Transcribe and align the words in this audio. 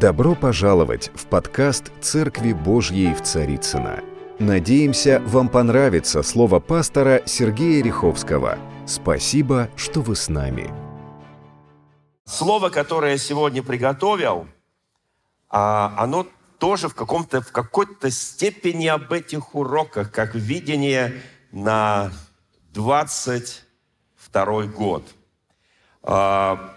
Добро 0.00 0.34
пожаловать 0.34 1.10
в 1.14 1.26
подкаст 1.26 1.92
«Церкви 2.00 2.54
Божьей 2.54 3.12
в 3.12 3.20
Царицына. 3.20 4.02
Надеемся, 4.38 5.20
вам 5.26 5.50
понравится 5.50 6.22
слово 6.22 6.58
пастора 6.58 7.20
Сергея 7.26 7.84
Риховского. 7.84 8.58
Спасибо, 8.86 9.68
что 9.76 10.00
вы 10.00 10.16
с 10.16 10.30
нами. 10.30 10.72
Слово, 12.24 12.70
которое 12.70 13.12
я 13.12 13.18
сегодня 13.18 13.62
приготовил, 13.62 14.46
а, 15.50 15.92
оно 15.98 16.26
тоже 16.58 16.88
в, 16.88 16.94
каком-то, 16.94 17.42
в 17.42 17.52
какой-то 17.52 18.10
степени 18.10 18.86
об 18.86 19.12
этих 19.12 19.54
уроках, 19.54 20.10
как 20.10 20.34
видение 20.34 21.20
на 21.52 22.10
22 22.72 24.62
год. 24.64 25.04
А, 26.02 26.74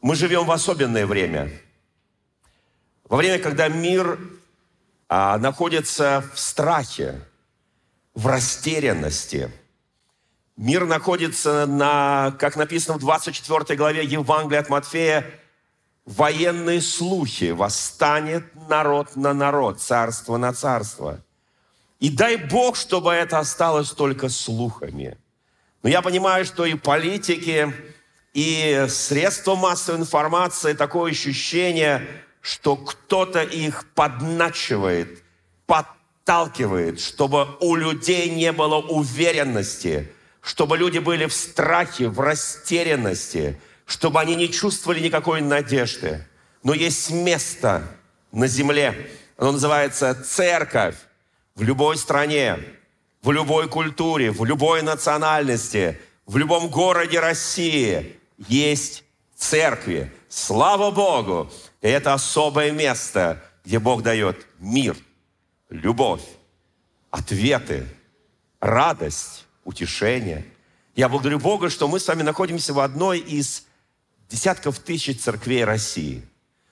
мы 0.00 0.14
живем 0.14 0.46
в 0.46 0.52
особенное 0.52 1.06
время– 1.06 1.50
во 3.14 3.18
время, 3.18 3.38
когда 3.38 3.68
мир 3.68 4.18
а, 5.08 5.38
находится 5.38 6.24
в 6.34 6.40
страхе, 6.40 7.20
в 8.12 8.26
растерянности, 8.26 9.52
мир 10.56 10.84
находится 10.84 11.64
на, 11.64 12.34
как 12.40 12.56
написано 12.56 12.98
в 12.98 13.00
24 13.02 13.78
главе 13.78 14.04
Евангелия 14.04 14.62
от 14.62 14.68
Матфея, 14.68 15.30
военные 16.04 16.80
слухи, 16.80 17.52
восстанет 17.52 18.46
народ 18.68 19.14
на 19.14 19.32
народ, 19.32 19.80
царство 19.80 20.36
на 20.36 20.52
царство. 20.52 21.20
И 22.00 22.10
дай 22.10 22.34
Бог, 22.34 22.74
чтобы 22.74 23.12
это 23.12 23.38
осталось 23.38 23.92
только 23.92 24.28
слухами. 24.28 25.16
Но 25.84 25.88
я 25.88 26.02
понимаю, 26.02 26.44
что 26.44 26.64
и 26.64 26.74
политики, 26.74 27.72
и 28.32 28.86
средства 28.88 29.54
массовой 29.54 30.00
информации, 30.00 30.72
такое 30.72 31.12
ощущение– 31.12 32.04
что 32.44 32.76
кто-то 32.76 33.42
их 33.42 33.86
подначивает, 33.94 35.22
подталкивает, 35.64 37.00
чтобы 37.00 37.48
у 37.60 37.74
людей 37.74 38.28
не 38.28 38.52
было 38.52 38.76
уверенности, 38.76 40.12
чтобы 40.42 40.76
люди 40.76 40.98
были 40.98 41.24
в 41.24 41.32
страхе, 41.32 42.08
в 42.08 42.20
растерянности, 42.20 43.58
чтобы 43.86 44.20
они 44.20 44.34
не 44.34 44.52
чувствовали 44.52 45.00
никакой 45.00 45.40
надежды. 45.40 46.26
Но 46.62 46.74
есть 46.74 47.10
место 47.10 47.82
на 48.30 48.46
земле, 48.46 49.10
оно 49.38 49.52
называется 49.52 50.14
церковь 50.14 50.96
в 51.54 51.62
любой 51.62 51.96
стране, 51.96 52.58
в 53.22 53.30
любой 53.30 53.70
культуре, 53.70 54.30
в 54.30 54.44
любой 54.44 54.82
национальности, 54.82 55.98
в 56.26 56.36
любом 56.36 56.68
городе 56.68 57.20
России 57.20 58.18
есть 58.36 59.02
церкви. 59.34 60.12
Слава 60.28 60.90
Богу! 60.90 61.50
И 61.84 61.86
это 61.86 62.14
особое 62.14 62.72
место, 62.72 63.44
где 63.62 63.78
Бог 63.78 64.02
дает 64.02 64.46
мир, 64.58 64.96
любовь, 65.68 66.22
ответы, 67.10 67.86
радость, 68.58 69.44
утешение. 69.64 70.46
Я 70.96 71.10
благодарю 71.10 71.38
Бога, 71.40 71.68
что 71.68 71.86
мы 71.86 72.00
с 72.00 72.08
вами 72.08 72.22
находимся 72.22 72.72
в 72.72 72.80
одной 72.80 73.18
из 73.18 73.66
десятков 74.30 74.78
тысяч 74.78 75.20
церквей 75.20 75.62
России. 75.62 76.26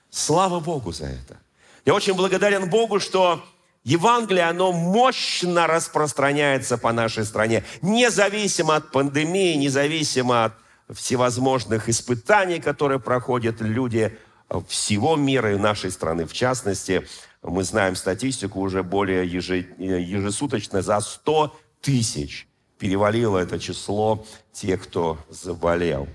Слава 0.09 0.59
Богу 0.59 0.91
за 0.91 1.05
это. 1.05 1.37
Я 1.85 1.93
очень 1.93 2.15
благодарен 2.15 2.67
Богу, 2.67 2.99
что 2.99 3.45
Евангелие, 3.83 4.45
оно 4.45 4.71
мощно 4.71 5.67
распространяется 5.67 6.79
по 6.79 6.91
нашей 6.91 7.25
стране, 7.25 7.63
независимо 7.83 8.77
от 8.77 8.91
пандемии, 8.91 9.57
независимо 9.57 10.45
от 10.45 10.53
всевозможных 10.97 11.87
испытаний, 11.87 12.59
которые 12.59 12.99
проходят 12.99 13.61
люди 13.61 14.17
всего 14.61 15.15
мира 15.15 15.53
и 15.53 15.57
нашей 15.57 15.91
страны 15.91 16.25
в 16.25 16.33
частности. 16.33 17.07
Мы 17.41 17.63
знаем 17.63 17.95
статистику 17.95 18.59
уже 18.61 18.83
более 18.83 19.25
ежесуточно 19.25 20.81
за 20.81 20.99
100 20.99 21.55
тысяч 21.81 22.47
перевалило 22.83 23.37
это 23.37 23.59
число 23.59 24.25
тех, 24.51 24.83
кто 24.83 25.17
заболел. 25.29 26.07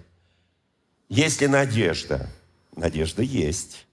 Есть 1.08 1.40
ли 1.40 1.46
надежда? 1.46 2.28
Надежда 2.76 3.22
есть. 3.22 3.86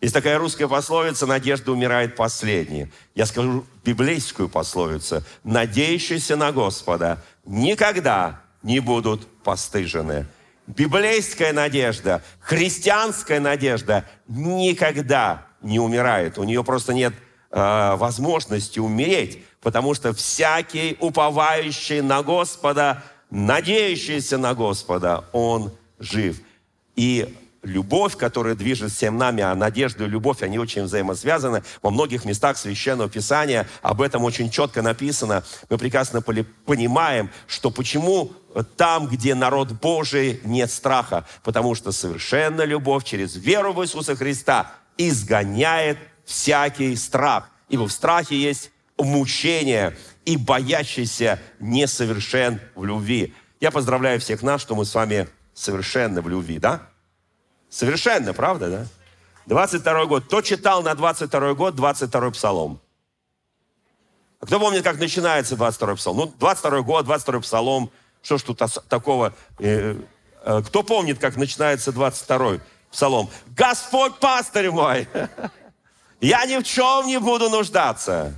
Есть 0.00 0.14
такая 0.14 0.38
русская 0.38 0.66
пословица 0.66 1.26
«надежда 1.26 1.72
умирает 1.72 2.16
последней». 2.16 2.90
Я 3.14 3.26
скажу 3.26 3.66
библейскую 3.84 4.48
пословицу 4.48 5.22
«надеющиеся 5.44 6.36
на 6.36 6.52
Господа 6.52 7.22
никогда 7.44 8.40
не 8.62 8.80
будут 8.80 9.26
постыжены» 9.42 10.26
библейская 10.66 11.52
надежда, 11.52 12.22
христианская 12.40 13.40
надежда 13.40 14.04
никогда 14.28 15.46
не 15.62 15.78
умирает. 15.78 16.38
У 16.38 16.44
нее 16.44 16.62
просто 16.64 16.94
нет 16.94 17.14
э, 17.50 17.96
возможности 17.96 18.78
умереть, 18.78 19.44
потому 19.60 19.94
что 19.94 20.12
всякий 20.12 20.96
уповающий 21.00 22.00
на 22.00 22.22
Господа, 22.22 23.02
надеющийся 23.30 24.38
на 24.38 24.54
Господа, 24.54 25.24
он 25.32 25.72
жив. 25.98 26.40
И 26.94 27.34
любовь, 27.62 28.16
которая 28.16 28.54
движет 28.54 28.92
всем 28.92 29.18
нами, 29.18 29.42
а 29.42 29.54
надежда 29.54 30.04
и 30.04 30.08
любовь, 30.08 30.42
они 30.42 30.58
очень 30.58 30.84
взаимосвязаны. 30.84 31.62
Во 31.82 31.90
многих 31.90 32.24
местах 32.24 32.56
Священного 32.56 33.10
Писания 33.10 33.66
об 33.82 34.00
этом 34.00 34.24
очень 34.24 34.50
четко 34.50 34.82
написано. 34.82 35.42
Мы 35.68 35.78
прекрасно 35.78 36.22
понимаем, 36.22 37.30
что 37.46 37.70
почему 37.70 38.32
там, 38.62 39.06
где 39.06 39.34
народ 39.34 39.72
Божий, 39.72 40.40
нет 40.44 40.70
страха, 40.70 41.26
потому 41.42 41.74
что 41.74 41.92
совершенная 41.92 42.64
любовь 42.64 43.04
через 43.04 43.36
веру 43.36 43.72
в 43.72 43.82
Иисуса 43.82 44.16
Христа 44.16 44.72
изгоняет 44.96 45.98
всякий 46.24 46.96
страх. 46.96 47.50
Ибо 47.68 47.86
в 47.86 47.92
страхе 47.92 48.36
есть 48.36 48.70
мучение, 48.98 49.96
и 50.26 50.36
боящийся 50.36 51.40
несовершен 51.60 52.60
в 52.74 52.84
любви. 52.84 53.34
Я 53.60 53.70
поздравляю 53.70 54.20
всех 54.20 54.42
нас, 54.42 54.60
что 54.60 54.74
мы 54.74 54.84
с 54.84 54.94
вами 54.94 55.28
совершенны 55.54 56.20
в 56.20 56.28
любви, 56.28 56.58
да? 56.58 56.82
Совершенно, 57.70 58.34
правда, 58.34 58.68
да? 58.68 58.86
22 59.46 60.06
год. 60.06 60.24
Кто 60.24 60.42
читал 60.42 60.82
на 60.82 60.94
22 60.94 61.54
год 61.54 61.76
22 61.76 62.30
псалом? 62.32 62.80
А 64.40 64.46
кто 64.46 64.58
помнит, 64.58 64.82
как 64.82 64.98
начинается 64.98 65.56
22 65.56 65.94
псалом? 65.94 66.18
Ну, 66.18 66.34
22 66.38 66.80
год, 66.82 67.06
22 67.06 67.40
псалом. 67.40 67.90
Что 68.26 68.38
ж 68.38 68.42
тут 68.42 68.60
такого? 68.88 69.32
Э, 69.60 69.94
э, 70.44 70.62
кто 70.66 70.82
помнит, 70.82 71.20
как 71.20 71.36
начинается 71.36 71.92
22 71.92 72.58
псалом? 72.90 73.30
Господь 73.56 74.18
пастырь 74.18 74.72
мой, 74.72 75.06
я 76.20 76.44
ни 76.44 76.56
в 76.56 76.64
чем 76.64 77.06
не 77.06 77.20
буду 77.20 77.48
нуждаться. 77.48 78.34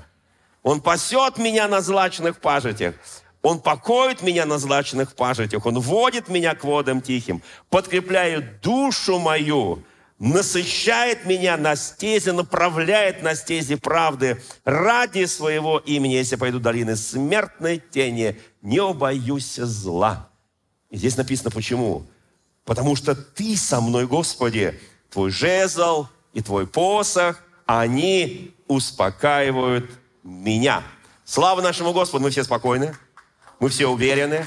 Он 0.63 0.83
пасет 0.83 1.39
меня 1.39 1.69
на 1.69 1.81
злачных 1.81 2.39
пажитях. 2.39 2.97
Он 3.41 3.61
покоит 3.61 4.21
меня 4.21 4.45
на 4.45 4.59
злачных 4.59 5.15
пажитях, 5.15 5.65
Он 5.65 5.79
водит 5.81 6.29
меня 6.29 6.55
к 6.55 6.65
водам 6.65 7.01
тихим, 7.01 7.43
подкрепляет 7.71 8.61
душу 8.61 9.19
мою, 9.19 9.83
насыщает 10.19 11.25
меня 11.25 11.57
на 11.57 11.77
стезе, 11.77 12.33
направляет 12.33 13.23
на 13.23 13.35
стези 13.35 13.77
правды 13.77 14.43
ради 14.65 15.25
своего 15.27 15.79
имени. 15.79 16.15
Если 16.15 16.37
пойду 16.37 16.59
долины 16.59 16.97
смертной 16.97 17.79
тени, 17.79 18.41
не 18.63 18.81
убоюсь 18.81 19.57
зла. 19.57 20.29
И 20.91 20.97
здесь 20.97 21.17
написано 21.17 21.51
почему. 21.51 22.07
Потому 22.65 22.97
что 22.97 23.15
Ты 23.15 23.57
со 23.57 23.81
мной, 23.81 24.07
Господи, 24.07 24.79
Твой 25.11 25.31
жезл 25.31 26.07
и 26.33 26.43
Твой 26.43 26.67
посох, 26.67 27.41
они 27.67 28.55
успокаивают 28.67 29.91
меня. 30.23 30.83
Слава 31.25 31.61
нашему 31.61 31.93
Господу, 31.93 32.25
мы 32.25 32.31
все 32.31 32.45
спокойны. 32.45 32.95
Мы 33.61 33.71
все 33.71 33.89
уверены, 33.89 34.47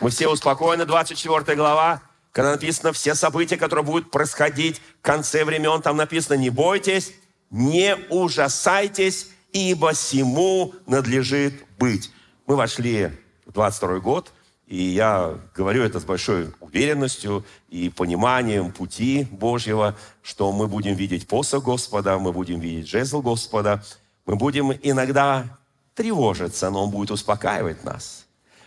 мы 0.00 0.10
все 0.10 0.28
успокоены. 0.28 0.84
24 0.84 1.56
глава, 1.56 2.00
когда 2.38 2.52
написано 2.52 2.92
все 2.92 3.16
события, 3.16 3.56
которые 3.56 3.84
будут 3.84 4.12
происходить 4.12 4.80
в 5.00 5.02
конце 5.02 5.44
времен, 5.44 5.82
там 5.82 5.96
написано, 5.96 6.36
не 6.36 6.50
бойтесь, 6.50 7.12
не 7.50 7.96
ужасайтесь, 8.10 9.30
ибо 9.50 9.92
всему 9.92 10.72
надлежит 10.86 11.52
быть. 11.80 12.12
Мы 12.46 12.54
вошли 12.54 13.10
в 13.44 13.50
22 13.50 13.98
год, 13.98 14.32
и 14.68 14.80
я 14.80 15.36
говорю 15.52 15.82
это 15.82 15.98
с 15.98 16.04
большой 16.04 16.54
уверенностью 16.60 17.44
и 17.70 17.88
пониманием 17.88 18.70
пути 18.70 19.26
Божьего, 19.32 19.96
что 20.22 20.52
мы 20.52 20.68
будем 20.68 20.94
видеть 20.94 21.26
посох 21.26 21.64
Господа, 21.64 22.20
мы 22.20 22.32
будем 22.32 22.60
видеть 22.60 22.86
жезл 22.86 23.20
Господа, 23.20 23.82
мы 24.26 24.36
будем 24.36 24.70
иногда 24.84 25.58
тревожиться, 25.96 26.70
но 26.70 26.84
Он 26.84 26.90
будет 26.90 27.10
успокаивать 27.10 27.82
нас. 27.82 28.26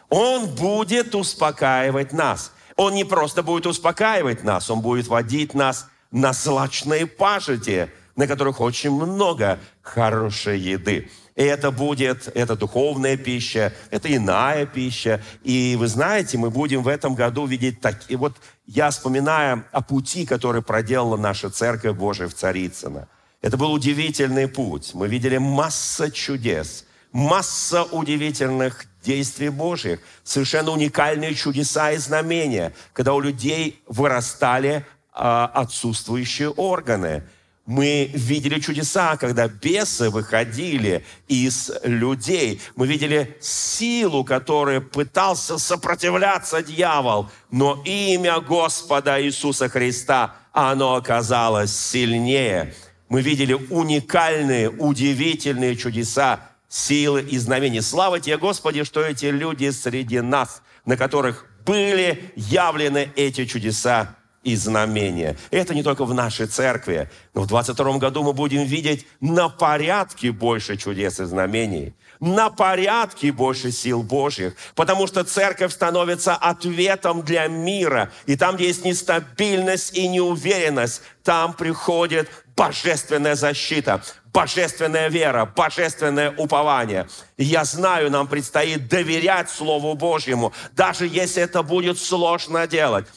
Он 0.09 0.45
будет 0.55 1.15
успокаивать 1.15 2.11
нас. 2.11 2.51
Он 2.81 2.95
не 2.95 3.03
просто 3.03 3.43
будет 3.43 3.67
успокаивать 3.67 4.43
нас, 4.43 4.71
Он 4.71 4.81
будет 4.81 5.05
водить 5.07 5.53
нас 5.53 5.87
на 6.09 6.33
злачные 6.33 7.05
пажити, 7.05 7.91
на 8.15 8.25
которых 8.25 8.59
очень 8.59 8.89
много 8.89 9.59
хорошей 9.83 10.57
еды. 10.57 11.11
И 11.35 11.43
это 11.43 11.69
будет, 11.69 12.27
это 12.35 12.55
духовная 12.55 13.17
пища, 13.17 13.71
это 13.91 14.13
иная 14.15 14.65
пища. 14.65 15.21
И 15.43 15.75
вы 15.77 15.87
знаете, 15.87 16.39
мы 16.39 16.49
будем 16.49 16.81
в 16.81 16.87
этом 16.87 17.13
году 17.13 17.45
видеть 17.45 17.81
такие... 17.81 18.17
Вот 18.17 18.37
я 18.65 18.89
вспоминаю 18.89 19.63
о 19.71 19.81
пути, 19.81 20.25
который 20.25 20.63
проделала 20.63 21.17
наша 21.17 21.51
Церковь 21.51 21.95
Божия 21.95 22.27
в 22.27 22.33
Царицыно. 22.33 23.07
Это 23.43 23.57
был 23.57 23.71
удивительный 23.73 24.47
путь. 24.47 24.95
Мы 24.95 25.07
видели 25.07 25.37
масса 25.37 26.09
чудес, 26.09 26.85
масса 27.11 27.83
удивительных 27.83 28.85
действий 29.03 29.49
Божьих, 29.49 29.99
совершенно 30.23 30.71
уникальные 30.71 31.35
чудеса 31.35 31.91
и 31.91 31.97
знамения, 31.97 32.73
когда 32.93 33.13
у 33.13 33.19
людей 33.19 33.81
вырастали 33.87 34.85
а, 35.13 35.51
отсутствующие 35.53 36.49
органы– 36.49 37.23
мы 37.71 38.09
видели 38.13 38.59
чудеса, 38.59 39.17
когда 39.17 39.47
бесы 39.47 40.09
выходили 40.09 41.05
из 41.27 41.71
людей. 41.83 42.59
Мы 42.75 42.87
видели 42.87 43.37
силу, 43.39 44.23
которой 44.23 44.81
пытался 44.81 45.57
сопротивляться 45.57 46.63
дьявол. 46.63 47.29
Но 47.51 47.81
имя 47.85 48.41
Господа 48.41 49.23
Иисуса 49.23 49.69
Христа, 49.69 50.35
оно 50.51 50.95
оказалось 50.95 51.73
сильнее. 51.73 52.73
Мы 53.09 53.21
видели 53.21 53.53
уникальные, 53.53 54.69
удивительные 54.69 55.75
чудеса, 55.75 56.39
силы 56.71 57.21
и 57.21 57.37
знамения. 57.37 57.81
Слава 57.81 58.19
тебе, 58.21 58.37
Господи, 58.37 58.83
что 58.85 59.01
эти 59.01 59.25
люди 59.25 59.69
среди 59.69 60.21
нас, 60.21 60.61
на 60.85 60.95
которых 60.95 61.45
были 61.65 62.31
явлены 62.35 63.11
эти 63.15 63.45
чудеса 63.45 64.15
и 64.43 64.55
знамения. 64.55 65.37
это 65.51 65.75
не 65.75 65.83
только 65.83 66.03
в 66.03 66.13
нашей 66.13 66.47
церкви, 66.47 67.11
но 67.35 67.41
в 67.41 67.47
22 67.47 67.99
году 67.99 68.23
мы 68.23 68.33
будем 68.33 68.63
видеть 68.63 69.05
на 69.19 69.49
порядке 69.49 70.31
больше 70.31 70.77
чудес 70.77 71.19
и 71.19 71.25
знамений, 71.25 71.93
на 72.19 72.49
порядке 72.49 73.31
больше 73.31 73.71
сил 73.71 74.01
Божьих, 74.01 74.55
потому 74.73 75.05
что 75.05 75.23
церковь 75.23 75.73
становится 75.73 76.35
ответом 76.35 77.21
для 77.21 77.47
мира. 77.47 78.11
И 78.25 78.35
там, 78.35 78.55
где 78.55 78.67
есть 78.67 78.83
нестабильность 78.83 79.95
и 79.95 80.07
неуверенность, 80.07 81.03
там 81.23 81.53
приходит 81.53 82.27
божественная 82.55 83.35
защита, 83.35 84.01
божественная 84.33 85.09
вера, 85.09 85.45
божественное 85.45 86.31
упование. 86.31 87.07
И 87.37 87.43
я 87.43 87.63
знаю, 87.63 88.11
нам 88.11 88.27
предстоит 88.27 88.87
доверять 88.87 89.49
Слову 89.49 89.93
Божьему, 89.95 90.53
даже 90.73 91.07
если 91.07 91.43
это 91.43 91.63
будет 91.63 91.97
сложно 91.99 92.67
делать 92.67 93.07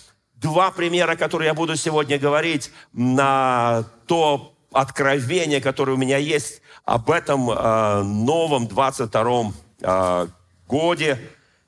два 0.44 0.70
примера, 0.70 1.16
которые 1.16 1.48
я 1.48 1.54
буду 1.54 1.74
сегодня 1.74 2.18
говорить 2.18 2.70
на 2.92 3.84
то 4.06 4.54
откровение, 4.72 5.60
которое 5.60 5.92
у 5.92 5.96
меня 5.96 6.18
есть 6.18 6.60
об 6.84 7.10
этом 7.10 7.50
э, 7.50 8.02
новом 8.02 8.66
22-м 8.66 9.54
э, 9.80 10.26
годе. 10.68 11.18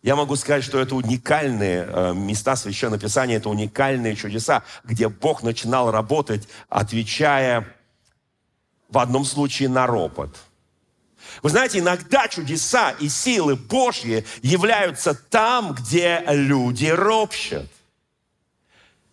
Я 0.07 0.15
могу 0.15 0.37
сказать, 0.37 0.63
что 0.63 0.79
это 0.79 0.95
уникальные 0.95 1.85
э, 1.85 2.15
места 2.15 2.55
Священного 2.55 3.01
Писания, 3.01 3.39
это 3.39 3.49
уникальные 3.49 4.15
чудеса, 4.15 4.63
где 4.85 5.09
Бог 5.09 5.43
начинал 5.43 5.91
работать, 5.91 6.47
отвечая 6.69 7.67
в 8.89 8.99
одном 8.99 9.25
случае 9.25 9.69
на 9.69 9.89
ропот. 9.89 10.33
Вы 11.43 11.51
знаете, 11.51 11.81
иногда 11.81 12.29
чудеса 12.29 12.93
и 13.01 13.09
силы 13.09 13.57
Божьи 13.57 14.25
являются 14.43 15.13
там, 15.13 15.75
где 15.75 16.23
люди 16.29 16.87
ропщат. 16.87 17.67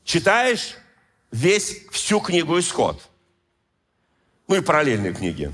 Читаешь 0.04 0.76
весь, 1.32 1.88
всю 1.90 2.20
книгу 2.20 2.60
«Исход», 2.60 3.02
ну 4.48 4.58
и 4.58 4.62
параллельные 4.62 5.16
книги, 5.16 5.52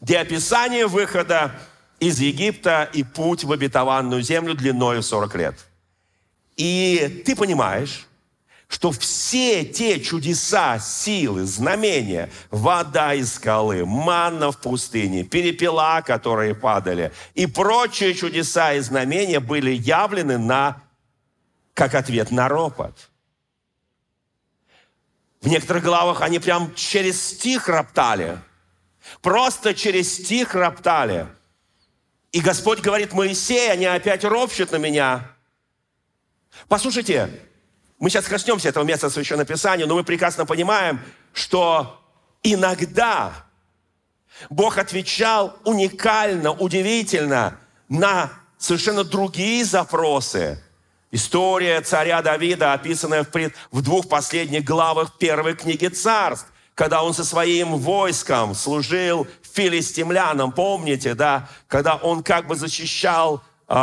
где 0.00 0.18
описание 0.18 0.88
выхода 0.88 1.56
из 2.00 2.20
Египта 2.20 2.88
и 2.92 3.02
путь 3.02 3.44
в 3.44 3.52
обетованную 3.52 4.22
землю 4.22 4.54
длиной 4.54 4.98
в 4.98 5.02
40 5.02 5.34
лет. 5.36 5.54
И 6.56 7.22
ты 7.26 7.36
понимаешь, 7.36 8.06
что 8.68 8.90
все 8.90 9.64
те 9.64 10.00
чудеса, 10.00 10.78
силы, 10.78 11.44
знамения, 11.44 12.30
вода 12.50 13.14
из 13.14 13.34
скалы, 13.34 13.84
манна 13.86 14.50
в 14.50 14.58
пустыне, 14.58 15.24
перепела, 15.24 16.02
которые 16.02 16.54
падали, 16.54 17.12
и 17.34 17.46
прочие 17.46 18.14
чудеса 18.14 18.72
и 18.74 18.80
знамения 18.80 19.40
были 19.40 19.70
явлены 19.70 20.38
на, 20.38 20.82
как 21.74 21.94
ответ 21.94 22.30
на 22.30 22.48
ропот– 22.48 23.10
в 25.46 25.48
некоторых 25.48 25.84
главах 25.84 26.22
они 26.22 26.40
прям 26.40 26.74
через 26.74 27.22
стих 27.22 27.68
роптали. 27.68 28.40
Просто 29.22 29.74
через 29.74 30.12
стих 30.12 30.56
роптали. 30.56 31.28
И 32.32 32.40
Господь 32.40 32.80
говорит, 32.80 33.12
Моисей, 33.12 33.70
они 33.70 33.86
опять 33.86 34.24
ропщут 34.24 34.72
на 34.72 34.76
меня. 34.76 35.30
Послушайте, 36.68 37.30
мы 37.98 38.10
сейчас 38.10 38.26
коснемся 38.26 38.68
этого 38.68 38.84
места 38.84 39.08
Священного 39.10 39.46
Писания, 39.46 39.86
но 39.86 39.94
мы 39.94 40.04
прекрасно 40.04 40.44
понимаем, 40.46 41.00
что 41.32 42.00
иногда 42.42 43.32
Бог 44.50 44.78
отвечал 44.78 45.58
уникально, 45.64 46.52
удивительно 46.52 47.58
на 47.88 48.30
совершенно 48.58 49.04
другие 49.04 49.64
запросы– 49.64 50.62
История 51.12 51.80
царя 51.80 52.20
Давида, 52.20 52.72
описанная 52.72 53.24
в, 53.24 53.30
в 53.70 53.82
двух 53.82 54.08
последних 54.08 54.64
главах 54.64 55.16
первой 55.18 55.54
книги 55.54 55.86
царств, 55.86 56.48
когда 56.76 57.02
он 57.02 57.14
со 57.14 57.24
своим 57.24 57.78
войском 57.78 58.54
служил 58.54 59.26
филистимлянам, 59.54 60.52
помните, 60.52 61.14
да, 61.14 61.48
когда 61.68 61.96
он 61.96 62.22
как 62.22 62.46
бы 62.46 62.54
защищал 62.54 63.42
э, 63.66 63.74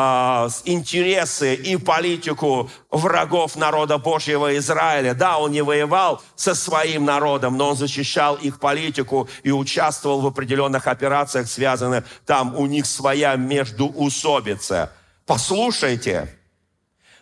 интересы 0.66 1.56
и 1.56 1.76
политику 1.78 2.70
врагов 2.92 3.56
народа 3.56 3.98
Божьего 3.98 4.56
Израиля. 4.58 5.16
Да, 5.16 5.40
он 5.40 5.52
не 5.52 5.64
воевал 5.64 6.22
со 6.36 6.54
своим 6.54 7.04
народом, 7.04 7.58
но 7.58 7.72
он 7.72 7.76
защищал 7.76 8.36
их 8.36 8.60
политику 8.60 9.28
и 9.42 9.52
участвовал 9.52 10.22
в 10.22 10.28
определенных 10.28 10.86
операциях, 10.86 11.48
связанных 11.48 12.06
там 12.28 12.56
у 12.56 12.68
них 12.68 12.86
своя 12.86 13.36
междуусобица. 13.36 14.92
Послушайте, 15.26 16.32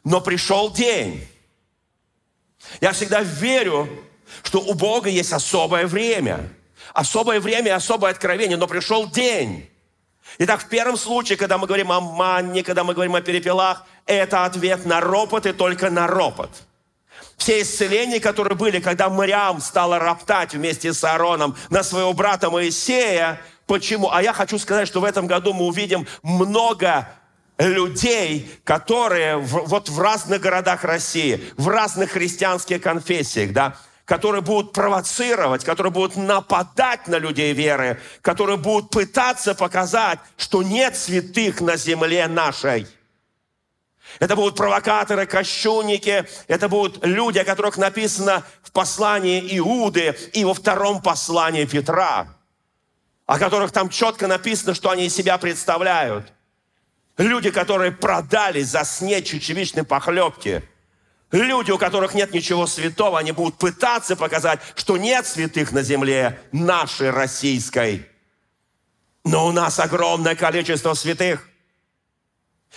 но 0.03 0.19
пришел 0.19 0.69
день. 0.73 1.25
Я 2.81 2.91
всегда 2.91 3.21
верю, 3.21 3.87
что 4.43 4.59
у 4.59 4.73
Бога 4.73 5.09
есть 5.09 5.33
особое 5.33 5.87
время. 5.87 6.49
Особое 6.93 7.39
время 7.39 7.67
и 7.67 7.71
особое 7.71 8.11
откровение, 8.11 8.57
но 8.57 8.67
пришел 8.67 9.07
день. 9.07 9.69
Итак, 10.37 10.61
в 10.61 10.67
первом 10.67 10.97
случае, 10.97 11.37
когда 11.37 11.57
мы 11.57 11.67
говорим 11.67 11.91
о 11.91 11.99
манне, 11.99 12.63
когда 12.63 12.83
мы 12.83 12.93
говорим 12.93 13.15
о 13.15 13.21
перепелах, 13.21 13.85
это 14.05 14.45
ответ 14.45 14.85
на 14.85 15.01
ропот 15.01 15.45
и 15.45 15.53
только 15.53 15.89
на 15.89 16.07
ропот. 16.07 16.49
Все 17.37 17.61
исцеления, 17.61 18.19
которые 18.19 18.55
были, 18.55 18.79
когда 18.79 19.09
Мариам 19.09 19.61
стала 19.61 19.99
роптать 19.99 20.53
вместе 20.53 20.93
с 20.93 21.03
Аароном 21.03 21.55
на 21.69 21.83
своего 21.83 22.13
брата 22.13 22.49
Моисея, 22.49 23.41
почему? 23.65 24.11
А 24.11 24.21
я 24.21 24.31
хочу 24.31 24.59
сказать, 24.59 24.87
что 24.87 25.01
в 25.01 25.05
этом 25.05 25.27
году 25.27 25.53
мы 25.53 25.65
увидим 25.65 26.07
много 26.21 27.07
людей, 27.57 28.51
которые 28.63 29.37
в, 29.37 29.65
вот 29.65 29.89
в 29.89 29.99
разных 29.99 30.41
городах 30.41 30.83
России, 30.83 31.43
в 31.57 31.67
разных 31.67 32.11
христианских 32.11 32.81
конфессиях, 32.81 33.53
да, 33.53 33.75
которые 34.11 34.41
будут 34.41 34.73
провоцировать, 34.73 35.63
которые 35.63 35.93
будут 35.93 36.17
нападать 36.17 37.07
на 37.07 37.17
людей 37.17 37.53
веры, 37.53 37.97
которые 38.21 38.57
будут 38.57 38.89
пытаться 38.89 39.55
показать, 39.55 40.19
что 40.35 40.63
нет 40.63 40.97
святых 40.97 41.61
на 41.61 41.77
земле 41.77 42.27
нашей. 42.27 42.87
Это 44.19 44.35
будут 44.35 44.57
провокаторы, 44.57 45.25
кощунники, 45.25 46.25
это 46.49 46.67
будут 46.67 47.05
люди, 47.05 47.39
о 47.39 47.45
которых 47.45 47.77
написано 47.77 48.43
в 48.61 48.73
послании 48.73 49.57
Иуды 49.59 50.13
и 50.33 50.43
во 50.43 50.53
втором 50.53 51.01
послании 51.01 51.63
Петра, 51.63 52.27
о 53.27 53.39
которых 53.39 53.71
там 53.71 53.87
четко 53.87 54.27
написано, 54.27 54.73
что 54.73 54.89
они 54.89 55.05
из 55.05 55.15
себя 55.15 55.37
представляют– 55.37 56.33
Люди, 57.17 57.51
которые 57.51 57.91
продали 57.91 58.61
за 58.63 58.83
снеть 58.83 59.27
чечевичной 59.27 59.83
похлебки. 59.83 60.63
Люди, 61.31 61.71
у 61.71 61.77
которых 61.77 62.13
нет 62.13 62.33
ничего 62.33 62.67
святого, 62.67 63.17
они 63.17 63.31
будут 63.31 63.57
пытаться 63.57 64.15
показать, 64.15 64.59
что 64.75 64.97
нет 64.97 65.25
святых 65.25 65.71
на 65.71 65.81
земле 65.81 66.41
нашей 66.51 67.09
российской. 67.09 68.05
Но 69.23 69.47
у 69.47 69.51
нас 69.51 69.79
огромное 69.79 70.35
количество 70.35 70.93
святых. 70.93 71.47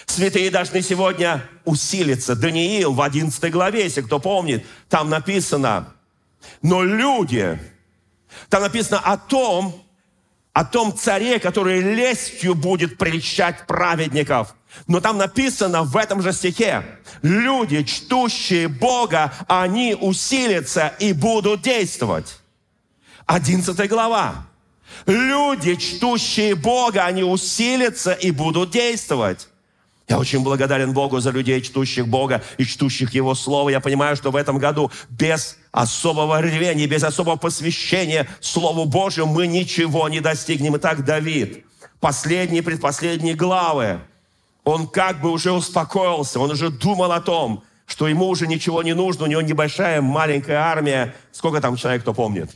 Святые 0.06 0.50
должны 0.50 0.82
сегодня 0.82 1.48
усилиться. 1.64 2.36
Даниил 2.36 2.92
в 2.92 3.02
11 3.02 3.50
главе, 3.50 3.84
если 3.84 4.02
кто 4.02 4.20
помнит, 4.20 4.64
там 4.88 5.08
написано, 5.08 5.92
но 6.62 6.82
люди, 6.82 7.58
там 8.48 8.62
написано 8.62 9.00
о 9.00 9.16
том, 9.16 9.84
о 10.52 10.64
том 10.64 10.96
царе, 10.96 11.40
который 11.40 11.80
лестью 11.80 12.54
будет 12.54 12.98
прельщать 12.98 13.66
праведников. 13.66 14.54
Но 14.86 15.00
там 15.00 15.18
написано 15.18 15.82
в 15.82 15.96
этом 15.96 16.22
же 16.22 16.32
стихе, 16.32 16.84
люди, 17.22 17.82
чтущие 17.82 18.68
Бога, 18.68 19.32
они 19.48 19.96
усилятся 19.98 20.92
и 20.98 21.12
будут 21.12 21.62
действовать. 21.62 22.40
11 23.26 23.88
глава. 23.88 24.46
Люди, 25.06 25.76
чтущие 25.76 26.54
Бога, 26.54 27.04
они 27.04 27.22
усилятся 27.22 28.12
и 28.12 28.30
будут 28.30 28.70
действовать. 28.70 29.48
Я 30.06 30.18
очень 30.18 30.40
благодарен 30.40 30.92
Богу 30.92 31.20
за 31.20 31.30
людей, 31.30 31.62
чтущих 31.62 32.06
Бога 32.06 32.42
и 32.58 32.64
чтущих 32.64 33.14
Его 33.14 33.34
Слово. 33.34 33.70
Я 33.70 33.80
понимаю, 33.80 34.16
что 34.16 34.30
в 34.30 34.36
этом 34.36 34.58
году 34.58 34.90
без 35.08 35.56
особого 35.72 36.42
ревения, 36.42 36.86
без 36.86 37.02
особого 37.04 37.36
посвящения 37.36 38.28
Слову 38.40 38.84
Божьему 38.84 39.32
мы 39.32 39.46
ничего 39.46 40.08
не 40.10 40.20
достигнем. 40.20 40.76
Итак, 40.76 41.04
Давид, 41.04 41.64
последние, 42.00 42.62
предпоследние 42.62 43.34
главы, 43.34 44.00
он 44.64 44.88
как 44.88 45.20
бы 45.20 45.30
уже 45.30 45.52
успокоился, 45.52 46.40
он 46.40 46.50
уже 46.50 46.70
думал 46.70 47.12
о 47.12 47.20
том, 47.20 47.62
что 47.86 48.08
ему 48.08 48.28
уже 48.28 48.46
ничего 48.46 48.82
не 48.82 48.94
нужно, 48.94 49.24
у 49.24 49.28
него 49.28 49.42
небольшая 49.42 50.00
маленькая 50.00 50.56
армия. 50.56 51.14
Сколько 51.32 51.60
там 51.60 51.76
человек, 51.76 52.02
кто 52.02 52.14
помнит? 52.14 52.50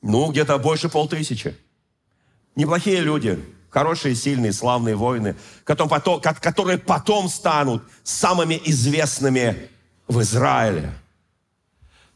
Ну, 0.00 0.30
где-то 0.30 0.58
больше 0.58 0.88
полтысячи. 0.88 1.56
Неплохие 2.56 3.00
люди, 3.00 3.38
хорошие, 3.68 4.14
сильные, 4.14 4.52
славные 4.52 4.96
воины, 4.96 5.36
которые 5.64 6.78
потом 6.78 7.28
станут 7.28 7.82
самыми 8.02 8.60
известными 8.64 9.68
в 10.06 10.20
Израиле. 10.22 10.92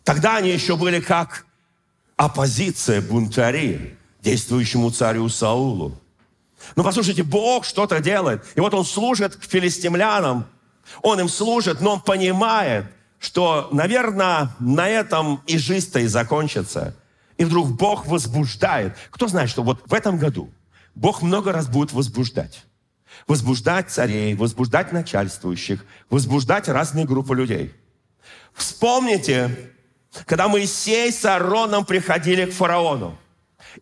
Тогда 0.05 0.37
они 0.37 0.51
еще 0.51 0.77
были 0.77 1.01
как 1.01 1.47
оппозиция, 2.17 3.03
бунтари 3.03 3.99
действующему 4.23 4.91
царю 4.91 5.29
Саулу. 5.29 5.99
Но 6.77 6.85
послушайте, 6.85 7.23
Бог 7.23 7.65
что-то 7.65 8.01
делает. 8.01 8.45
И 8.55 8.61
вот 8.61 8.75
он 8.75 8.85
служит 8.85 9.39
филистимлянам, 9.41 10.47
он 11.03 11.21
им 11.21 11.29
служит, 11.29 11.81
но 11.81 11.95
он 11.95 12.01
понимает, 12.01 12.87
что, 13.19 13.69
наверное, 13.73 14.51
на 14.59 14.89
этом 14.89 15.43
и 15.47 15.57
жизнь-то 15.57 16.01
и 16.01 16.07
закончится. 16.07 16.97
И 17.37 17.45
вдруг 17.45 17.71
Бог 17.71 18.07
возбуждает. 18.07 18.97
Кто 19.11 19.29
знает, 19.29 19.49
что 19.49 19.63
вот 19.63 19.83
в 19.87 19.95
этом 19.95 20.19
году 20.19 20.51
Бог 20.95 21.23
много 21.23 21.53
раз 21.53 21.69
будет 21.69 21.93
возбуждать. 21.93 22.65
Возбуждать 23.27 23.91
царей, 23.91 24.35
возбуждать 24.35 24.93
начальствующих, 24.93 25.85
возбуждать 26.11 26.69
разные 26.69 27.05
группы 27.05 27.35
людей. 27.35 27.73
Вспомните, 28.53 29.73
когда 30.27 30.49
Моисей 30.49 31.13
с 31.13 31.25
Аароном 31.25 31.85
приходили 31.85 32.47
к 32.47 32.53
фараону. 32.53 33.19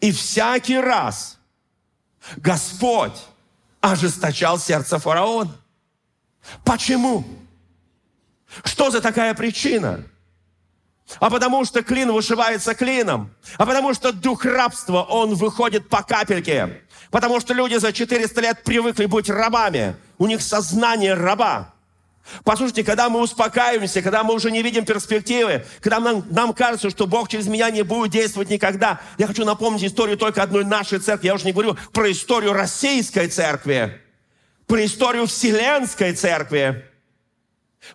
И 0.00 0.12
всякий 0.12 0.78
раз 0.78 1.39
Господь 2.36 3.18
ожесточал 3.80 4.58
сердце 4.58 4.98
фараона. 4.98 5.50
Почему? 6.64 7.24
Что 8.64 8.90
за 8.90 9.00
такая 9.00 9.34
причина? 9.34 10.04
А 11.18 11.28
потому 11.28 11.64
что 11.64 11.82
клин 11.82 12.12
вышивается 12.12 12.74
клином. 12.74 13.30
А 13.58 13.66
потому 13.66 13.94
что 13.94 14.12
дух 14.12 14.44
рабства, 14.44 15.02
он 15.02 15.34
выходит 15.34 15.88
по 15.88 16.02
капельке. 16.02 16.82
Потому 17.10 17.40
что 17.40 17.52
люди 17.52 17.76
за 17.76 17.92
400 17.92 18.40
лет 18.40 18.62
привыкли 18.62 19.06
быть 19.06 19.28
рабами. 19.28 19.96
У 20.18 20.26
них 20.26 20.40
сознание 20.40 21.14
раба. 21.14 21.74
Послушайте, 22.44 22.84
когда 22.84 23.08
мы 23.08 23.20
успокаиваемся, 23.20 24.02
когда 24.02 24.22
мы 24.24 24.34
уже 24.34 24.50
не 24.50 24.62
видим 24.62 24.84
перспективы, 24.84 25.64
когда 25.80 26.00
нам, 26.00 26.24
нам 26.30 26.52
кажется, 26.52 26.90
что 26.90 27.06
Бог 27.06 27.28
через 27.28 27.46
меня 27.46 27.70
не 27.70 27.82
будет 27.82 28.12
действовать 28.12 28.50
никогда, 28.50 29.00
я 29.18 29.26
хочу 29.26 29.44
напомнить 29.44 29.84
историю 29.84 30.16
только 30.16 30.42
одной 30.42 30.64
нашей 30.64 30.98
церкви. 30.98 31.26
Я 31.26 31.34
уже 31.34 31.44
не 31.44 31.52
говорю 31.52 31.76
про 31.92 32.10
историю 32.10 32.52
российской 32.52 33.28
церкви, 33.28 34.00
про 34.66 34.84
историю 34.84 35.26
Вселенской 35.26 36.12
церкви. 36.12 36.84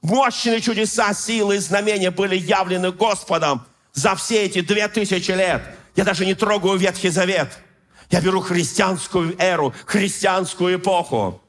Мощные 0.01 0.61
чудеса, 0.61 1.13
силы 1.13 1.57
и 1.57 1.59
знамения 1.59 2.11
были 2.11 2.35
явлены 2.35 2.91
Господом 2.91 3.65
за 3.93 4.15
все 4.15 4.45
эти 4.45 4.61
две 4.61 4.87
тысячи 4.87 5.31
лет. 5.31 5.61
Я 5.95 6.03
даже 6.03 6.25
не 6.25 6.33
трогаю 6.33 6.77
Ветхий 6.77 7.09
Завет. 7.09 7.49
Я 8.09 8.21
беру 8.21 8.41
христианскую 8.41 9.35
эру, 9.39 9.73
христианскую 9.85 10.77
эпоху. 10.77 11.41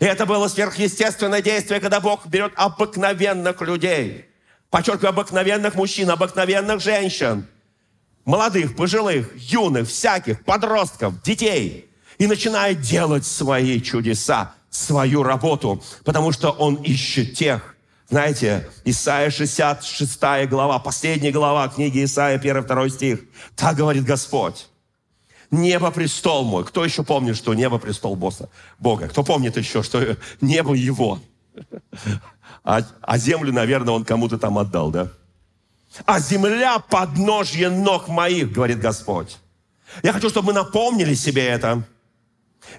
И 0.00 0.04
это 0.04 0.26
было 0.26 0.48
сверхъестественное 0.48 1.42
действие, 1.42 1.80
когда 1.80 2.00
Бог 2.00 2.26
берет 2.26 2.52
обыкновенных 2.56 3.60
людей. 3.62 4.26
Подчеркиваю, 4.70 5.10
обыкновенных 5.10 5.74
мужчин, 5.74 6.10
обыкновенных 6.10 6.80
женщин. 6.80 7.46
Молодых, 8.24 8.76
пожилых, 8.76 9.30
юных, 9.36 9.88
всяких, 9.88 10.44
подростков, 10.44 11.20
детей. 11.22 11.90
И 12.18 12.26
начинает 12.26 12.80
делать 12.80 13.26
свои 13.26 13.80
чудеса, 13.80 14.54
свою 14.70 15.22
работу. 15.22 15.82
Потому 16.04 16.32
что 16.32 16.50
Он 16.50 16.76
ищет 16.76 17.34
тех, 17.34 17.72
знаете, 18.08 18.68
Исайя 18.84 19.30
66 19.30 20.20
глава, 20.48 20.78
последняя 20.78 21.32
глава 21.32 21.66
книги 21.68 22.04
Исайя, 22.04 22.38
1-2 22.38 22.90
стих. 22.90 23.20
Так 23.56 23.76
говорит 23.76 24.04
Господь. 24.04 24.68
Небо 25.52 25.90
престол 25.90 26.44
мой. 26.44 26.64
Кто 26.64 26.82
еще 26.82 27.04
помнит, 27.04 27.36
что 27.36 27.52
небо 27.52 27.78
престол 27.78 28.16
босса? 28.16 28.48
Бога? 28.78 29.06
Кто 29.08 29.22
помнит 29.22 29.54
еще, 29.58 29.82
что 29.82 30.16
небо 30.40 30.72
его? 30.72 31.20
А, 32.64 32.80
а 33.02 33.18
землю, 33.18 33.52
наверное, 33.52 33.92
он 33.92 34.04
кому-то 34.04 34.38
там 34.38 34.56
отдал, 34.56 34.90
да? 34.90 35.08
А 36.06 36.20
земля 36.20 36.78
подножье 36.78 37.68
ног 37.68 38.08
моих, 38.08 38.50
говорит 38.50 38.78
Господь. 38.80 39.38
Я 40.02 40.14
хочу, 40.14 40.30
чтобы 40.30 40.48
мы 40.48 40.52
напомнили 40.54 41.12
себе 41.12 41.46
это. 41.46 41.82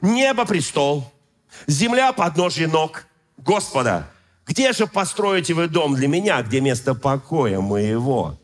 Небо 0.02 0.46
престол, 0.46 1.12
земля 1.68 2.12
подножье 2.12 2.68
ног 2.68 3.06
Господа. 3.38 4.10
Где 4.48 4.74
же 4.74 4.88
построите 4.88 5.54
вы 5.54 5.68
дом 5.68 5.94
для 5.94 6.08
меня, 6.08 6.42
где 6.42 6.60
место 6.60 6.96
покоя 6.96 7.60
моего? 7.60 8.40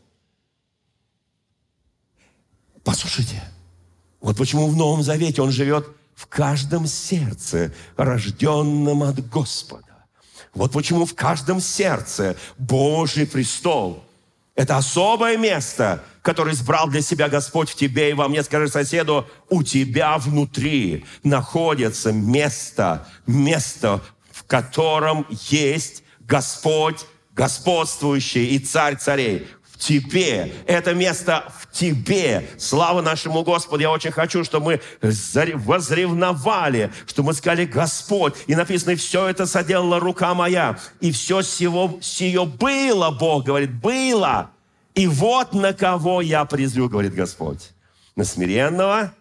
Послушайте, 2.84 3.42
вот 4.20 4.36
почему 4.36 4.68
в 4.68 4.76
Новом 4.76 5.02
Завете 5.02 5.42
он 5.42 5.50
живет 5.50 5.86
в 6.14 6.26
каждом 6.26 6.86
сердце, 6.86 7.72
рожденном 7.96 9.02
от 9.02 9.26
Господа. 9.28 9.86
Вот 10.52 10.72
почему 10.72 11.06
в 11.06 11.14
каждом 11.14 11.60
сердце 11.60 12.36
Божий 12.58 13.26
престол. 13.26 14.04
Это 14.54 14.76
особое 14.76 15.38
место, 15.38 16.04
которое 16.22 16.52
избрал 16.52 16.88
для 16.88 17.00
себя 17.00 17.28
Господь 17.28 17.70
в 17.70 17.76
тебе 17.76 18.10
и 18.10 18.14
во 18.14 18.28
мне. 18.28 18.42
Скажи 18.42 18.68
соседу, 18.68 19.26
у 19.48 19.62
тебя 19.62 20.18
внутри 20.18 21.06
находится 21.22 22.12
место, 22.12 23.06
место, 23.26 24.02
в 24.30 24.44
котором 24.44 25.26
есть 25.48 26.02
Господь 26.20 27.06
господствующий 27.32 28.48
и 28.48 28.58
царь 28.58 28.96
царей. 28.96 29.46
Тебе. 29.80 30.52
Это 30.66 30.92
место 30.92 31.50
в 31.58 31.72
тебе. 31.72 32.46
Слава 32.58 33.00
нашему 33.00 33.42
Господу. 33.42 33.80
Я 33.82 33.90
очень 33.90 34.10
хочу, 34.10 34.44
чтобы 34.44 34.78
мы 35.00 35.10
возревновали, 35.64 36.92
чтобы 37.06 37.28
мы 37.28 37.34
сказали 37.34 37.64
Господь. 37.64 38.34
И 38.46 38.54
написано, 38.54 38.94
все 38.96 39.26
это 39.26 39.46
соделала 39.46 39.98
рука 39.98 40.34
моя. 40.34 40.78
И 41.00 41.10
все 41.10 41.40
сего, 41.40 41.98
сие 42.02 42.44
было, 42.44 43.10
Бог 43.10 43.44
говорит, 43.46 43.72
было. 43.72 44.50
И 44.94 45.06
вот 45.06 45.54
на 45.54 45.72
кого 45.72 46.20
я 46.20 46.44
призрю, 46.44 46.90
говорит 46.90 47.14
Господь. 47.14 47.70
На 48.16 48.24
смиренного, 48.24 49.14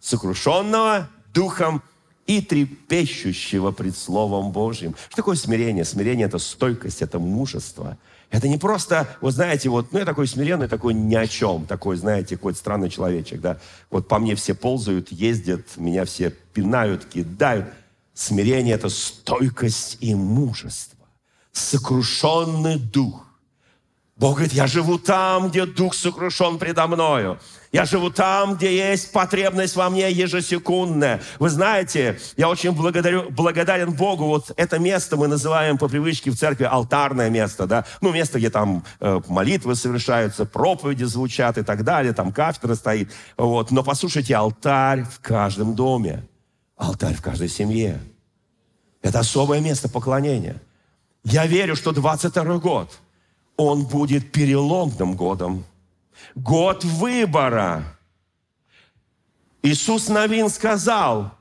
сокрушенного 0.00 1.10
духом 1.34 1.82
и 2.26 2.40
трепещущего 2.40 3.70
пред 3.70 3.94
Словом 3.94 4.50
Божьим. 4.50 4.94
Что 5.08 5.16
такое 5.16 5.36
смирение? 5.36 5.84
Смирение– 5.84 6.26
это 6.28 6.38
стойкость, 6.38 7.02
это 7.02 7.18
мужество. 7.18 7.98
Это 8.30 8.48
не 8.48 8.58
просто, 8.58 9.08
вот 9.20 9.34
знаете, 9.34 9.68
вот, 9.68 9.92
ну 9.92 9.98
я 9.98 10.04
такой 10.04 10.26
смиренный, 10.26 10.68
такой 10.68 10.94
ни 10.94 11.14
о 11.14 11.26
чем, 11.26 11.66
такой, 11.66 11.96
знаете, 11.96 12.36
какой-то 12.36 12.58
странный 12.58 12.90
человечек, 12.90 13.40
да. 13.40 13.58
Вот 13.90 14.08
по 14.08 14.18
мне 14.18 14.34
все 14.34 14.54
ползают, 14.54 15.12
ездят, 15.12 15.76
меня 15.76 16.04
все 16.04 16.30
пинают, 16.30 17.04
кидают. 17.04 17.66
Смирение– 18.14 18.74
это 18.76 18.88
стойкость 18.88 19.98
и 20.00 20.14
мужество. 20.14 21.06
Сокрушенный 21.52 22.78
дух 22.78 23.25
Бог 24.16 24.36
говорит, 24.36 24.54
я 24.54 24.66
живу 24.66 24.98
там, 24.98 25.50
где 25.50 25.66
дух 25.66 25.94
сокрушен 25.94 26.58
предо 26.58 26.86
мною. 26.86 27.38
Я 27.70 27.84
живу 27.84 28.08
там, 28.08 28.54
где 28.54 28.74
есть 28.74 29.12
потребность 29.12 29.76
во 29.76 29.90
мне 29.90 30.10
ежесекундная. 30.10 31.20
Вы 31.38 31.50
знаете, 31.50 32.18
я 32.38 32.48
очень 32.48 32.72
благодарю, 32.72 33.28
благодарен 33.28 33.92
Богу. 33.92 34.24
Вот 34.24 34.52
это 34.56 34.78
место 34.78 35.18
мы 35.18 35.28
называем 35.28 35.76
по 35.76 35.86
привычке 35.86 36.30
в 36.30 36.36
церкви 36.36 36.64
алтарное 36.64 37.28
место. 37.28 37.66
Да? 37.66 37.84
Ну, 38.00 38.10
место, 38.10 38.38
где 38.38 38.48
там 38.48 38.84
э, 39.00 39.20
молитвы 39.28 39.74
совершаются, 39.74 40.46
проповеди 40.46 41.04
звучат 41.04 41.58
и 41.58 41.62
так 41.62 41.84
далее. 41.84 42.14
Там 42.14 42.32
кафедра 42.32 42.74
стоит. 42.74 43.12
Вот. 43.36 43.70
Но 43.70 43.82
послушайте, 43.82 44.34
алтарь 44.34 45.02
в 45.02 45.20
каждом 45.20 45.74
доме. 45.74 46.24
Алтарь 46.78 47.14
в 47.14 47.20
каждой 47.20 47.50
семье. 47.50 48.00
Это 49.02 49.18
особое 49.18 49.60
место 49.60 49.90
поклонения. 49.90 50.62
Я 51.22 51.44
верю, 51.44 51.76
что 51.76 51.92
22 51.92 52.56
год– 52.56 52.98
он 53.56 53.84
будет 53.84 54.32
переломным 54.32 55.14
годом. 55.14 55.64
Год 56.34 56.84
выбора. 56.84 57.84
Иисус 59.62 60.08
Новин 60.08 60.48
сказал, 60.48 61.32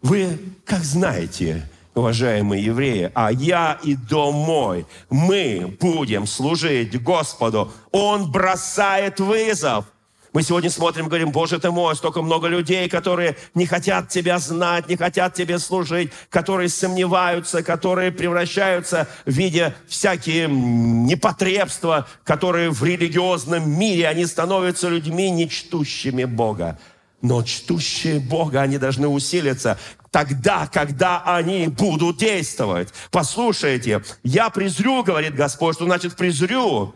вы 0.00 0.38
как 0.64 0.82
знаете, 0.84 1.68
уважаемые 1.94 2.64
евреи, 2.64 3.12
а 3.14 3.30
я 3.30 3.78
и 3.82 3.94
дом 3.94 4.34
мой, 4.34 4.86
мы 5.10 5.76
будем 5.80 6.26
служить 6.26 7.00
Господу. 7.02 7.72
Он 7.92 8.30
бросает 8.30 9.20
вызов. 9.20 9.86
Мы 10.32 10.42
сегодня 10.42 10.70
смотрим, 10.70 11.08
говорим, 11.08 11.30
Боже 11.30 11.58
ты 11.60 11.70
мой, 11.70 11.94
столько 11.94 12.22
много 12.22 12.48
людей, 12.48 12.88
которые 12.88 13.36
не 13.54 13.66
хотят 13.66 14.08
Тебя 14.08 14.38
знать, 14.38 14.88
не 14.88 14.96
хотят 14.96 15.34
Тебе 15.34 15.58
служить, 15.58 16.10
которые 16.30 16.70
сомневаются, 16.70 17.62
которые 17.62 18.12
превращаются 18.12 19.08
в 19.26 19.30
виде 19.30 19.74
всякие 19.86 20.48
непотребства, 20.48 22.08
которые 22.24 22.70
в 22.70 22.82
религиозном 22.82 23.78
мире, 23.78 24.08
они 24.08 24.24
становятся 24.24 24.88
людьми, 24.88 25.30
не 25.30 25.50
чтущими 25.50 26.24
Бога. 26.24 26.78
Но 27.20 27.42
чтущие 27.42 28.18
Бога, 28.18 28.62
они 28.62 28.78
должны 28.78 29.08
усилиться 29.08 29.78
тогда, 30.10 30.66
когда 30.66 31.22
они 31.26 31.68
будут 31.68 32.16
действовать. 32.16 32.88
Послушайте, 33.10 34.02
я 34.22 34.48
презрю, 34.48 35.04
говорит 35.04 35.34
Господь, 35.34 35.74
что 35.74 35.84
значит 35.84 36.16
презрю? 36.16 36.94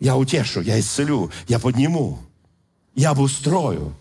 Я 0.00 0.16
утешу, 0.16 0.60
я 0.60 0.78
исцелю, 0.78 1.32
я 1.48 1.58
подниму 1.58 2.27
я 2.98 3.10
обустрою. 3.10 3.94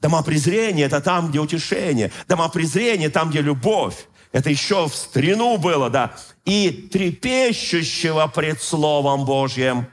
Дома 0.00 0.22
презрения– 0.22 0.84
это 0.86 1.00
там, 1.00 1.30
где 1.30 1.40
утешение. 1.40 2.12
Дома 2.28 2.48
презрения– 2.50 3.08
там, 3.10 3.30
где 3.30 3.40
любовь. 3.40 4.08
Это 4.30 4.50
еще 4.50 4.88
в 4.88 4.94
старину 4.94 5.56
было, 5.56 5.88
да. 5.88 6.14
И 6.44 6.70
трепещущего 6.92 8.26
пред 8.26 8.60
Словом 8.60 9.24
Божьим. 9.24 9.86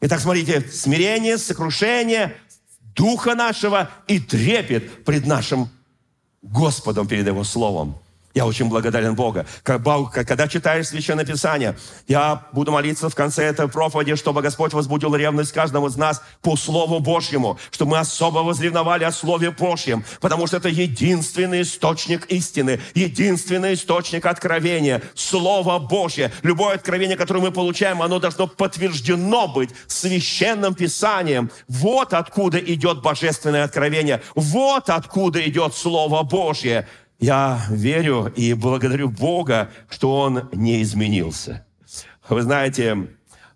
Итак, 0.00 0.18
смотрите, 0.18 0.60
смирение, 0.72 1.38
сокрушение 1.38 2.36
Духа 2.96 3.36
нашего 3.36 3.88
и 4.08 4.18
трепет 4.18 5.04
пред 5.04 5.26
нашим 5.26 5.68
Господом, 6.42 7.06
перед 7.06 7.26
Его 7.26 7.44
Словом. 7.44 7.96
Я 8.34 8.46
очень 8.46 8.68
благодарен 8.68 9.14
Богу. 9.14 9.44
Когда 9.62 10.48
читаешь 10.48 10.88
Священное 10.88 11.24
Писание, 11.24 11.76
я 12.08 12.46
буду 12.52 12.72
молиться 12.72 13.08
в 13.08 13.14
конце 13.14 13.44
этой 13.44 13.68
проповеди, 13.68 14.16
чтобы 14.16 14.42
Господь 14.42 14.72
возбудил 14.72 15.14
ревность 15.14 15.52
каждому 15.52 15.86
из 15.86 15.96
нас 15.96 16.20
по 16.42 16.56
Слову 16.56 16.98
Божьему, 16.98 17.58
чтобы 17.70 17.92
мы 17.92 17.98
особо 17.98 18.40
возревновали 18.40 19.04
о 19.04 19.12
Слове 19.12 19.52
Божьем, 19.52 20.04
потому 20.20 20.48
что 20.48 20.56
это 20.56 20.68
единственный 20.68 21.62
источник 21.62 22.26
истины, 22.26 22.80
единственный 22.94 23.74
источник 23.74 24.26
откровения, 24.26 25.00
Слово 25.14 25.78
Божье. 25.78 26.32
Любое 26.42 26.74
откровение, 26.74 27.16
которое 27.16 27.40
мы 27.40 27.52
получаем, 27.52 28.02
оно 28.02 28.18
должно 28.18 28.48
подтверждено 28.48 29.46
быть 29.46 29.70
Священным 29.86 30.74
Писанием. 30.74 31.52
Вот 31.68 32.12
откуда 32.12 32.58
идет 32.58 33.00
божественное 33.00 33.62
откровение, 33.62 34.22
вот 34.34 34.90
откуда 34.90 35.40
идет 35.48 35.74
Слово 35.74 36.24
Божье 36.24 36.88
я 37.18 37.64
верю 37.70 38.32
и 38.34 38.52
благодарю 38.54 39.08
Бога, 39.08 39.70
что 39.88 40.20
Он 40.20 40.48
не 40.52 40.82
изменился. 40.82 41.66
Вы 42.28 42.42
знаете, 42.42 43.08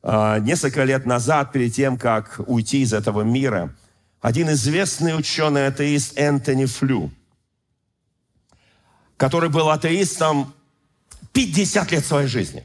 а, 0.02 0.38
несколько 0.38 0.84
лет 0.84 1.06
назад, 1.06 1.52
перед 1.52 1.74
тем, 1.74 1.98
как 1.98 2.40
уйти 2.46 2.82
из 2.82 2.92
этого 2.92 3.22
мира, 3.22 3.74
один 4.20 4.50
известный 4.50 5.16
ученый-атеист 5.16 6.18
Энтони 6.18 6.66
Флю, 6.66 7.10
который 9.16 9.48
был 9.48 9.70
атеистом 9.70 10.54
50 11.32 11.92
лет 11.92 12.04
своей 12.04 12.28
жизни. 12.28 12.64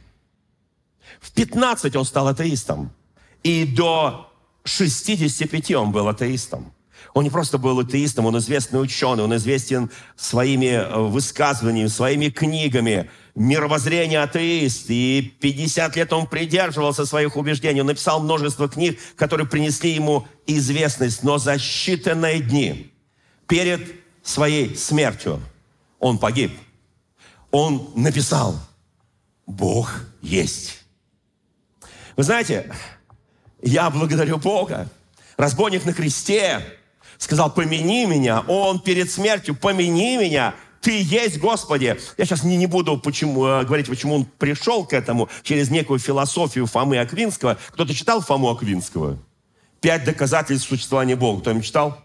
В 1.20 1.32
15 1.32 1.96
он 1.96 2.06
стал 2.06 2.28
атеистом. 2.28 2.92
И 3.44 3.66
до 3.66 4.32
65 4.64 5.72
он 5.72 5.92
был 5.92 6.08
атеистом. 6.08 6.74
Он 7.14 7.24
не 7.24 7.30
просто 7.30 7.58
был 7.58 7.80
атеистом, 7.80 8.26
он 8.26 8.38
известный 8.38 8.82
ученый, 8.82 9.24
он 9.24 9.36
известен 9.36 9.90
своими 10.16 10.68
э, 10.68 10.98
высказываниями, 10.98 11.88
своими 11.88 12.30
книгами. 12.30 13.10
Мировоззрение 13.36 14.22
атеист. 14.22 14.86
И 14.90 15.36
50 15.40 15.96
лет 15.96 16.14
он 16.14 16.28
придерживался 16.28 17.06
своих 17.06 17.36
убеждений. 17.36 17.82
Он 17.82 17.88
написал 17.88 18.22
множество 18.22 18.70
книг, 18.70 19.00
которые 19.16 19.48
принесли 19.48 19.92
ему 19.92 20.28
известность. 20.48 21.24
Но 21.24 21.38
за 21.38 21.56
считанные 21.56 22.40
дни 22.40 22.92
перед 23.48 23.82
своей 24.24 24.76
смертью 24.76 25.42
он 26.00 26.18
погиб. 26.18 26.52
Он 27.52 27.92
написал, 27.96 28.60
Бог 29.46 30.02
есть. 30.22 30.84
Вы 32.16 32.24
знаете, 32.24 32.72
я 33.62 33.90
благодарю 33.90 34.38
Бога. 34.38 34.90
Разбойник 35.38 35.86
на 35.86 35.94
кресте 35.94 36.62
сказал, 37.24 37.52
помяни 37.52 38.06
меня. 38.06 38.42
Он 38.48 38.80
перед 38.80 39.10
смертью, 39.10 39.56
помяни 39.56 40.18
меня. 40.18 40.56
Ты 40.82 41.02
есть, 41.02 41.40
Господи. 41.40 41.98
Я 42.18 42.26
сейчас 42.26 42.44
не, 42.44 42.58
не 42.58 42.68
буду 42.68 42.98
почему, 42.98 43.46
э, 43.46 43.64
говорить, 43.64 43.88
почему 43.88 44.16
он 44.16 44.26
пришел 44.26 44.86
к 44.86 44.92
этому 44.92 45.30
через 45.42 45.70
некую 45.70 46.00
философию 46.00 46.66
Фомы 46.66 46.98
Аквинского. 47.00 47.58
Кто-то 47.70 47.94
читал 47.94 48.22
Фому 48.22 48.50
Аквинского? 48.50 49.18
Пять 49.80 50.04
доказательств 50.04 50.68
существования 50.68 51.16
Бога. 51.16 51.42
Кто-нибудь 51.42 51.66
читал? 51.66 51.98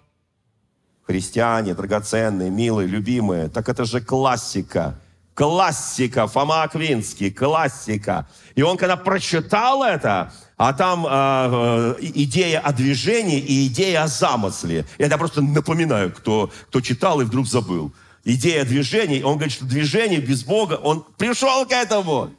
Христиане, 1.02 1.74
драгоценные, 1.74 2.50
милые, 2.50 2.86
любимые. 2.86 3.48
Так 3.48 3.68
это 3.68 3.84
же 3.84 4.00
классика. 4.00 5.00
Классика, 5.34 6.26
Фома 6.28 6.62
Аквинский, 6.62 7.30
классика. 7.30 8.28
И 8.54 8.62
он, 8.62 8.76
когда 8.76 8.96
прочитал 8.96 9.82
это, 9.82 10.32
а 10.58 10.72
там 10.72 11.06
э, 11.08 11.94
идея 12.00 12.58
о 12.58 12.72
движении 12.72 13.38
и 13.38 13.68
идея 13.68 14.02
о 14.02 14.08
замысле. 14.08 14.84
Я 14.98 15.16
просто 15.16 15.40
напоминаю, 15.40 16.12
кто, 16.12 16.50
кто 16.66 16.80
читал 16.80 17.20
и 17.20 17.24
вдруг 17.24 17.46
забыл. 17.46 17.92
Идея 18.24 18.64
движения, 18.64 19.24
он 19.24 19.34
говорит, 19.34 19.52
что 19.52 19.64
движение 19.64 20.20
без 20.20 20.42
Бога, 20.42 20.74
он 20.74 21.06
пришел 21.16 21.64
к 21.64 21.70
этому. 21.70 22.34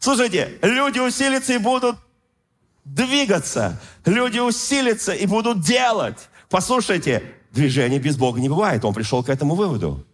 Слушайте, 0.00 0.58
люди 0.60 0.98
усилятся 0.98 1.54
и 1.54 1.58
будут 1.58 1.96
двигаться. 2.84 3.80
Люди 4.04 4.38
усилятся 4.38 5.14
и 5.14 5.24
будут 5.24 5.62
делать. 5.62 6.28
Послушайте, 6.50 7.22
движение 7.52 7.98
без 7.98 8.18
Бога 8.18 8.38
не 8.38 8.50
бывает. 8.50 8.84
Он 8.84 8.92
пришел 8.92 9.24
к 9.24 9.30
этому 9.30 9.54
выводу. 9.54 10.04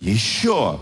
Еще 0.00 0.80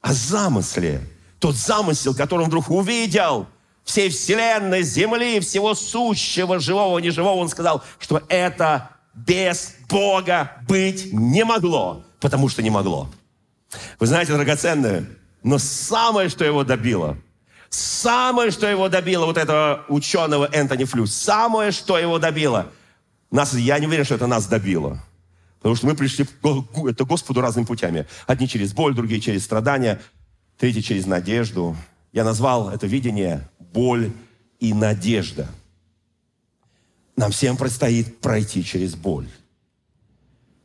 о 0.00 0.12
замысле. 0.14 1.02
Тот 1.38 1.56
замысел, 1.56 2.14
который 2.14 2.40
он 2.40 2.48
вдруг 2.48 2.70
увидел– 2.70 3.46
всей 3.84 4.10
вселенной, 4.10 4.82
земли, 4.82 5.40
всего 5.40 5.74
сущего, 5.74 6.58
живого, 6.58 6.98
неживого, 6.98 7.34
он 7.34 7.48
сказал, 7.48 7.82
что 7.98 8.22
это 8.28 8.90
без 9.14 9.74
Бога 9.88 10.52
быть 10.68 11.12
не 11.12 11.44
могло, 11.44 12.04
потому 12.20 12.48
что 12.48 12.62
не 12.62 12.70
могло. 12.70 13.08
Вы 13.98 14.06
знаете, 14.06 14.34
драгоценное, 14.34 15.06
но 15.42 15.58
самое, 15.58 16.28
что 16.28 16.44
его 16.44 16.64
добило, 16.64 17.16
самое, 17.68 18.50
что 18.50 18.66
его 18.66 18.88
добило 18.88 19.26
вот 19.26 19.36
этого 19.36 19.84
ученого 19.88 20.48
Энтони 20.52 20.84
Флю, 20.84 21.06
самое, 21.06 21.70
что 21.70 21.98
его 21.98 22.18
добило, 22.18 22.66
нас, 23.30 23.54
я 23.54 23.78
не 23.78 23.86
уверен, 23.86 24.04
что 24.04 24.16
это 24.16 24.26
нас 24.26 24.46
добило. 24.46 25.00
Потому 25.58 25.76
что 25.76 25.86
мы 25.86 25.94
пришли 25.94 26.24
к 26.24 27.04
Господу 27.04 27.40
разными 27.42 27.66
путями. 27.66 28.06
Одни 28.26 28.48
через 28.48 28.72
боль, 28.72 28.94
другие 28.94 29.20
через 29.20 29.44
страдания, 29.44 30.00
третьи 30.58 30.80
через 30.80 31.06
надежду. 31.06 31.76
Я 32.12 32.24
назвал 32.24 32.70
это 32.70 32.86
видение 32.86 33.48
боль 33.72 34.12
и 34.58 34.72
надежда. 34.74 35.48
Нам 37.16 37.32
всем 37.32 37.56
предстоит 37.56 38.20
пройти 38.20 38.64
через 38.64 38.94
боль. 38.94 39.28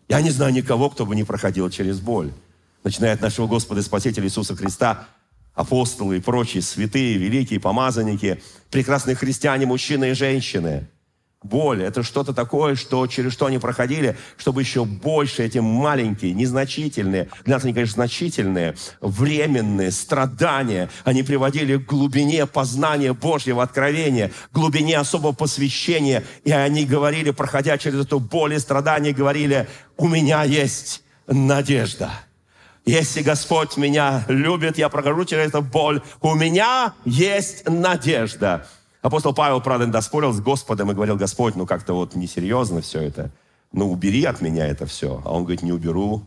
Я 0.08 0.22
не 0.22 0.30
знаю 0.30 0.54
никого, 0.54 0.90
кто 0.90 1.06
бы 1.06 1.16
не 1.16 1.24
проходил 1.24 1.70
через 1.70 2.00
боль. 2.00 2.32
Начиная 2.84 3.14
от 3.14 3.22
нашего 3.22 3.48
Господа 3.48 3.82
и 3.82 3.84
Спасителя 3.84 4.26
Иисуса 4.26 4.56
Христа, 4.56 5.08
апостолы 5.54 6.18
и 6.18 6.22
прочие 6.22 6.62
святые, 6.62 7.18
великие 7.18 7.60
помазанники, 7.60 8.42
прекрасные 8.70 9.16
христиане, 9.16 9.66
мужчины 9.66 10.12
и 10.12 10.14
женщины– 10.14 10.88
боль. 11.46 11.84
Это 11.84 12.04
что-то 12.04 12.34
такое, 12.34 12.76
что, 12.76 13.08
через 13.08 13.34
что 13.34 13.46
они 13.46 13.60
проходили, 13.60 14.18
чтобы 14.38 14.62
еще 14.62 14.86
больше 14.86 15.44
эти 15.44 15.60
маленькие, 15.60 16.34
незначительные, 16.34 17.30
для 17.44 17.56
нас 17.56 17.64
они, 17.64 17.74
конечно, 17.74 17.96
значительные, 17.96 18.76
временные 19.02 19.92
страдания, 19.92 20.90
они 21.04 21.24
приводили 21.24 21.78
к 21.78 21.86
глубине 21.86 22.46
познания 22.46 23.14
Божьего 23.14 23.64
откровения, 23.64 24.32
глубине 24.52 24.98
особого 24.98 25.32
посвящения. 25.32 26.24
И 26.44 26.52
они 26.52 26.86
говорили, 26.86 27.32
проходя 27.32 27.78
через 27.78 28.06
эту 28.06 28.20
боль 28.20 28.56
и 28.56 28.60
страдания, 28.60 29.14
говорили, 29.14 29.68
у 29.98 30.08
меня 30.08 30.44
есть 30.44 31.04
надежда. 31.28 32.12
Если 32.86 33.24
Господь 33.24 33.78
меня 33.78 34.24
любит, 34.28 34.78
я 34.78 34.90
прохожу 34.90 35.26
через 35.26 35.48
эту 35.48 35.62
боль, 35.64 36.02
у 36.22 36.36
меня 36.36 36.94
есть 37.04 37.68
надежда. 37.68 38.68
Апостол 39.06 39.36
Павел, 39.36 39.62
правда, 39.62 39.86
доспорил 39.86 40.34
с 40.34 40.42
Господом 40.42 40.90
и 40.90 40.96
говорил, 40.96 41.16
Господь, 41.16 41.56
ну 41.56 41.68
как-то 41.68 41.94
вот 41.94 42.16
несерьезно 42.16 42.82
все 42.82 43.02
это. 43.02 43.30
Ну 43.72 43.92
убери 43.92 44.24
от 44.24 44.42
меня 44.42 44.66
это 44.66 44.88
все. 44.88 45.22
А 45.24 45.32
он 45.32 45.44
говорит, 45.44 45.62
не 45.62 45.72
уберу, 45.72 46.26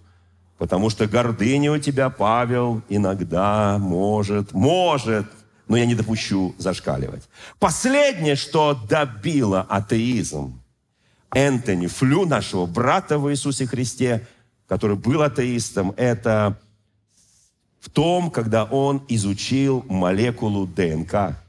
потому 0.59 0.89
что 0.89 1.09
гордыня 1.09 1.73
у 1.73 1.79
тебя, 1.79 2.09
Павел, 2.09 2.81
иногда 2.89 3.79
может, 3.81 4.53
может, 4.53 5.27
но 5.67 5.77
я 5.77 5.87
не 5.87 5.97
допущу 5.97 6.55
зашкаливать. 6.57 7.29
Последнее, 7.59 8.37
что 8.37 8.79
добило 8.89 9.63
атеизм 9.63 10.61
Энтони 11.35 11.89
Флю, 11.89 12.27
нашего 12.27 12.67
брата 12.67 13.19
в 13.19 13.29
Иисусе 13.29 13.67
Христе, 13.67 14.25
который 14.69 14.95
был 14.95 15.23
атеистом, 15.23 15.95
это 15.97 16.57
в 17.81 17.91
том, 17.91 18.31
когда 18.31 18.63
он 18.63 19.03
изучил 19.09 19.85
молекулу 19.89 20.65
ДНК– 20.69 21.37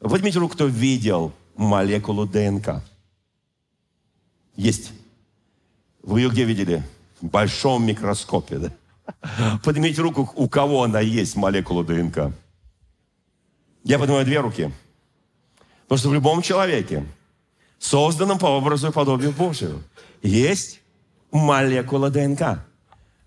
Возьмите 0.00 0.38
руку, 0.38 0.54
кто 0.54 0.66
видел 0.66 1.32
молекулу 1.56 2.26
ДНК. 2.26 2.82
Есть. 4.56 4.92
Вы 6.02 6.20
ее 6.20 6.30
где 6.30 6.44
видели? 6.44 6.82
В 7.20 7.26
большом 7.26 7.86
микроскопе, 7.86 8.58
да? 8.58 9.58
Поднимите 9.64 10.02
руку, 10.02 10.30
у 10.34 10.48
кого 10.48 10.82
она 10.82 11.00
есть, 11.00 11.36
молекула 11.36 11.84
ДНК. 11.84 12.32
Я 13.84 13.98
поднимаю 13.98 14.24
две 14.24 14.40
руки. 14.40 14.70
Потому 15.84 15.98
что 15.98 16.08
в 16.10 16.14
любом 16.14 16.42
человеке, 16.42 17.06
созданном 17.78 18.38
по 18.38 18.46
образу 18.46 18.88
и 18.88 18.92
подобию 18.92 19.32
Божию, 19.32 19.82
есть 20.22 20.80
молекула 21.30 22.10
ДНК. 22.10 22.64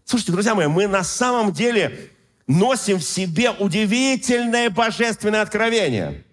Слушайте, 0.06 0.34
друзья 0.34 0.56
мои, 0.56 0.68
мы 0.68 0.88
на 0.88 1.04
самом 1.04 1.52
деле 1.52 2.12
носим 2.46 2.98
в 2.98 3.04
себе 3.04 3.52
удивительное 3.52 4.70
божественное 4.70 5.42
откровение– 5.42 6.24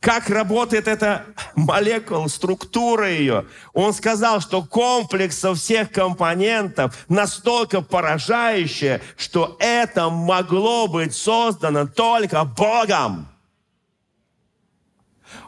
как 0.00 0.30
работает 0.30 0.88
эта 0.88 1.26
молекула, 1.54 2.26
структура 2.28 3.10
ее. 3.10 3.46
Он 3.74 3.92
сказал, 3.92 4.40
что 4.40 4.62
комплекс 4.62 5.44
всех 5.54 5.92
компонентов 5.92 6.96
настолько 7.08 7.82
поражающее, 7.82 9.02
что 9.16 9.56
это 9.60 10.08
могло 10.08 10.88
быть 10.88 11.14
создано 11.14 11.86
только 11.86 12.44
Богом. 12.44 13.28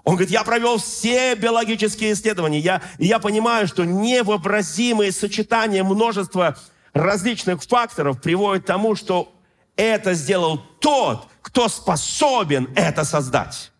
Он 0.04 0.14
говорит, 0.14 0.30
я 0.30 0.44
провел 0.44 0.78
все 0.78 1.34
биологические 1.34 2.12
исследования, 2.12 2.58
я, 2.58 2.82
я 2.98 3.18
понимаю, 3.18 3.66
что 3.66 3.84
невообразимые 3.84 5.12
сочетания 5.12 5.82
множества 5.82 6.56
различных 6.92 7.62
факторов 7.62 8.20
приводят 8.20 8.64
к 8.64 8.66
тому, 8.66 8.96
что 8.96 9.32
это 9.76 10.14
сделал 10.14 10.58
тот, 10.80 11.28
кто 11.40 11.68
способен 11.68 12.68
это 12.76 13.04
создать. 13.04 13.71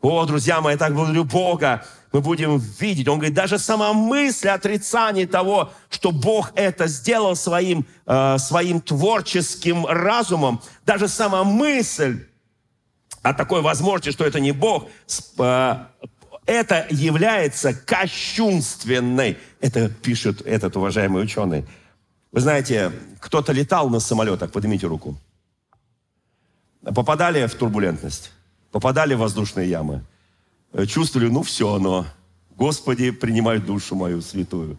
О, 0.00 0.24
друзья 0.24 0.62
мои, 0.62 0.74
я 0.74 0.78
так 0.78 0.94
благодарю 0.94 1.24
Бога. 1.24 1.84
Мы 2.12 2.22
будем 2.22 2.58
видеть. 2.58 3.06
Он 3.06 3.18
говорит, 3.18 3.34
даже 3.34 3.58
сама 3.58 3.92
мысль 3.92 4.48
отрицания 4.48 5.26
того, 5.26 5.70
что 5.90 6.10
Бог 6.10 6.52
это 6.54 6.86
сделал 6.86 7.36
своим, 7.36 7.86
э, 8.06 8.38
своим 8.38 8.80
творческим 8.80 9.86
разумом, 9.86 10.62
даже 10.86 11.06
сама 11.06 11.44
мысль 11.44 12.26
о 13.22 13.34
такой 13.34 13.60
возможности, 13.60 14.10
что 14.10 14.24
это 14.24 14.40
не 14.40 14.52
Бог, 14.52 14.88
э, 15.38 15.76
это 16.46 16.86
является 16.88 17.74
кощунственной. 17.74 19.36
Это 19.60 19.90
пишет 19.90 20.40
этот 20.46 20.76
уважаемый 20.76 21.22
ученый. 21.22 21.66
Вы 22.32 22.40
знаете, 22.40 22.90
кто-то 23.20 23.52
летал 23.52 23.90
на 23.90 24.00
самолетах, 24.00 24.50
поднимите 24.50 24.86
руку. 24.86 25.16
Попадали 26.82 27.46
в 27.46 27.54
турбулентность 27.54 28.32
попадали 28.70 29.14
в 29.14 29.18
воздушные 29.18 29.68
ямы, 29.68 30.04
э, 30.72 30.86
чувствовали, 30.86 31.28
ну 31.28 31.42
все 31.42 31.74
оно, 31.74 32.06
Господи, 32.56 33.10
принимай 33.10 33.58
душу 33.58 33.94
мою 33.94 34.20
святую. 34.20 34.78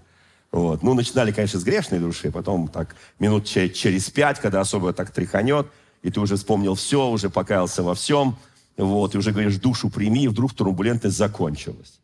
Вот. 0.51 0.83
Ну, 0.83 0.93
начинали, 0.93 1.31
конечно, 1.31 1.59
с 1.59 1.63
грешной 1.63 1.99
души, 1.99 2.29
потом 2.29 2.67
так 2.67 2.95
минут 3.19 3.45
через 3.45 4.09
пять, 4.09 4.39
когда 4.39 4.61
особо 4.61 4.93
так 4.93 5.11
тряханет, 5.11 5.67
и 6.03 6.11
ты 6.11 6.19
уже 6.19 6.35
вспомнил 6.35 6.75
все, 6.75 7.07
уже 7.07 7.29
покаялся 7.29 7.83
во 7.83 7.95
всем, 7.95 8.35
вот, 8.77 9.15
и 9.15 9.17
уже 9.17 9.31
говоришь, 9.31 9.57
душу 9.57 9.89
прими, 9.89 10.25
и 10.25 10.27
вдруг 10.27 10.53
турбулентность 10.53 11.17
закончилась. 11.17 12.01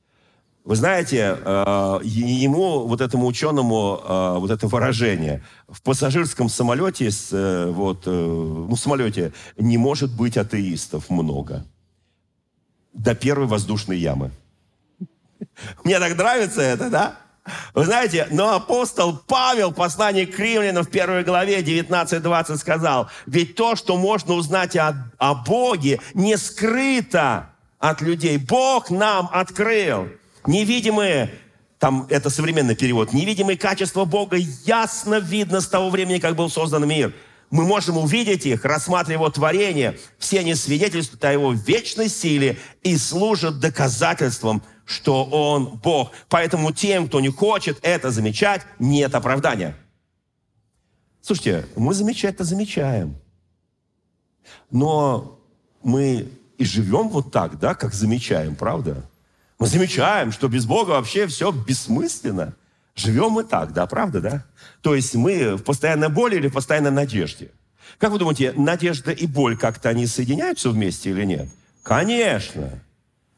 Вы 0.63 0.75
знаете, 0.75 1.37
э, 1.39 1.99
ему, 2.03 2.87
вот 2.87 3.01
этому 3.01 3.25
ученому, 3.25 4.01
э, 4.03 4.37
вот 4.39 4.51
это 4.51 4.67
выражение, 4.67 5.43
в 5.67 5.81
пассажирском 5.81 6.49
самолете, 6.49 7.09
вот, 7.71 8.05
ну, 8.05 8.75
самолете 8.75 9.33
не 9.57 9.77
может 9.77 10.15
быть 10.15 10.37
атеистов 10.37 11.09
много 11.09 11.65
до 12.97 13.15
первой 13.15 13.47
воздушной 13.47 13.97
ямы. 13.97 14.31
Мне 15.83 15.99
так 15.99 16.17
нравится 16.17 16.61
это, 16.61 16.89
да? 16.89 17.15
Вы 17.73 17.85
знаете, 17.85 18.27
но 18.29 18.55
апостол 18.55 19.17
Павел, 19.25 19.71
послание 19.71 20.27
к 20.27 20.37
римлянам 20.37 20.83
в 20.83 20.89
первой 20.89 21.23
главе 21.23 21.61
19-20 21.61 22.57
сказал, 22.57 23.09
ведь 23.25 23.55
то, 23.55 23.77
что 23.77 23.97
можно 23.97 24.33
узнать 24.33 24.75
о, 24.75 25.09
о 25.17 25.33
Боге, 25.33 26.01
не 26.13 26.37
скрыто 26.37 27.49
от 27.79 28.01
людей. 28.01 28.37
Бог 28.37 28.89
нам 28.89 29.29
открыл. 29.31 30.09
Невидимые, 30.45 31.33
там 31.79 32.05
это 32.09 32.29
современный 32.29 32.75
перевод, 32.75 33.13
невидимые 33.13 33.57
качества 33.57 34.03
Бога 34.03 34.35
ясно 34.35 35.19
видно 35.19 35.61
с 35.61 35.67
того 35.67 35.89
времени, 35.89 36.19
как 36.19 36.35
был 36.35 36.49
создан 36.49 36.85
мир– 36.87 37.13
мы 37.49 37.65
можем 37.65 37.97
увидеть 37.97 38.45
их, 38.45 38.65
рассматривая 38.65 39.15
его 39.15 39.29
творение. 39.29 39.97
Все 40.17 40.39
они 40.39 40.53
свидетельствуют 40.55 41.23
о 41.23 41.31
его 41.31 41.53
вечной 41.53 42.09
силе 42.09 42.57
и 42.83 42.97
служат 42.97 43.59
доказательством, 43.59 44.61
что 44.85 45.23
он 45.25 45.79
Бог. 45.83 46.11
Поэтому 46.29 46.71
тем, 46.71 47.07
кто 47.07 47.19
не 47.19 47.29
хочет 47.29 47.79
это 47.81 48.11
замечать, 48.11 48.61
нет 48.79 49.15
оправдания. 49.15 49.77
Слушайте, 51.21 51.65
мы 51.75 51.93
замечать-то 51.93 52.43
замечаем. 52.43 53.15
Но 54.71 55.39
мы 55.83 56.29
и 56.57 56.65
живем 56.65 57.09
вот 57.09 57.31
так, 57.31 57.59
да, 57.59 57.75
как 57.75 57.93
замечаем, 57.93 58.55
правда? 58.55 59.03
Мы 59.59 59.67
замечаем, 59.67 60.31
что 60.31 60.47
без 60.47 60.65
Бога 60.65 60.91
вообще 60.91 61.27
все 61.27 61.51
бессмысленно. 61.51 62.55
Живем 62.97 63.29
мы 63.29 63.43
так, 63.43 63.73
да, 63.73 63.85
правда, 63.85 64.21
да? 64.21 64.43
То 64.81 64.95
есть 64.95 65.13
мы 65.15 65.55
в 65.55 65.63
постоянной 65.63 66.09
боли 66.09 66.35
или 66.35 66.47
в 66.47 66.53
постоянной 66.53 66.91
надежде. 66.91 67.51
Как 67.99 68.11
вы 68.11 68.19
думаете, 68.19 68.53
надежда 68.57 69.11
и 69.11 69.27
боль 69.27 69.55
как-то 69.55 69.89
они 69.89 70.07
соединяются 70.07 70.71
вместе 70.71 71.11
или 71.11 71.23
нет? 71.23 71.47
Конечно. 71.83 72.81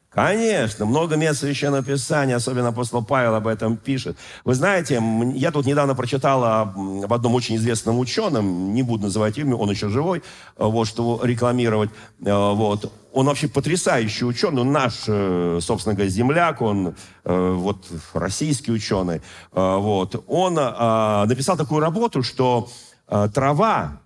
Конечно, 0.09 0.85
много 0.85 1.17
мест 1.17 1.41
Священного 1.41 1.83
Писания, 1.83 2.35
особенно 2.35 2.69
апостол 2.69 3.03
Павел 3.03 3.35
об 3.35 3.45
этом 3.45 3.77
пишет. 3.77 4.17
Вы 4.43 4.55
знаете, 4.55 4.99
я 5.35 5.51
тут 5.51 5.67
недавно 5.67 5.93
прочитал 5.93 6.43
об 6.43 7.13
одном 7.13 7.35
очень 7.35 7.57
известном 7.57 7.99
ученом, 7.99 8.73
не 8.73 8.81
буду 8.81 9.03
называть 9.03 9.37
имя, 9.37 9.55
он 9.55 9.69
еще 9.69 9.89
живой, 9.89 10.23
вот, 10.57 10.87
что 10.87 11.19
рекламировать. 11.23 11.91
Э, 12.25 12.53
вот. 12.53 12.91
Он 13.13 13.27
вообще 13.27 13.47
потрясающий 13.47 14.25
ученый, 14.25 14.63
наш, 14.63 15.03
э, 15.07 15.59
собственно 15.61 15.93
говоря, 15.93 16.09
земляк, 16.09 16.61
он 16.63 16.95
э, 17.23 17.51
вот 17.51 17.85
российский 18.13 18.71
ученый. 18.71 19.21
Вот. 19.51 20.23
Он 20.27 20.55
написал 20.55 21.55
такую 21.55 21.81
работу, 21.81 22.23
что 22.23 22.69
трава, 23.07 23.99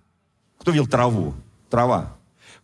кто 0.58 0.70
видел 0.70 0.86
траву? 0.86 1.34
Трава 1.70 2.14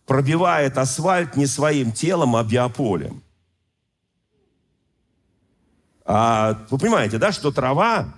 пробивает 0.05 0.77
асфальт 0.77 1.37
не 1.37 1.45
своим 1.45 1.91
телом, 1.91 2.35
а 2.35 2.43
биополем. 2.43 3.21
А, 6.05 6.57
вы 6.69 6.77
понимаете, 6.77 7.17
да, 7.17 7.31
что 7.31 7.51
трава, 7.51 8.13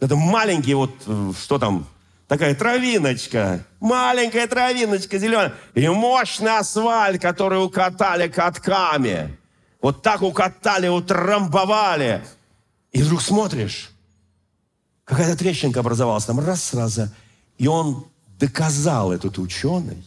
это 0.00 0.16
маленький 0.16 0.74
вот, 0.74 0.90
э, 1.06 1.32
что 1.40 1.58
там, 1.58 1.86
такая 2.28 2.54
травиночка, 2.54 3.64
маленькая 3.80 4.46
травиночка 4.46 5.18
зеленая, 5.18 5.54
и 5.74 5.88
мощный 5.88 6.58
асфальт, 6.58 7.20
который 7.20 7.62
укатали 7.62 8.28
катками. 8.28 9.36
Вот 9.80 10.02
так 10.02 10.22
укатали, 10.22 10.88
утрамбовали. 10.88 12.24
И 12.92 13.02
вдруг 13.02 13.20
смотришь, 13.20 13.90
какая-то 15.04 15.36
трещинка 15.36 15.80
образовалась 15.80 16.24
там, 16.24 16.40
раз 16.40 16.64
сразу. 16.64 17.08
И 17.58 17.66
он 17.66 18.06
доказал, 18.38 19.12
этот 19.12 19.38
ученый, 19.38 20.04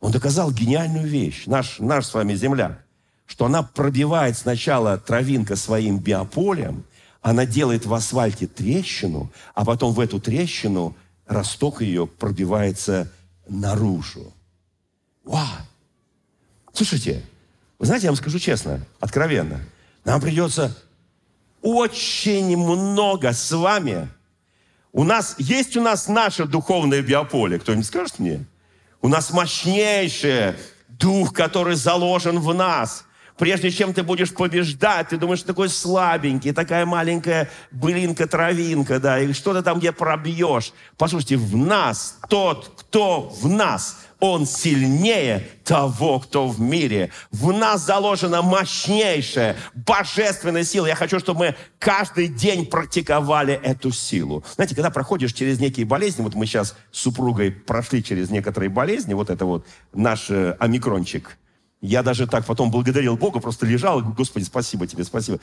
он 0.00 0.12
доказал 0.12 0.52
гениальную 0.52 1.08
вещь, 1.08 1.44
наш, 1.46 1.78
наш 1.78 2.06
с 2.06 2.14
вами 2.14 2.34
земляк 2.34 2.84
что 3.28 3.44
она 3.44 3.62
пробивает 3.62 4.36
сначала 4.36 4.96
травинка 4.96 5.54
своим 5.54 5.98
биополем, 5.98 6.84
она 7.20 7.44
делает 7.44 7.84
в 7.84 7.92
асфальте 7.92 8.46
трещину, 8.46 9.30
а 9.54 9.64
потом 9.64 9.92
в 9.92 10.00
эту 10.00 10.18
трещину 10.18 10.96
росток 11.26 11.82
ее 11.82 12.06
пробивается 12.06 13.12
наружу. 13.46 14.32
Вау! 15.24 15.44
Слушайте, 16.72 17.22
вы 17.78 17.86
знаете, 17.86 18.06
я 18.06 18.12
вам 18.12 18.16
скажу 18.16 18.38
честно, 18.38 18.80
откровенно, 18.98 19.60
нам 20.04 20.22
придется 20.22 20.74
очень 21.60 22.56
много 22.56 23.32
с 23.34 23.52
вами. 23.52 24.08
У 24.92 25.04
нас 25.04 25.34
есть 25.38 25.76
у 25.76 25.82
нас 25.82 26.08
наше 26.08 26.46
духовное 26.46 27.02
биополе. 27.02 27.58
Кто-нибудь 27.58 27.86
скажет 27.86 28.18
мне? 28.20 28.46
У 29.02 29.08
нас 29.08 29.30
мощнейший 29.32 30.54
дух, 30.88 31.34
который 31.34 31.74
заложен 31.74 32.38
в 32.38 32.54
нас 32.54 33.04
прежде 33.38 33.70
чем 33.70 33.94
ты 33.94 34.02
будешь 34.02 34.34
побеждать, 34.34 35.08
ты 35.08 35.16
думаешь, 35.16 35.42
такой 35.42 35.68
слабенький, 35.68 36.52
такая 36.52 36.84
маленькая 36.84 37.48
былинка, 37.70 38.26
травинка, 38.26 39.00
да, 39.00 39.20
и 39.20 39.32
что 39.32 39.54
ты 39.54 39.62
там 39.62 39.78
где 39.78 39.92
пробьешь. 39.92 40.72
Послушайте, 40.96 41.36
в 41.36 41.56
нас 41.56 42.18
тот, 42.28 42.72
кто 42.76 43.28
в 43.40 43.48
нас, 43.48 44.00
он 44.20 44.46
сильнее 44.46 45.46
того, 45.62 46.18
кто 46.18 46.48
в 46.48 46.60
мире. 46.60 47.10
В 47.30 47.52
нас 47.52 47.86
заложена 47.86 48.42
мощнейшая 48.42 49.56
божественная 49.74 50.64
сила. 50.64 50.86
Я 50.86 50.96
хочу, 50.96 51.20
чтобы 51.20 51.38
мы 51.38 51.54
каждый 51.78 52.26
день 52.26 52.66
практиковали 52.66 53.54
эту 53.54 53.92
силу. 53.92 54.44
Знаете, 54.56 54.74
когда 54.74 54.90
проходишь 54.90 55.32
через 55.32 55.60
некие 55.60 55.86
болезни, 55.86 56.22
вот 56.22 56.34
мы 56.34 56.46
сейчас 56.46 56.74
с 56.90 56.98
супругой 56.98 57.52
прошли 57.52 58.02
через 58.02 58.28
некоторые 58.30 58.70
болезни, 58.70 59.14
вот 59.14 59.30
это 59.30 59.44
вот 59.44 59.64
наш 59.92 60.30
э, 60.30 60.56
омикрончик– 60.58 61.38
Я 61.80 62.02
даже 62.02 62.26
так 62.26 62.44
потом 62.44 62.72
благодарил 62.72 63.16
Бога, 63.16 63.38
просто 63.38 63.64
лежал 63.64 64.00
и 64.00 64.02
Господи, 64.02 64.42
спасибо 64.42 64.88
тебе, 64.88 65.04
спасибо. 65.04 65.38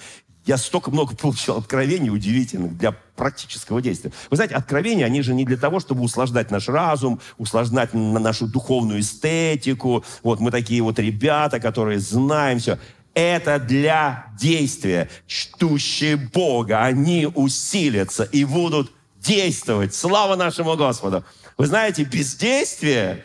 Я 0.46 0.58
столько 0.58 0.92
много 0.92 1.16
получил 1.16 1.56
откровений 1.56 2.10
удивительных 2.10 2.78
для 2.78 2.92
практического 2.92 3.82
действия. 3.82 4.12
Вы 4.30 4.36
знаете, 4.36 4.56
откровения, 4.56 5.06
они 5.06 5.22
же 5.22 5.34
не 5.34 5.46
для 5.46 5.56
того, 5.56 5.80
чтобы 5.80 6.02
усложнять 6.02 6.52
наш 6.52 6.68
разум, 6.68 7.22
усложнять 7.38 7.94
нашу 7.94 8.48
духовную 8.48 9.00
эстетику. 9.00 10.04
Вот 10.24 10.42
мы 10.42 10.52
такие 10.52 10.82
вот 10.82 11.00
ребята, 11.00 11.62
которые 11.62 12.00
знаем 12.00 12.60
все. 12.60 12.80
Это 13.14 13.58
для 13.58 14.28
действия. 14.38 15.10
Чтущие 15.28 16.18
Бога, 16.18 16.84
они 16.84 17.30
усилятся 17.34 18.24
и 18.24 18.44
будут 18.44 18.92
действовать. 19.16 19.96
Слава 19.96 20.36
нашему 20.36 20.76
Господу. 20.76 21.24
Вы 21.58 21.68
знаете, 21.68 22.04
бездействие 22.04 23.24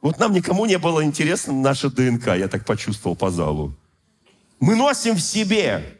вот 0.00 0.18
нам 0.18 0.32
никому 0.32 0.64
не 0.66 0.78
было 0.78 1.04
интересно 1.04 1.52
наша 1.52 1.90
ДНК, 1.90 2.28
я 2.28 2.48
так 2.48 2.64
почувствовал 2.64 3.16
по 3.16 3.30
залу. 3.30 3.76
Мы 4.58 4.74
носим 4.74 5.14
в 5.14 5.20
себе. 5.20 5.98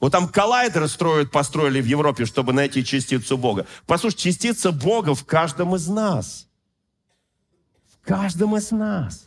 Вот 0.00 0.12
там 0.12 0.28
коллайдеры 0.28 0.88
строят, 0.88 1.30
построили 1.30 1.80
в 1.80 1.86
Европе, 1.86 2.26
чтобы 2.26 2.52
найти 2.52 2.84
частицу 2.84 3.38
Бога. 3.38 3.66
Послушайте, 3.86 4.30
частица 4.30 4.72
Бога 4.72 5.14
в 5.14 5.24
каждом 5.24 5.74
из 5.74 5.88
нас. 5.88 6.48
В 7.88 8.06
каждом 8.06 8.56
из 8.56 8.70
нас. 8.72 9.26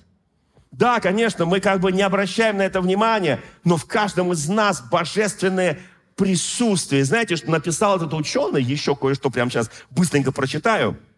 Да, 0.72 1.00
конечно, 1.00 1.46
мы 1.46 1.60
как 1.60 1.80
бы 1.80 1.92
не 1.92 2.02
обращаем 2.02 2.58
на 2.58 2.62
это 2.62 2.82
внимания, 2.82 3.42
но 3.64 3.78
в 3.78 3.86
каждом 3.86 4.32
из 4.34 4.48
нас 4.48 4.82
божественное 4.82 5.80
присутствие. 6.16 7.04
Знаете, 7.04 7.38
что 7.38 7.50
написал 7.50 7.98
этот 7.98 8.14
ученый? 8.14 8.62
Еще 8.62 8.96
кое-что 8.96 9.30
прямо 9.30 9.50
сейчас 9.50 9.72
быстренько 9.90 10.32
прочитаю– 10.32 10.98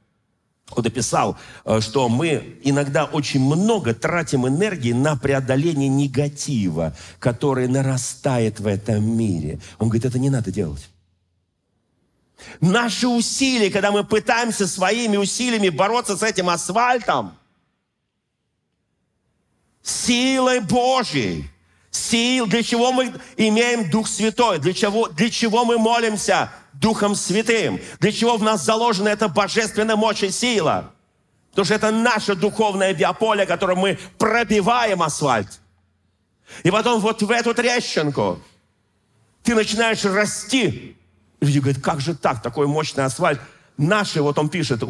он 0.77 0.83
написал, 0.83 1.37
э, 1.65 1.81
что 1.81 2.09
мы 2.09 2.57
иногда 2.63 3.05
очень 3.05 3.39
много 3.39 3.93
тратим 3.93 4.47
энергии 4.47 4.93
на 4.93 5.15
преодоление 5.15 5.89
негатива, 5.89 6.95
который 7.19 7.67
нарастает 7.67 8.59
в 8.59 8.67
этом 8.67 9.03
мире. 9.03 9.59
Он 9.79 9.89
говорит, 9.89 10.05
это 10.05 10.19
не 10.19 10.29
надо 10.29 10.51
делать. 10.51 10.89
Наши 12.59 13.07
усилия, 13.07 13.69
когда 13.69 13.91
мы 13.91 14.03
пытаемся 14.03 14.67
своими 14.67 15.17
усилиями 15.17 15.69
бороться 15.69 16.17
с 16.17 16.23
этим 16.23 16.49
асфальтом, 16.49 17.37
силой 19.83 20.59
Божьей, 20.59 21.49
сил, 21.91 22.47
для 22.47 22.63
чего 22.63 22.91
мы 22.91 23.13
имеем 23.37 23.89
Дух 23.89 24.07
Святой, 24.07 24.59
для 24.59 24.73
чего, 24.73 25.07
для 25.07 25.29
чего 25.29 25.65
мы 25.65 25.77
молимся– 25.77 26.51
Духом 26.73 27.15
Святым. 27.15 27.79
Для 27.99 28.11
чего 28.11 28.37
в 28.37 28.43
нас 28.43 28.63
заложена 28.63 29.09
эта 29.09 29.27
божественная 29.27 29.95
мощь 29.95 30.23
и 30.23 30.31
сила? 30.31 30.91
Потому 31.51 31.65
что 31.65 31.75
это 31.75 31.91
наше 31.91 32.35
духовное 32.35 32.93
биополе, 32.93 33.45
которое 33.45 33.75
мы 33.75 33.99
пробиваем 34.17 35.03
асфальт. 35.03 35.59
И 36.63 36.71
потом 36.71 37.01
вот 37.01 37.21
в 37.21 37.31
эту 37.31 37.53
трещинку 37.53 38.41
ты 39.43 39.53
начинаешь 39.53 40.03
расти. 40.05 40.95
Люди 41.41 41.59
говорят, 41.59 41.81
как 41.81 41.99
же 41.99 42.15
так, 42.15 42.41
такой 42.41 42.67
мощный 42.67 43.03
асфальт? 43.03 43.39
Наши, 43.77 44.21
вот 44.21 44.37
он 44.37 44.49
пишет, 44.49 44.83
это 44.83 44.85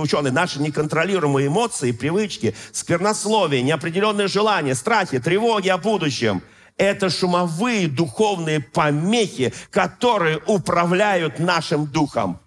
ученый, 0.00 0.30
наши 0.30 0.60
неконтролируемые 0.60 1.48
эмоции, 1.48 1.90
привычки, 1.90 2.54
сквернословие, 2.72 3.62
неопределенные 3.62 4.28
желания, 4.28 4.74
страхи, 4.74 5.18
тревоги 5.18 5.68
о 5.68 5.78
будущем– 5.78 6.42
это 6.80 7.10
шумовые 7.10 7.88
духовные 7.88 8.58
помехи, 8.60 9.52
которые 9.70 10.38
управляют 10.46 11.38
нашим 11.38 11.86
духом. 11.86 12.40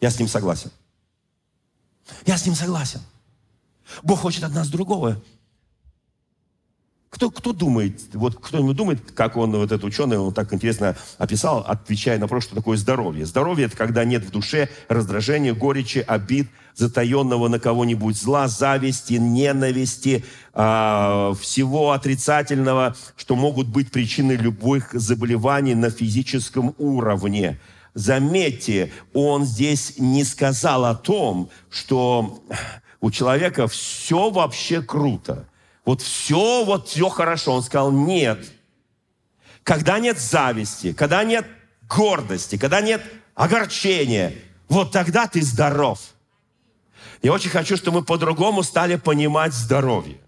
Я 0.00 0.10
с 0.10 0.20
ним 0.20 0.28
согласен. 0.28 0.70
Я 2.24 2.38
с 2.38 2.46
ним 2.46 2.54
согласен. 2.54 3.00
Бог 4.04 4.20
хочет 4.20 4.44
от 4.44 4.52
нас 4.52 4.68
другого. 4.68 5.20
Кто, 7.12 7.30
кто 7.30 7.52
думает, 7.52 8.00
вот 8.14 8.36
кто-нибудь 8.40 8.74
думает, 8.74 9.12
как 9.12 9.36
он, 9.36 9.50
вот 9.50 9.66
этот 9.66 9.84
ученый, 9.84 10.16
он 10.16 10.32
так 10.32 10.50
интересно 10.54 10.96
описал, 11.18 11.58
отвечая 11.58 12.16
на 12.16 12.22
вопрос, 12.22 12.44
что 12.44 12.54
такое 12.54 12.78
здоровье. 12.78 13.26
Здоровье– 13.26 13.66
это 13.66 13.76
когда 13.76 14.06
нет 14.06 14.24
в 14.24 14.30
душе 14.30 14.70
раздражения, 14.88 15.52
горечи, 15.52 16.02
обид, 16.06 16.48
затаенного 16.74 17.48
на 17.48 17.58
кого-нибудь 17.58 18.16
зла, 18.16 18.48
зависти, 18.48 19.14
ненависти, 19.14 20.24
э, 20.54 21.34
всего 21.38 21.92
отрицательного, 21.92 22.96
что 23.16 23.36
могут 23.36 23.68
быть 23.68 23.90
причиной 23.92 24.36
любых 24.36 24.94
заболеваний 24.94 25.74
на 25.74 25.90
физическом 25.90 26.74
уровне. 26.78 27.60
Заметьте, 27.92 28.90
он 29.12 29.44
здесь 29.44 29.98
не 29.98 30.24
сказал 30.24 30.86
о 30.86 30.94
том, 30.94 31.50
что 31.68 32.42
у 33.02 33.10
человека 33.10 33.68
все 33.68 34.30
вообще 34.30 34.80
круто– 34.80 35.46
вот 35.84 36.00
все, 36.02 36.64
вот 36.64 36.88
все 36.88 37.08
хорошо. 37.08 37.52
Он 37.54 37.62
сказал, 37.62 37.90
нет. 37.90 38.50
Когда 39.64 39.98
нет 39.98 40.18
зависти, 40.18 40.92
когда 40.92 41.24
нет 41.24 41.46
гордости, 41.88 42.56
когда 42.56 42.80
нет 42.80 43.02
огорчения, 43.34 44.34
вот 44.68 44.92
тогда 44.92 45.26
ты 45.26 45.42
здоров. 45.42 46.00
Я 47.22 47.32
очень 47.32 47.50
хочу, 47.50 47.76
чтобы 47.76 48.00
мы 48.00 48.04
по-другому 48.04 48.62
стали 48.62 48.96
понимать 48.96 49.52
здоровье. 49.52 50.18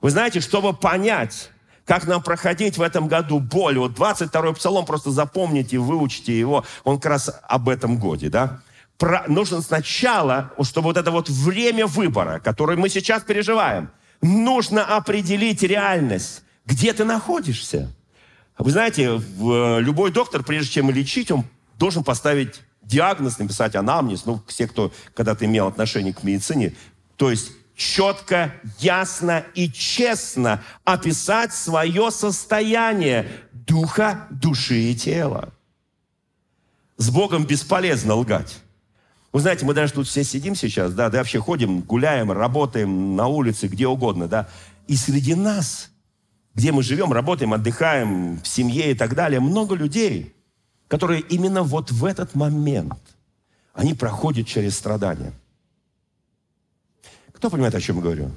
Вы 0.00 0.10
знаете, 0.10 0.40
чтобы 0.40 0.72
понять, 0.72 1.50
как 1.84 2.06
нам 2.06 2.22
проходить 2.22 2.78
в 2.78 2.82
этом 2.82 3.08
году 3.08 3.40
боль. 3.40 3.78
Вот 3.78 3.92
22-й 3.92 4.54
псалом, 4.54 4.84
просто 4.84 5.10
запомните, 5.10 5.78
выучите 5.78 6.38
его, 6.38 6.64
он 6.84 7.00
как 7.00 7.12
раз 7.12 7.30
об 7.48 7.68
этом 7.68 7.98
годе, 7.98 8.28
да? 8.28 8.60
Про, 8.98 9.24
нужно 9.28 9.62
сначала, 9.62 10.52
чтобы 10.62 10.88
вот 10.88 10.96
это 10.96 11.10
вот 11.10 11.28
время 11.28 11.86
выбора, 11.86 12.40
которое 12.40 12.76
мы 12.76 12.88
сейчас 12.88 13.22
переживаем, 13.22 13.90
нужно 14.22 14.84
определить 14.84 15.62
реальность, 15.62 16.42
где 16.66 16.92
ты 16.92 17.04
находишься. 17.04 17.92
Вы 18.58 18.70
знаете, 18.70 19.04
э, 19.04 19.80
любой 19.80 20.10
доктор, 20.10 20.42
прежде 20.42 20.72
чем 20.74 20.90
лечить, 20.90 21.30
он 21.30 21.44
должен 21.78 22.02
поставить 22.02 22.60
диагноз, 22.82 23.38
написать 23.38 23.76
анамнез, 23.76 24.24
ну, 24.24 24.42
все, 24.46 24.66
кто 24.66 24.92
когда-то 25.14 25.44
имел 25.44 25.68
отношение 25.68 26.12
к 26.12 26.24
медицине, 26.24 26.74
то 27.16 27.30
есть 27.30 27.52
четко, 27.76 28.54
ясно 28.80 29.44
и 29.54 29.70
честно 29.70 30.62
описать 30.84 31.52
свое 31.54 32.10
состояние 32.10 33.30
духа, 33.52 34.26
души 34.30 34.90
и 34.90 34.96
тела. 34.96 35.52
С 36.96 37.10
Богом 37.10 37.46
бесполезно 37.46 38.14
лгать. 38.14 38.58
Вы 39.32 39.40
знаете, 39.40 39.66
мы 39.66 39.74
даже 39.74 39.92
тут 39.92 40.06
все 40.06 40.24
сидим 40.24 40.54
сейчас, 40.54 40.94
да, 40.94 41.10
да 41.10 41.18
вообще 41.18 41.38
ходим, 41.38 41.80
гуляем, 41.80 42.32
работаем 42.32 43.14
на 43.14 43.26
улице, 43.26 43.68
где 43.68 43.86
угодно, 43.86 44.26
да. 44.26 44.48
И 44.86 44.96
среди 44.96 45.34
нас, 45.34 45.90
где 46.54 46.72
мы 46.72 46.82
живем, 46.82 47.12
работаем, 47.12 47.52
отдыхаем, 47.52 48.40
в 48.40 48.48
семье 48.48 48.90
и 48.90 48.94
так 48.94 49.14
далее, 49.14 49.40
много 49.40 49.74
людей, 49.74 50.34
которые 50.88 51.20
именно 51.20 51.62
вот 51.62 51.90
в 51.90 52.04
этот 52.06 52.34
момент, 52.34 52.98
они 53.74 53.92
проходят 53.94 54.46
через 54.46 54.76
страдания. 54.76 55.32
Кто 57.32 57.50
понимает, 57.50 57.74
о 57.74 57.80
чем 57.80 57.96
я 57.96 58.02
говорю? 58.02 58.30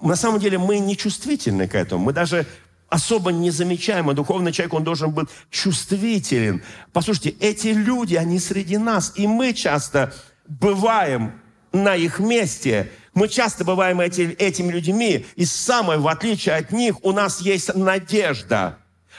На 0.00 0.16
самом 0.16 0.40
деле 0.40 0.56
мы 0.56 0.78
не 0.78 0.96
чувствительны 0.96 1.68
к 1.68 1.74
этому. 1.74 2.04
Мы 2.04 2.12
даже 2.12 2.46
особо 2.92 3.32
не 3.32 3.50
замечаем, 3.50 4.10
а 4.10 4.12
духовный 4.12 4.52
человек, 4.52 4.74
он 4.74 4.84
должен 4.84 5.12
быть 5.12 5.28
чувствителен. 5.50 6.62
Послушайте, 6.92 7.30
эти 7.40 7.68
люди, 7.68 8.16
они 8.16 8.38
среди 8.38 8.76
нас, 8.76 9.14
и 9.16 9.26
мы 9.26 9.54
часто 9.54 10.12
бываем 10.46 11.32
на 11.72 11.96
их 11.96 12.18
месте. 12.18 12.90
Мы 13.14 13.28
часто 13.28 13.64
бываем 13.64 14.02
эти, 14.02 14.20
этими 14.38 14.70
людьми, 14.70 15.24
и 15.36 15.46
самое, 15.46 15.98
в 15.98 16.06
отличие 16.06 16.54
от 16.54 16.70
них, 16.70 17.02
у 17.02 17.12
нас 17.12 17.40
есть 17.40 17.74
надежда. 17.74 18.76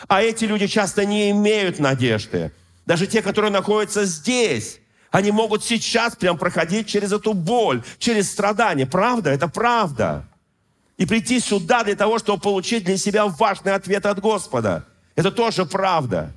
А 0.08 0.22
эти 0.22 0.46
люди 0.46 0.68
часто 0.68 1.04
не 1.04 1.32
имеют 1.32 1.80
надежды. 1.80 2.52
Даже 2.86 3.08
те, 3.08 3.24
которые 3.24 3.50
находятся 3.52 4.06
здесь, 4.06 4.82
они 5.10 5.32
могут 5.32 5.64
сейчас 5.64 6.16
прям 6.16 6.38
проходить 6.38 6.88
через 6.88 7.12
эту 7.12 7.34
боль, 7.34 7.84
через 7.98 8.32
страдания. 8.32 8.86
Правда? 8.86 9.32
Это 9.32 9.48
правда 9.48 10.28
и 10.98 11.06
прийти 11.06 11.40
сюда 11.40 11.84
для 11.84 11.96
того, 11.96 12.20
чтобы 12.20 12.42
получить 12.42 12.84
для 12.84 12.98
себя 12.98 13.28
важный 13.28 13.74
ответ 13.74 14.06
от 14.06 14.20
Господа. 14.20 14.86
Это 15.16 15.32
тоже 15.32 15.66
правда. 15.66 16.34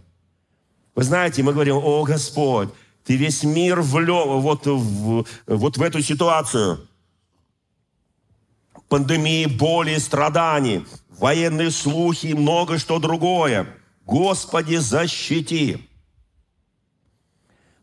Вы 0.95 1.03
знаете, 1.03 1.43
мы 1.43 1.53
говорим, 1.53 1.77
о 1.77 2.05
Господь, 2.05 2.71
ты 3.05 3.17
весь 3.17 3.45
мир 3.45 3.83
влел 3.83 4.41
вот 4.41 4.67
в, 4.67 5.27
вот 5.47 5.77
в 5.77 5.83
эту 5.83 6.03
ситуацию. 6.03 6.89
Пандемии, 8.89 9.47
боли, 9.47 9.99
страданий, 9.99 10.87
военные 11.09 11.71
слухи 11.71 12.29
и 12.29 12.35
много 12.35 12.79
что 12.79 12.99
другое. 12.99 13.67
Господи, 14.07 14.77
защити. 14.77 15.89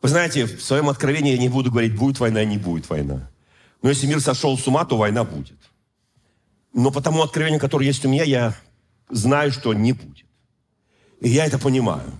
Вы 0.01 0.09
знаете, 0.09 0.45
в 0.45 0.61
своем 0.61 0.89
откровении 0.89 1.33
я 1.33 1.37
не 1.37 1.49
буду 1.49 1.69
говорить, 1.69 1.95
будет 1.95 2.19
война, 2.19 2.43
не 2.43 2.57
будет 2.57 2.89
война. 2.89 3.29
Но 3.81 3.89
если 3.89 4.07
мир 4.07 4.21
сошел 4.21 4.57
с 4.57 4.67
ума, 4.67 4.85
то 4.85 4.97
война 4.97 5.23
будет. 5.23 5.57
Но 6.73 6.91
по 6.91 7.01
тому 7.01 7.21
откровению, 7.21 7.59
которое 7.59 7.85
есть 7.85 8.03
у 8.05 8.09
меня, 8.09 8.23
я 8.23 8.55
знаю, 9.09 9.51
что 9.51 9.73
не 9.73 9.93
будет. 9.93 10.25
И 11.21 11.29
я 11.29 11.45
это 11.45 11.59
понимаю. 11.59 12.11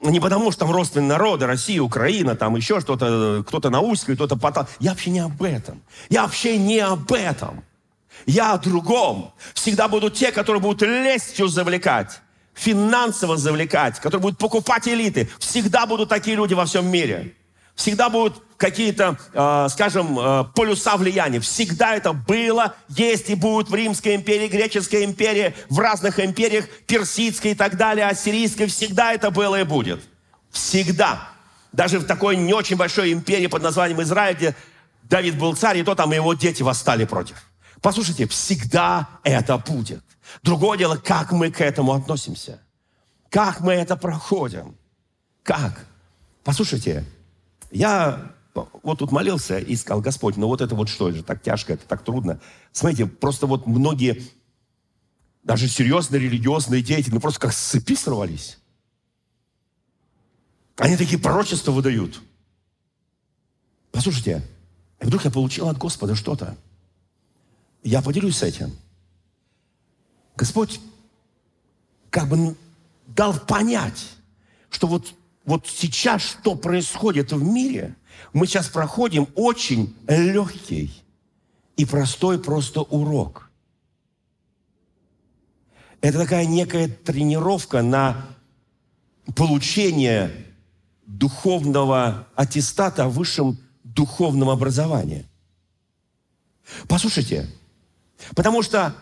Не 0.00 0.20
потому, 0.20 0.50
что 0.50 0.60
там 0.60 0.70
родственные 0.70 1.08
народы, 1.08 1.46
Россия, 1.46 1.80
Украина, 1.80 2.36
там 2.36 2.56
еще 2.56 2.80
что-то, 2.80 3.44
кто-то 3.46 3.70
наускивает, 3.70 4.18
кто-то 4.18 4.36
потал. 4.36 4.66
Я 4.80 4.90
вообще 4.90 5.10
не 5.10 5.20
об 5.20 5.42
этом. 5.42 5.82
Я 6.10 6.22
вообще 6.22 6.58
не 6.58 6.78
об 6.80 7.10
этом. 7.12 7.64
Я 8.26 8.52
о 8.52 8.58
другом. 8.58 9.32
Всегда 9.54 9.88
будут 9.88 10.14
те, 10.14 10.32
которые 10.32 10.60
будут 10.60 10.82
лестью 10.82 11.48
завлекать, 11.48 12.20
финансово 12.54 13.36
завлекать, 13.36 13.98
которые 13.98 14.22
будут 14.22 14.38
покупать 14.38 14.86
элиты. 14.88 15.28
Всегда 15.38 15.86
будут 15.86 16.08
такие 16.08 16.36
люди 16.36 16.54
во 16.54 16.66
всем 16.66 16.86
мире. 16.86 17.34
Всегда 17.74 18.08
будут 18.08 18.42
какие-то, 18.56 19.18
э, 19.32 19.68
скажем, 19.70 20.18
э, 20.18 20.44
полюса 20.54 20.96
влияния. 20.96 21.40
Всегда 21.40 21.96
это 21.96 22.12
было, 22.12 22.74
есть 22.88 23.28
и 23.30 23.34
будет 23.34 23.68
в 23.68 23.74
Римской 23.74 24.14
империи, 24.14 24.48
Греческой 24.48 25.04
империи, 25.04 25.54
в 25.68 25.78
разных 25.78 26.20
империях, 26.20 26.68
Персидской 26.86 27.52
и 27.52 27.54
так 27.54 27.76
далее, 27.76 28.06
Ассирийской. 28.06 28.66
Всегда 28.66 29.12
это 29.12 29.30
было 29.30 29.60
и 29.60 29.64
будет. 29.64 30.02
Всегда. 30.50 31.28
Даже 31.72 31.98
в 31.98 32.04
такой 32.06 32.36
не 32.36 32.54
очень 32.54 32.76
большой 32.76 33.12
империи 33.12 33.48
под 33.48 33.62
названием 33.62 34.00
Израиль, 34.02 34.36
где 34.36 34.56
Давид 35.02 35.36
был 35.36 35.56
царь, 35.56 35.78
и 35.78 35.82
то 35.82 35.94
там 35.96 36.12
его 36.12 36.34
дети 36.34 36.62
восстали 36.62 37.04
против. 37.04 37.36
Послушайте, 37.82 38.26
всегда 38.28 39.08
это 39.24 39.58
будет. 39.58 40.02
Другое 40.42 40.78
дело, 40.78 40.96
как 40.96 41.32
мы 41.32 41.50
к 41.50 41.60
этому 41.60 41.92
относимся. 41.92 42.60
Как 43.30 43.60
мы 43.60 43.72
это 43.72 43.96
проходим. 43.96 44.76
Как? 45.42 45.84
Послушайте, 46.44 47.04
я 47.74 48.32
вот 48.54 49.00
тут 49.00 49.10
молился 49.10 49.58
и 49.58 49.74
сказал, 49.74 50.00
Господь, 50.00 50.36
ну 50.36 50.46
вот 50.46 50.60
это 50.60 50.76
вот 50.76 50.88
что, 50.88 51.10
это 51.10 51.24
так 51.24 51.42
тяжко, 51.42 51.72
это 51.72 51.84
так 51.86 52.04
трудно. 52.04 52.40
Смотрите, 52.70 53.06
просто 53.06 53.48
вот 53.48 53.66
многие, 53.66 54.22
даже 55.42 55.66
серьезные 55.66 56.20
религиозные 56.20 56.82
деятели, 56.82 57.14
ну 57.14 57.20
просто 57.20 57.40
как 57.40 57.52
с 57.52 57.58
цепи 57.58 57.96
сорвались. 57.96 58.58
Они 60.76 60.96
такие 60.96 61.20
пророчества 61.20 61.72
выдают. 61.72 62.22
Послушайте, 63.90 64.42
вдруг 65.00 65.24
я 65.24 65.32
получил 65.32 65.68
от 65.68 65.76
Господа 65.76 66.14
что-то. 66.14 66.56
Я 67.82 68.02
поделюсь 68.02 68.36
с 68.36 68.42
этим. 68.44 68.72
Господь 70.36 70.80
как 72.10 72.28
бы 72.28 72.56
дал 73.08 73.38
понять, 73.38 74.10
что 74.70 74.86
вот, 74.86 75.12
вот 75.44 75.66
сейчас 75.66 76.22
что 76.22 76.54
происходит 76.54 77.32
в 77.32 77.42
мире, 77.42 77.96
мы 78.32 78.46
сейчас 78.46 78.68
проходим 78.68 79.28
очень 79.34 79.94
легкий 80.08 81.02
и 81.76 81.84
простой 81.84 82.40
просто 82.40 82.80
урок. 82.80 83.50
Это 86.00 86.18
такая 86.18 86.46
некая 86.46 86.88
тренировка 86.88 87.82
на 87.82 88.26
получение 89.34 90.30
духовного 91.06 92.28
аттестата 92.34 93.04
о 93.04 93.08
высшем 93.08 93.58
духовном 93.82 94.50
образовании. 94.50 95.26
Послушайте, 96.88 97.50
потому 98.34 98.62
что 98.62 98.94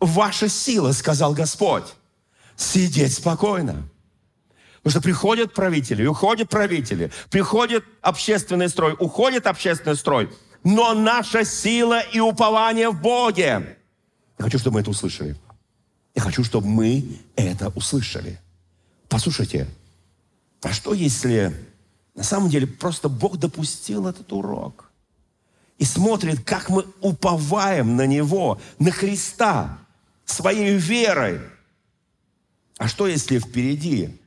ваша 0.00 0.48
сила, 0.48 0.92
сказал 0.92 1.34
Господь, 1.34 1.94
сидеть 2.56 3.14
спокойно. 3.14 3.88
Потому 4.84 5.00
что 5.00 5.00
приходят 5.00 5.54
правители, 5.54 6.04
уходят 6.04 6.50
правители, 6.50 7.10
приходит 7.30 7.84
общественный 8.02 8.68
строй, 8.68 8.94
уходит 8.98 9.46
общественный 9.46 9.96
строй, 9.96 10.30
но 10.62 10.92
наша 10.92 11.42
сила 11.42 12.00
и 12.00 12.20
упование 12.20 12.90
в 12.90 13.00
Боге. 13.00 13.78
Я 14.38 14.44
хочу, 14.44 14.58
чтобы 14.58 14.74
мы 14.74 14.80
это 14.82 14.90
услышали. 14.90 15.36
Я 16.14 16.20
хочу, 16.20 16.44
чтобы 16.44 16.66
мы 16.66 17.18
это 17.34 17.70
услышали. 17.70 18.38
Послушайте, 19.08 19.68
а 20.60 20.70
что 20.70 20.92
если 20.92 21.54
на 22.14 22.22
самом 22.22 22.50
деле 22.50 22.66
просто 22.66 23.08
Бог 23.08 23.38
допустил 23.38 24.06
этот 24.06 24.30
урок? 24.34 24.90
И 25.78 25.86
смотрит, 25.86 26.44
как 26.44 26.68
мы 26.68 26.84
уповаем 27.00 27.96
на 27.96 28.06
Него, 28.06 28.60
на 28.78 28.90
Христа, 28.90 29.78
своей 30.26 30.76
верой. 30.76 31.40
А 32.76 32.86
что 32.86 33.06
если 33.06 33.38
впереди, 33.38 34.20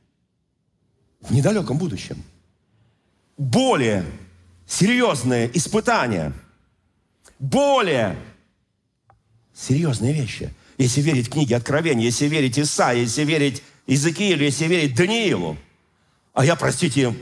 в 1.20 1.32
недалеком 1.32 1.78
будущем, 1.78 2.22
более 3.36 4.04
серьезные 4.66 5.50
испытания, 5.56 6.32
более 7.38 8.16
серьезные 9.54 10.12
вещи. 10.12 10.54
Если 10.76 11.00
верить 11.00 11.30
книге 11.30 11.56
Откровения, 11.56 12.04
если 12.04 12.26
верить 12.26 12.58
Исаии, 12.58 13.00
если 13.00 13.24
верить 13.24 13.62
Иезекиилю, 13.86 14.44
если 14.44 14.66
верить 14.66 14.94
Даниилу– 14.94 15.56
а 16.38 16.44
я, 16.44 16.54
простите, 16.54 17.16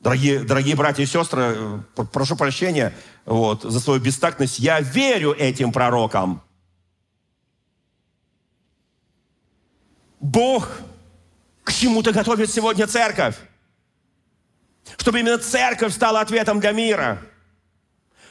дорогие, 0.00 0.40
дорогие 0.40 0.74
братья 0.74 1.02
и 1.02 1.06
сестры, 1.06 1.82
э, 1.96 2.04
прошу 2.10 2.36
прощения 2.36 2.94
вот, 3.26 3.64
за 3.64 3.80
свою 3.80 4.00
бестактность, 4.00 4.58
я 4.58 4.80
верю 4.80 5.34
этим 5.34 5.72
пророкам. 5.72 6.40
Бог 10.20 10.80
к 11.64 11.72
чему-то 11.72 12.12
готовит 12.12 12.50
сегодня 12.50 12.86
церковь. 12.86 13.36
Чтобы 14.98 15.20
именно 15.20 15.38
церковь 15.38 15.94
стала 15.94 16.20
ответом 16.20 16.60
для 16.60 16.72
мира. 16.72 17.22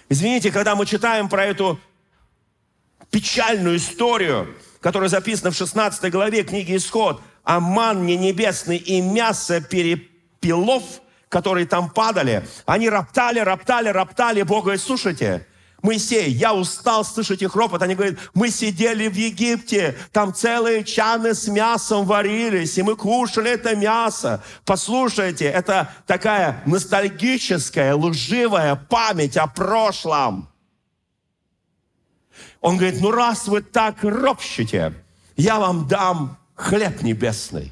Извините, 0.09 0.51
когда 0.51 0.75
мы 0.75 0.85
читаем 0.85 1.29
про 1.29 1.45
эту 1.45 1.79
печальную 3.11 3.77
историю, 3.77 4.55
которая 4.81 5.09
записана 5.09 5.51
в 5.51 5.55
16 5.55 6.11
главе 6.11 6.43
книги 6.43 6.75
«Исход», 6.75 7.21
а 7.43 7.59
манне 7.59 8.17
небесный 8.17 8.77
и 8.77 9.01
мясо 9.01 9.61
перепелов, 9.61 10.83
которые 11.29 11.67
там 11.67 11.89
падали, 11.89 12.47
они 12.65 12.89
роптали, 12.89 13.39
роптали, 13.39 13.89
роптали 13.89 14.41
Бога. 14.41 14.65
Говорит, 14.65 14.81
слушайте, 14.81 15.47
Моисей, 15.81 16.29
я 16.31 16.53
устал 16.53 17.05
слышать 17.05 17.41
их 17.41 17.55
ропот. 17.55 17.81
Они 17.81 17.95
говорят, 17.95 18.17
мы 18.33 18.49
сидели 18.49 19.07
в 19.07 19.15
Египте, 19.15 19.97
там 20.11 20.33
целые 20.33 20.83
чаны 20.83 21.33
с 21.33 21.47
мясом 21.47 22.05
варились, 22.05 22.77
и 22.77 22.83
мы 22.83 22.95
кушали 22.95 23.51
это 23.51 23.75
мясо. 23.75 24.43
Послушайте, 24.65 25.45
это 25.45 25.91
такая 26.05 26.61
ностальгическая, 26.65 27.95
лживая 27.95 28.75
память 28.75 29.37
о 29.37 29.47
прошлом. 29.47 30.49
Он 32.61 32.77
говорит, 32.77 32.99
ну 33.01 33.11
раз 33.11 33.47
вы 33.47 33.61
так 33.61 34.03
ропщите, 34.03 34.93
я 35.37 35.59
вам 35.59 35.87
дам 35.87 36.37
хлеб 36.55 37.01
небесный. 37.01 37.71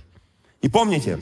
И 0.61 0.69
помните, 0.69 1.19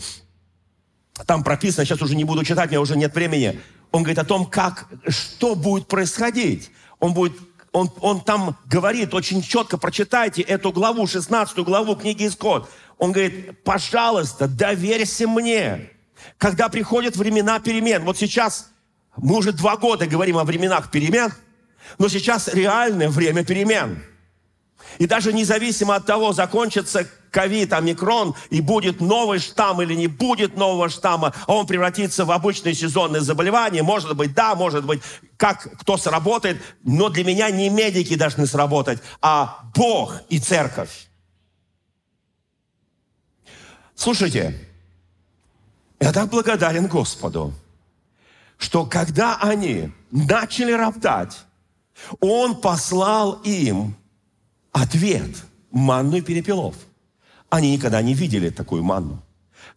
там 1.25 1.43
прописано, 1.43 1.85
сейчас 1.85 2.01
уже 2.01 2.15
не 2.15 2.23
буду 2.25 2.43
читать, 2.43 2.67
у 2.67 2.71
меня 2.71 2.81
уже 2.81 2.95
нет 2.95 3.13
времени. 3.15 3.59
Он 3.95 4.03
говорит 4.03 4.19
о 4.19 4.25
том, 4.25 4.45
как, 4.45 4.89
что 5.07 5.55
будет 5.55 5.87
происходить. 5.87 6.69
Он 6.99 7.13
будет 7.13 7.31
он, 7.71 7.89
он 8.01 8.19
там 8.19 8.57
говорит 8.65 9.13
очень 9.13 9.41
четко, 9.41 9.77
прочитайте 9.77 10.41
эту 10.41 10.73
главу, 10.73 11.07
16 11.07 11.57
главу 11.59 11.95
книги 11.95 12.27
Исход. 12.27 12.69
Он 12.97 13.13
говорит, 13.13 13.63
пожалуйста, 13.63 14.49
доверься 14.49 15.29
мне. 15.29 15.91
Когда 16.37 16.67
приходят 16.67 17.15
времена 17.15 17.59
перемен, 17.61 18.03
вот 18.03 18.17
сейчас 18.17 18.69
мы 19.15 19.37
уже 19.37 19.53
два 19.53 19.77
года 19.77 20.07
говорим 20.07 20.39
о 20.39 20.43
временах 20.43 20.91
перемен, 20.91 21.31
но 21.97 22.09
сейчас 22.09 22.49
реальное 22.49 23.07
время 23.07 23.45
перемен– 23.45 24.03
и 24.97 25.07
даже 25.07 25.33
независимо 25.33 25.95
от 25.95 26.05
того, 26.05 26.33
закончится 26.33 27.07
ковид, 27.35 27.73
омикрон, 27.73 28.33
и 28.49 28.61
будет 28.61 29.01
новый 29.01 29.39
штамм 29.39 29.81
или 29.81 29.93
не 29.93 30.07
будет 30.07 30.55
нового 30.55 30.87
штамма, 30.87 31.33
а 31.45 31.53
он 31.53 31.67
превратится 31.67 32.23
в 32.23 32.31
обычное 32.31 32.73
сезонное 32.73 33.19
заболевание, 33.19 33.83
может 33.83 34.15
быть, 34.15 34.33
да, 34.33 34.55
может 34.55 34.85
быть, 34.85 35.01
как 35.35 35.67
кто 35.79 35.97
сработает, 35.97 36.61
но 36.83 37.09
для 37.09 37.25
меня 37.25 37.51
не 37.51 37.69
медики 37.69 38.15
должны 38.15 38.47
сработать, 38.47 38.99
а 39.21 39.59
Бог 39.75 40.21
и 40.29 40.39
церковь. 40.39 41.09
Слушайте, 43.95 44.57
я 45.99 46.13
так 46.13 46.29
благодарен 46.29 46.87
Господу, 46.87 47.53
что 48.57 48.85
когда 48.85 49.37
они 49.41 49.91
начали 50.09 50.71
роптать, 50.71 51.37
Он 52.21 52.55
послал 52.61 53.41
им 53.43 53.97
ответ– 54.71 55.31
манну 55.75 56.17
и 56.17 56.21
перепелов. 56.21 56.75
Они 57.49 57.73
никогда 57.73 58.01
не 58.01 58.13
видели 58.13 58.49
такую 58.49 58.83
манну. 58.83 59.21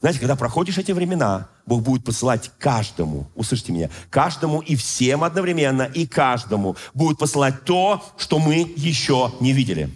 Знаете, 0.00 0.20
когда 0.20 0.36
проходишь 0.36 0.78
эти 0.78 0.92
времена, 0.92 1.48
Бог 1.66 1.82
будет 1.82 2.04
посылать 2.04 2.50
каждому, 2.58 3.28
услышьте 3.34 3.72
меня, 3.72 3.90
каждому 4.10 4.60
и 4.60 4.76
всем 4.76 5.24
одновременно, 5.24 5.82
и 5.82 6.06
каждому 6.06 6.76
будет 6.94 7.18
посылать 7.18 7.64
то, 7.64 8.04
что 8.16 8.38
мы 8.38 8.72
еще 8.76 9.32
не 9.40 9.52
видели. 9.52 9.90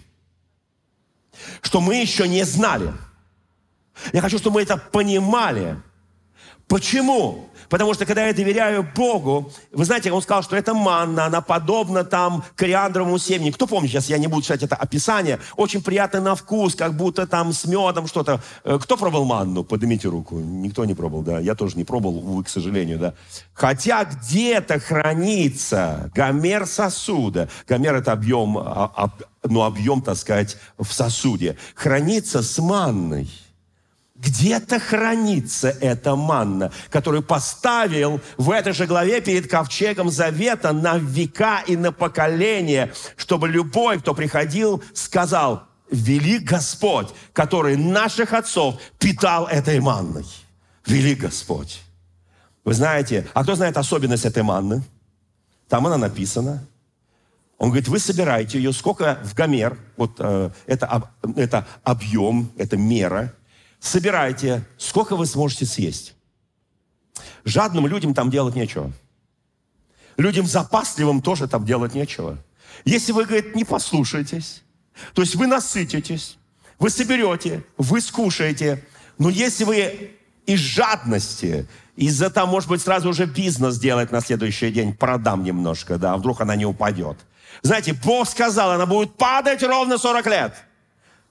Что 1.61 1.79
мы 1.79 1.95
еще 1.95 2.27
не 2.27 2.43
знали. 2.43 2.93
Я 4.11 4.21
хочу, 4.21 4.37
чтобы 4.39 4.55
мы 4.55 4.63
это 4.63 4.77
понимали. 4.77 5.77
Почему? 6.67 7.49
Потому 7.69 7.93
что 7.93 8.05
когда 8.05 8.27
я 8.27 8.33
доверяю 8.33 8.87
Богу, 8.95 9.51
вы 9.71 9.85
знаете, 9.85 10.11
он 10.11 10.21
сказал, 10.21 10.43
что 10.43 10.55
это 10.55 10.73
манна, 10.73 11.25
она 11.25 11.41
подобна 11.41 12.03
там 12.03 12.43
кориандровому 12.55 13.17
семени. 13.17 13.51
Кто 13.51 13.67
помнит, 13.67 13.91
сейчас 13.91 14.09
я 14.09 14.17
не 14.17 14.27
буду 14.27 14.41
читать 14.41 14.63
это 14.63 14.75
описание, 14.75 15.39
очень 15.55 15.81
приятно 15.81 16.21
на 16.21 16.35
вкус, 16.35 16.75
как 16.75 16.95
будто 16.95 17.27
там 17.27 17.53
с 17.53 17.65
медом 17.65 18.07
что-то. 18.07 18.41
Э, 18.63 18.79
кто 18.81 18.97
пробовал 18.97 19.25
манну? 19.25 19.63
Поднимите 19.63 20.07
руку. 20.07 20.35
Никто 20.39 20.85
не 20.85 20.93
пробовал, 20.93 21.23
да. 21.23 21.39
Я 21.39 21.55
тоже 21.55 21.77
не 21.77 21.83
пробовал, 21.83 22.17
увы, 22.17 22.43
к 22.43 22.49
сожалению, 22.49 22.99
да. 22.99 23.13
Хотя 23.53 24.05
где-то 24.05 24.79
хранится 24.79 26.11
гомер 26.15 26.65
сосуда. 26.65 27.49
Гомер 27.67 27.95
это 27.95 28.11
объем, 28.11 28.57
а, 28.57 29.11
ну, 29.43 29.63
объем, 29.63 30.01
так 30.01 30.17
сказать, 30.17 30.57
в 30.77 30.91
сосуде. 30.91 31.57
Хранится 31.75 32.41
с 32.41 32.57
манной. 32.59 33.29
Где-то 34.23 34.79
хранится 34.79 35.69
эта 35.81 36.15
манна, 36.15 36.71
которую 36.89 37.23
поставил 37.23 38.21
в 38.37 38.51
этой 38.51 38.71
же 38.71 38.85
главе 38.85 39.19
перед 39.19 39.49
ковчегом 39.49 40.09
завета 40.09 40.71
на 40.71 40.97
века 40.97 41.61
и 41.67 41.75
на 41.75 41.91
поколение, 41.91 42.93
чтобы 43.17 43.49
любой, 43.49 43.99
кто 43.99 44.13
приходил, 44.13 44.81
сказал, 44.93 45.63
велик 45.91 46.43
Господь, 46.43 47.09
который 47.33 47.75
наших 47.75 48.31
отцов 48.31 48.79
питал 48.97 49.45
этой 49.47 49.81
манной. 49.81 50.25
Велик 50.85 51.19
Господь. 51.19 51.81
Вы 52.63 52.73
знаете, 52.73 53.27
а 53.33 53.43
кто 53.43 53.55
знает 53.55 53.75
особенность 53.75 54.25
этой 54.25 54.43
манны? 54.43 54.83
Там 55.67 55.85
она 55.85 55.97
написана. 55.97 56.65
Он 57.57 57.69
говорит, 57.69 57.89
вы 57.89 57.99
собираете 57.99 58.57
ее, 58.57 58.71
сколько 58.71 59.19
в 59.23 59.33
гомер, 59.33 59.77
вот 59.97 60.15
э, 60.19 60.49
это, 60.65 61.09
это 61.35 61.67
объем, 61.83 62.51
это 62.57 62.77
мера, 62.77 63.33
собирайте, 63.83 64.65
сколько 64.77 65.15
вы 65.15 65.25
сможете 65.25 65.65
съесть. 65.65 66.15
Жадным 67.43 67.85
людям 67.85 68.13
там 68.13 68.31
делать 68.31 68.55
нечего. 68.55 68.91
Людям 70.17 70.47
запасливым 70.47 71.21
тоже 71.21 71.47
там 71.47 71.65
делать 71.65 71.93
нечего. 71.93 72.37
Если 72.85 73.11
вы, 73.11 73.25
говорит, 73.25 73.55
не 73.55 73.65
послушаетесь, 73.65 74.63
то 75.13 75.21
есть 75.21 75.35
вы 75.35 75.47
насытитесь, 75.47 76.37
вы 76.79 76.89
соберете, 76.89 77.63
вы 77.77 77.99
скушаете, 77.99 78.83
но 79.17 79.29
если 79.29 79.65
вы 79.65 80.11
из 80.45 80.59
жадности, 80.59 81.67
из-за 81.95 82.29
того, 82.29 82.51
может 82.51 82.69
быть, 82.69 82.81
сразу 82.81 83.09
уже 83.09 83.25
бизнес 83.25 83.77
делать 83.77 84.11
на 84.11 84.21
следующий 84.21 84.71
день, 84.71 84.95
продам 84.95 85.43
немножко, 85.43 85.97
да, 85.97 86.13
а 86.13 86.17
вдруг 86.17 86.41
она 86.41 86.55
не 86.55 86.65
упадет. 86.65 87.17
Знаете, 87.61 87.93
Бог 87.93 88.27
сказал, 88.29 88.71
она 88.71 88.85
будет 88.85 89.15
падать 89.15 89.61
ровно 89.61 89.97
40 89.97 90.25
лет. 90.27 90.55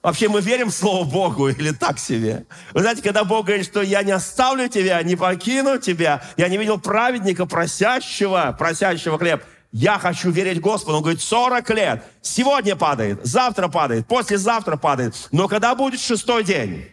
Вообще 0.03 0.27
мы 0.27 0.41
верим 0.41 0.69
в 0.69 0.73
Слово 0.73 1.05
Богу 1.05 1.47
или 1.47 1.71
так 1.71 1.97
себе? 1.97 2.45
Вы 2.73 2.81
знаете, 2.81 3.01
когда 3.01 3.23
Бог 3.23 3.45
говорит, 3.45 3.65
что 3.65 3.81
я 3.81 4.03
не 4.03 4.11
оставлю 4.11 4.67
тебя, 4.67 5.01
не 5.01 5.15
покину 5.15 5.79
тебя, 5.79 6.21
я 6.35 6.49
не 6.49 6.57
видел 6.57 6.77
праведника, 6.77 7.45
просящего, 7.45 8.53
просящего 8.59 9.17
хлеб. 9.17 9.41
Я 9.71 9.97
хочу 9.97 10.29
верить 10.29 10.59
Господу. 10.59 10.97
Он 10.97 11.03
говорит, 11.03 11.21
40 11.21 11.69
лет. 11.69 12.03
Сегодня 12.21 12.75
падает, 12.75 13.21
завтра 13.23 13.69
падает, 13.69 14.05
послезавтра 14.05 14.75
падает. 14.75 15.15
Но 15.31 15.47
когда 15.47 15.73
будет 15.73 16.01
шестой 16.01 16.43
день? 16.43 16.85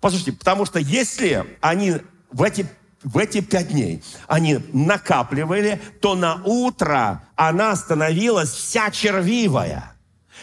Послушайте, 0.00 0.32
потому 0.32 0.64
что 0.64 0.78
если 0.78 1.44
они 1.60 1.96
в 2.30 2.42
эти 2.42 2.66
в 3.02 3.16
эти 3.16 3.40
пять 3.40 3.68
дней 3.68 4.04
они 4.28 4.58
накапливали, 4.72 5.80
то 6.00 6.14
на 6.14 6.40
утро 6.44 7.24
она 7.34 7.74
становилась 7.74 8.50
вся 8.50 8.90
червивая 8.90 9.96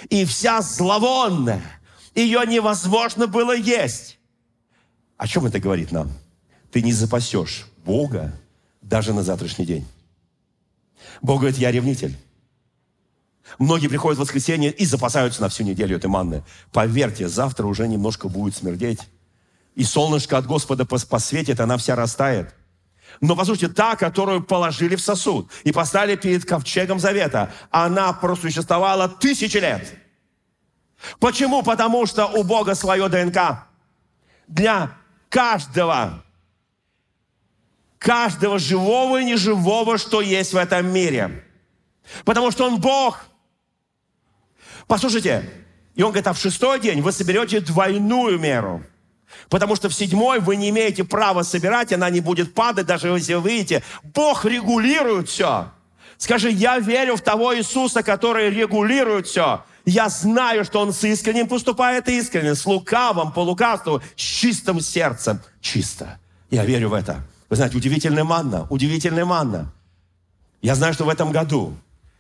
и 0.10 0.26
вся 0.26 0.62
зловонная. 0.62 1.64
Ее 2.16 2.44
невозможно 2.48 3.28
было 3.28 3.56
есть. 3.56 4.18
О 5.18 5.28
чем 5.28 5.46
это 5.46 5.60
говорит 5.60 5.92
нам? 5.92 6.12
Ты 6.72 6.82
не 6.82 6.94
запасешь 6.94 7.68
Бога 7.86 8.34
даже 8.82 9.14
на 9.14 9.24
завтрашний 9.24 9.66
день. 9.66 9.86
Бог 11.22 11.40
говорит, 11.40 11.58
я 11.58 11.72
ревнитель. 11.72 12.16
Многие 13.60 13.88
приходят 13.88 14.18
в 14.18 14.22
воскресенье 14.22 14.72
и 14.72 14.86
запасаются 14.86 15.42
на 15.42 15.50
всю 15.50 15.64
неделю 15.64 15.98
этой 15.98 16.08
манны. 16.08 16.44
Поверьте, 16.72 17.28
завтра 17.28 17.66
уже 17.66 17.88
немножко 17.88 18.28
будет 18.28 18.56
смердеть. 18.56 19.00
И 19.76 19.84
солнышко 19.84 20.38
от 20.38 20.46
Господа 20.46 20.86
посветит, 20.86 21.60
она 21.60 21.78
вся 21.78 21.96
растает. 21.96 22.54
Но, 23.22 23.36
послушайте, 23.36 23.74
та, 23.74 23.96
которую 23.96 24.44
положили 24.44 24.96
в 24.96 25.02
сосуд 25.02 25.52
и 25.64 25.72
поставили 25.72 26.16
перед 26.16 26.46
ковчегом 26.46 27.00
завета, 27.00 27.52
она 27.72 28.14
просуществовала 28.14 29.10
тысячи 29.10 29.58
лет. 29.58 29.96
Почему? 31.20 31.64
Потому 31.64 32.06
что 32.06 32.28
у 32.28 32.44
Бога 32.44 32.76
свое 32.76 33.10
ДНК. 33.10 33.68
Для 34.48 34.92
каждого, 35.30 36.24
каждого 37.98 38.60
живого 38.60 39.22
и 39.22 39.26
неживого, 39.26 39.98
что 39.98 40.22
есть 40.22 40.54
в 40.54 40.58
этом 40.58 40.92
мире. 40.92 41.44
Потому 42.24 42.52
что 42.52 42.66
Он 42.66 42.80
Бог. 42.80 43.26
Послушайте, 44.88 45.50
и 45.96 46.04
Он 46.04 46.12
говорит, 46.12 46.28
а 46.28 46.34
в 46.34 46.40
шестой 46.40 46.80
день 46.80 47.02
вы 47.02 47.12
соберете 47.12 47.62
двойную 47.62 48.40
меру– 48.40 48.84
Потому 49.50 49.76
что 49.76 49.90
в 49.90 49.94
седьмой 49.94 50.40
вы 50.40 50.56
не 50.56 50.70
имеете 50.70 51.04
права 51.04 51.44
собирать, 51.44 51.94
она 51.94 52.10
не 52.10 52.22
будет 52.22 52.54
падать, 52.54 52.86
даже 52.86 53.08
если 53.10 53.36
вы 53.36 53.50
видите. 53.50 53.84
Бог 54.04 54.46
регулирует 54.46 55.30
все. 55.30 55.72
Скажи, 56.18 56.50
я 56.50 56.80
верю 56.80 57.16
в 57.16 57.22
того 57.22 57.56
Иисуса, 57.56 58.04
который 58.04 58.50
регулирует 58.50 59.28
все. 59.28 59.64
Я 59.86 60.10
знаю, 60.10 60.66
что 60.66 60.82
Он 60.82 60.92
с 60.92 61.04
искренним 61.04 61.48
поступает 61.48 62.10
искренне, 62.10 62.56
с 62.56 62.66
лукавым, 62.66 63.32
по 63.32 63.40
лукавству, 63.40 64.02
с 64.16 64.22
чистым 64.22 64.82
сердцем. 64.82 65.40
Чисто. 65.62 66.20
Я 66.50 66.66
верю 66.66 66.90
в 66.90 66.94
это. 66.94 67.26
Вы 67.50 67.56
знаете, 67.56 67.78
удивительная 67.78 68.24
манна, 68.24 68.68
удивительная 68.70 69.26
манна. 69.26 69.72
Я 70.62 70.76
знаю, 70.76 70.94
что 70.94 71.06
в 71.06 71.10
этом 71.10 71.32
году 71.32 71.78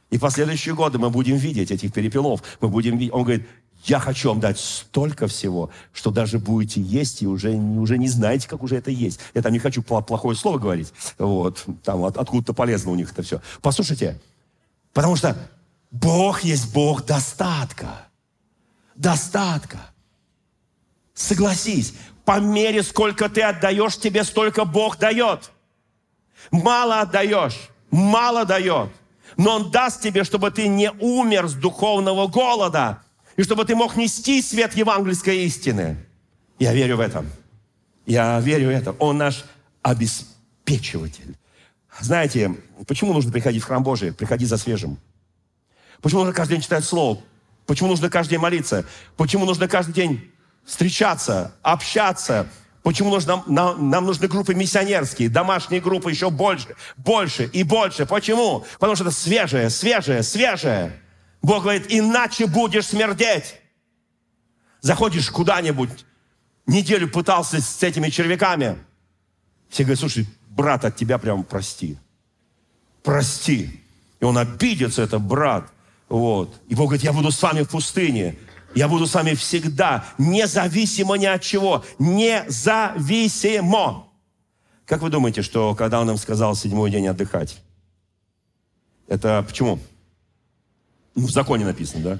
и 0.09 0.17
последующие 0.17 0.73
годы 0.73 0.99
мы 0.99 1.09
будем 1.09 1.35
видеть 1.35 1.71
этих 1.71 1.91
перепелов. 1.91 2.41
Мы 2.61 2.69
будем 2.69 2.97
видеть. 2.97 3.13
Он 3.13 3.23
говорит, 3.23 3.47
я 3.89 3.99
хочу 3.99 4.29
вам 4.29 4.39
дать 4.39 4.59
столько 4.59 5.27
всего, 5.27 5.69
что 5.93 6.11
даже 6.11 6.39
будете 6.39 6.81
есть 6.81 7.21
и 7.21 7.27
уже, 7.27 7.51
уже 7.51 7.97
не 7.97 8.09
знаете, 8.09 8.47
как 8.47 8.61
уже 8.63 8.75
это 8.75 8.91
есть. 8.91 9.19
Я 9.33 9.41
там 9.41 9.53
не 9.53 9.59
хочу 9.59 9.81
плохое 9.81 10.35
слово 10.35 10.57
говорить. 10.57 10.93
Вот. 11.17 11.65
Там 11.83 12.03
от, 12.03 12.17
откуда-то 12.17 12.53
полезно 12.53 12.91
у 12.91 12.95
них 12.95 13.11
это 13.11 13.23
все. 13.23 13.41
Послушайте, 13.61 14.19
потому 14.93 15.15
что 15.15 15.37
Бог 15.91 16.43
есть 16.43 16.73
Бог 16.73 17.05
достатка. 17.05 18.07
Достатка. 18.95 19.79
Согласись, 21.13 21.93
по 22.25 22.39
мере, 22.39 22.83
сколько 22.83 23.29
ты 23.29 23.41
отдаешь, 23.41 23.97
тебе 23.97 24.23
столько 24.23 24.65
Бог 24.65 24.97
дает. 24.97 25.51
Мало 26.51 27.01
отдаешь, 27.01 27.69
мало 27.89 28.45
дает. 28.45 28.89
Но 29.37 29.55
Он 29.55 29.71
даст 29.71 30.01
тебе, 30.01 30.23
чтобы 30.23 30.51
ты 30.51 30.67
не 30.67 30.91
умер 30.91 31.47
с 31.47 31.53
духовного 31.53 32.27
голода, 32.27 33.01
и 33.37 33.43
чтобы 33.43 33.63
ты 33.65 33.75
мог 33.75 33.95
нести 33.95 34.41
свет 34.41 34.75
евангельской 34.75 35.45
истины. 35.45 35.95
Я 36.59 36.73
верю 36.73 36.97
в 36.97 36.99
это. 36.99 37.23
Я 38.05 38.39
верю 38.39 38.67
в 38.67 38.71
это. 38.71 38.91
Он 38.93 39.17
наш 39.17 39.45
обеспечиватель. 39.83 41.37
Знаете, 41.99 42.55
почему 42.87 43.13
нужно 43.13 43.31
приходить 43.31 43.63
в 43.63 43.65
храм 43.65 43.83
Божий? 43.83 44.11
Приходи 44.11 44.45
за 44.45 44.57
свежим. 44.57 44.97
Почему 46.01 46.21
нужно 46.21 46.33
каждый 46.33 46.53
день 46.53 46.61
читать 46.61 46.83
Слово? 46.83 47.21
Почему 47.67 47.89
нужно 47.89 48.09
каждый 48.09 48.31
день 48.31 48.39
молиться? 48.39 48.85
Почему 49.15 49.45
нужно 49.45 49.67
каждый 49.67 49.93
день 49.93 50.31
встречаться, 50.65 51.53
общаться? 51.61 52.47
Почему 52.81 53.09
нужно, 53.09 53.43
нам, 53.47 53.89
нам 53.89 54.05
нужны 54.05 54.27
группы 54.27 54.53
миссионерские, 54.55 55.29
домашние 55.29 55.81
группы 55.81 56.09
еще 56.09 56.29
больше, 56.29 56.75
больше 56.95 57.45
и 57.45 57.63
больше? 57.63 58.05
Почему? 58.05 58.65
Потому 58.79 58.95
что 58.95 59.05
это 59.05 59.13
свежее, 59.13 59.69
свежее, 59.69 60.23
свежее. 60.23 60.93
Бог 61.41 61.63
говорит, 61.63 61.85
иначе 61.89 62.47
будешь 62.47 62.87
смердеть. 62.87 63.55
Заходишь 64.81 65.29
куда-нибудь, 65.29 66.05
неделю 66.65 67.09
пытался 67.09 67.61
с 67.61 67.83
этими 67.83 68.09
червяками. 68.09 68.77
Все 69.69 69.83
говорят, 69.83 69.99
слушай, 69.99 70.27
брат, 70.49 70.85
от 70.85 70.95
тебя 70.95 71.17
прям 71.17 71.43
прости. 71.43 71.97
Прости. 73.03 73.81
И 74.19 74.25
он 74.25 74.37
обидится, 74.37 75.01
это 75.01 75.19
брат. 75.19 75.71
Вот. 76.09 76.59
И 76.67 76.75
Бог 76.75 76.87
говорит, 76.87 77.03
я 77.03 77.13
буду 77.13 77.31
с 77.31 77.41
вами 77.41 77.63
в 77.63 77.69
пустыне. 77.69 78.35
Я 78.75 78.87
буду 78.87 79.07
с 79.07 79.13
вами 79.13 79.33
всегда, 79.33 80.05
независимо 80.17 81.15
ни 81.15 81.25
от 81.25 81.41
чего. 81.41 81.83
Независимо. 81.99 82.47
Как 84.85 85.01
вы 85.01 85.09
думаете, 85.09 85.41
что 85.41 85.73
когда 85.75 85.99
он 85.99 86.07
нам 86.07 86.17
сказал 86.17 86.55
седьмой 86.55 86.91
день 86.91 87.07
отдыхать? 87.07 87.61
Это 89.07 89.43
почему? 89.47 89.79
Ну, 91.17 91.25
в 91.25 91.31
законе 91.31 91.65
написано, 91.65 92.03
да? 92.03 92.19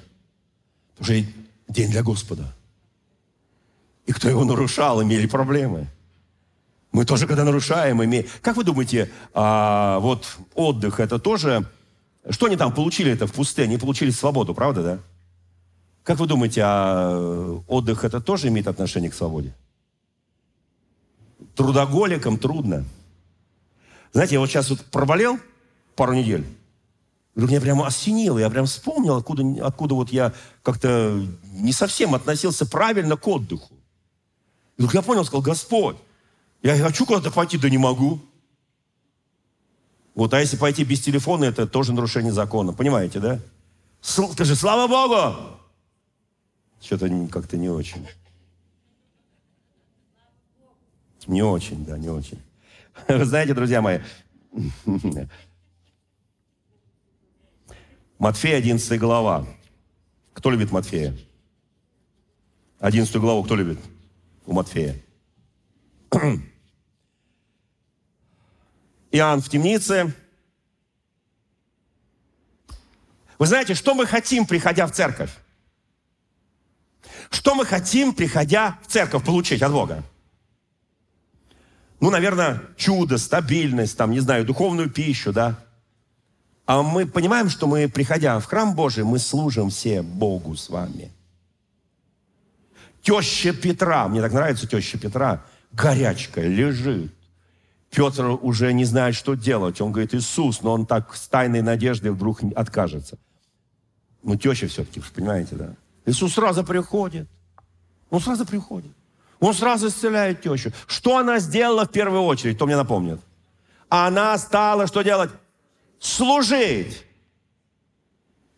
Уже 0.99 1.27
день 1.69 1.91
для 1.91 2.01
Господа. 2.01 2.51
И 4.07 4.11
кто 4.11 4.27
его 4.27 4.43
нарушал, 4.43 5.03
имели 5.03 5.27
проблемы. 5.27 5.87
Мы 6.91 7.05
тоже, 7.05 7.27
когда 7.27 7.43
нарушаем, 7.43 8.03
имеем... 8.03 8.25
Как 8.41 8.57
вы 8.57 8.63
думаете, 8.63 9.11
а, 9.35 9.99
вот 9.99 10.37
отдых, 10.55 10.99
это 10.99 11.19
тоже... 11.19 11.69
Что 12.27 12.47
они 12.47 12.57
там 12.57 12.73
получили 12.73 13.11
это 13.11 13.27
в 13.27 13.33
пустыне? 13.33 13.67
Они 13.67 13.77
получили 13.77 14.09
свободу, 14.09 14.55
правда, 14.55 14.83
да? 14.83 14.99
Как 16.03 16.17
вы 16.19 16.25
думаете, 16.25 16.61
а 16.65 17.61
отдых 17.67 18.03
это 18.03 18.19
тоже 18.19 18.47
имеет 18.47 18.67
отношение 18.67 19.11
к 19.11 19.13
свободе? 19.13 19.53
трудоголикам 21.53 22.39
трудно. 22.39 22.83
Знаете, 24.11 24.35
я 24.35 24.39
вот 24.39 24.49
сейчас 24.49 24.71
вот 24.71 24.81
проболел 24.85 25.39
пару 25.95 26.13
недель, 26.13 26.45
Вдруг 27.37 27.51
меня 27.51 27.61
прямо 27.61 27.85
осенило, 27.85 28.39
я 28.39 28.49
прям 28.49 28.65
вспомнил, 28.65 29.15
откуда, 29.15 29.43
откуда 29.63 29.93
вот 29.93 30.11
я 30.11 30.33
как-то 30.63 31.23
не 31.43 31.71
совсем 31.71 32.15
относился 32.15 32.65
правильно 32.65 33.15
к 33.15 33.27
отдыху. 33.27 33.75
И 34.75 34.81
вдруг 34.81 34.95
я 34.95 35.03
понял, 35.03 35.23
сказал, 35.23 35.43
Господь, 35.43 35.97
я 36.63 36.75
хочу 36.79 37.05
куда-то 37.05 37.29
пойти, 37.29 37.59
да 37.59 37.69
не 37.69 37.77
могу. 37.77 38.19
Вот, 40.15 40.33
а 40.33 40.39
если 40.39 40.57
пойти 40.57 40.83
без 40.83 40.99
телефона, 40.99 41.43
это 41.43 41.67
тоже 41.67 41.93
нарушение 41.93 42.33
закона. 42.33 42.73
Понимаете, 42.73 43.19
да? 43.19 43.39
Скажи, 44.01 44.55
слава 44.55 44.87
Богу! 44.87 45.59
Что-то 46.81 47.07
как-то 47.31 47.55
не 47.55 47.69
очень. 47.69 48.07
Не 51.27 51.43
очень, 51.43 51.85
да, 51.85 51.99
не 51.99 52.09
очень. 52.09 52.41
Вы 53.07 53.25
знаете, 53.25 53.53
друзья 53.53 53.79
мои, 53.79 53.99
Матфея, 58.19 58.57
11 58.57 58.99
глава. 58.99 59.45
Кто 60.33 60.49
любит 60.49 60.71
Матфея? 60.71 61.15
11 62.79 63.15
главу 63.17 63.43
кто 63.43 63.55
любит 63.55 63.79
у 64.45 64.53
Матфея? 64.53 64.99
Иоанн 69.11 69.41
в 69.41 69.49
темнице. 69.49 70.13
Вы 73.37 73.45
знаете, 73.45 73.75
что 73.75 73.93
мы 73.93 74.07
хотим, 74.07 74.47
приходя 74.47 74.87
в 74.87 74.91
церковь? 74.91 75.31
Что 77.29 77.53
мы 77.53 77.65
хотим, 77.65 78.13
приходя 78.13 78.79
в 78.83 78.87
церковь, 78.87 79.23
получить 79.23 79.61
от 79.61 79.71
Бога? 79.71 80.03
Ну, 81.99 82.09
наверное, 82.09 82.63
чудо, 82.77 83.17
стабильность, 83.17 83.97
там, 83.97 84.11
не 84.11 84.19
знаю, 84.21 84.45
духовную 84.45 84.89
пищу, 84.89 85.31
да? 85.33 85.66
А 86.67 86.83
мы 86.83 87.05
понимаем, 87.05 87.49
что 87.49 87.65
мы, 87.65 87.87
приходя 87.87 88.37
в 88.39 88.45
храм 88.45 88.75
Божий, 88.75 89.05
мы 89.05 89.19
служим 89.19 89.69
все 89.69 90.01
Богу 90.01 90.57
с 90.57 90.69
вами. 90.69 91.13
Теща 93.01 93.53
Петра, 93.53 94.09
мне 94.09 94.21
так 94.21 94.33
нравится 94.33 94.67
теща 94.67 94.99
Петра, 94.99 95.45
горячка, 95.71 96.41
лежит. 96.41 97.13
Петр 97.89 98.37
уже 98.41 98.73
не 98.73 98.83
знает, 98.83 99.15
что 99.15 99.35
делать. 99.35 99.79
Он 99.79 99.93
говорит, 99.93 100.13
Иисус, 100.13 100.61
но 100.61 100.73
он 100.73 100.85
так 100.85 101.15
с 101.15 101.29
тайной 101.29 101.61
надеждой 101.61 102.11
вдруг 102.11 102.41
откажется. 102.53 103.17
Ну, 104.21 104.35
теща 104.35 104.67
все-таки, 104.67 105.01
понимаете, 105.15 105.55
да? 105.55 105.73
Иисус 106.05 106.33
сразу 106.33 106.65
приходит. 106.65 107.29
Он 108.09 108.19
сразу 108.19 108.45
приходит. 108.45 108.91
Он 109.39 109.53
сразу 109.53 109.87
исцеляет 109.87 110.41
тещу. 110.41 110.73
Что 110.85 111.17
она 111.17 111.39
сделала 111.39 111.85
в 111.85 111.91
первую 111.91 112.23
очередь, 112.23 112.57
кто 112.57 112.65
мне 112.65 112.75
напомнит? 112.75 113.21
Она 113.87 114.37
стала 114.37 114.85
что 114.85 115.01
делать? 115.01 115.31
Служить. 115.99 117.03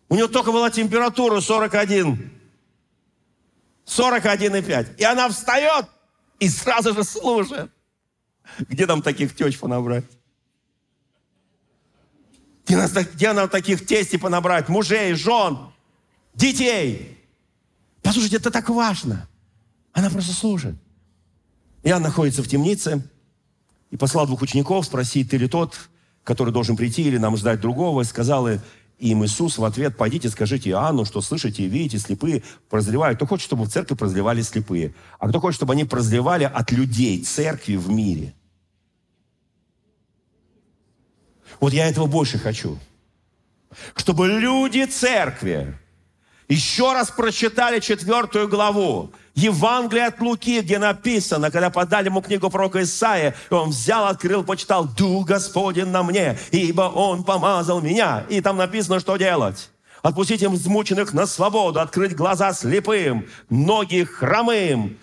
У 0.09 0.15
него 0.15 0.27
только 0.27 0.51
была 0.51 0.69
температура 0.69 1.39
41. 1.39 2.31
41,5. 3.85 4.97
И 4.97 5.03
она 5.03 5.29
встает 5.29 5.85
и 6.39 6.49
сразу 6.49 6.93
же 6.93 7.03
служит. 7.03 7.71
Где 8.59 8.85
нам 8.85 9.01
таких 9.01 9.35
теч 9.35 9.59
понабрать? 9.59 10.05
Где, 12.65 13.03
где 13.13 13.33
нам 13.33 13.49
таких 13.49 13.85
тестей 13.85 14.19
понабрать? 14.19 14.69
Мужей, 14.69 15.13
жен, 15.13 15.71
детей. 16.33 17.17
Послушайте, 18.01 18.37
это 18.37 18.51
так 18.51 18.69
важно. 18.69 19.27
Она 19.91 20.09
просто 20.09 20.33
служит. 20.33 20.75
И 21.83 21.89
она 21.89 22.07
находится 22.07 22.43
в 22.43 22.47
темнице 22.47 23.07
и 23.89 23.97
послал 23.97 24.27
двух 24.27 24.41
учеников 24.41 24.85
спросить, 24.85 25.29
ты 25.29 25.37
ли 25.37 25.47
тот, 25.47 25.89
который 26.29 26.53
должен 26.53 26.77
прийти 26.77 27.01
или 27.01 27.17
нам 27.17 27.35
ждать 27.37 27.59
другого, 27.59 28.03
сказал 28.03 28.47
им 28.99 29.25
Иисус 29.25 29.57
в 29.57 29.65
ответ, 29.65 29.97
пойдите, 29.97 30.29
скажите 30.29 30.69
Иоанну, 30.69 31.03
что 31.03 31.21
слышите 31.21 31.63
и 31.63 31.67
видите, 31.67 31.97
слепые 31.97 32.43
прозревают. 32.69 33.17
Кто 33.17 33.25
хочет, 33.25 33.45
чтобы 33.45 33.65
в 33.65 33.69
церкви 33.69 33.95
прозревали 33.95 34.43
слепые, 34.43 34.93
а 35.17 35.27
кто 35.27 35.39
хочет, 35.39 35.55
чтобы 35.55 35.73
они 35.73 35.85
прозревали 35.85 36.43
от 36.43 36.71
людей, 36.71 37.23
церкви 37.23 37.77
в 37.77 37.89
мире. 37.89 38.35
Вот 41.59 41.73
я 41.73 41.87
этого 41.87 42.05
больше 42.05 42.37
хочу. 42.37 42.77
Чтобы 43.95 44.27
люди 44.27 44.85
церкви 44.85 45.79
еще 46.49 46.93
раз 46.93 47.11
прочитали 47.11 47.79
четвертую 47.79 48.47
главу 48.47 49.11
Евангелие 49.35 50.07
от 50.07 50.19
Луки, 50.19 50.61
где 50.61 50.79
написано, 50.79 51.51
когда 51.51 51.69
подали 51.69 52.07
ему 52.07 52.21
книгу 52.21 52.49
пророка 52.49 52.81
Исаия, 52.81 53.35
он 53.49 53.69
взял, 53.69 54.07
открыл, 54.07 54.43
почитал, 54.43 54.85
«Дух 54.85 55.27
Господень 55.27 55.85
на 55.85 56.03
мне, 56.03 56.37
ибо 56.51 56.81
Он 56.81 57.23
помазал 57.23 57.81
меня». 57.81 58.25
И 58.29 58.41
там 58.41 58.57
написано, 58.57 58.99
что 58.99 59.15
делать. 59.17 59.69
Отпустить 60.01 60.41
им 60.41 60.55
измученных 60.55 61.13
на 61.13 61.25
свободу, 61.25 61.79
открыть 61.79 62.15
глаза 62.15 62.53
слепым, 62.53 63.27
ноги 63.49 64.03
хромым. 64.03 64.97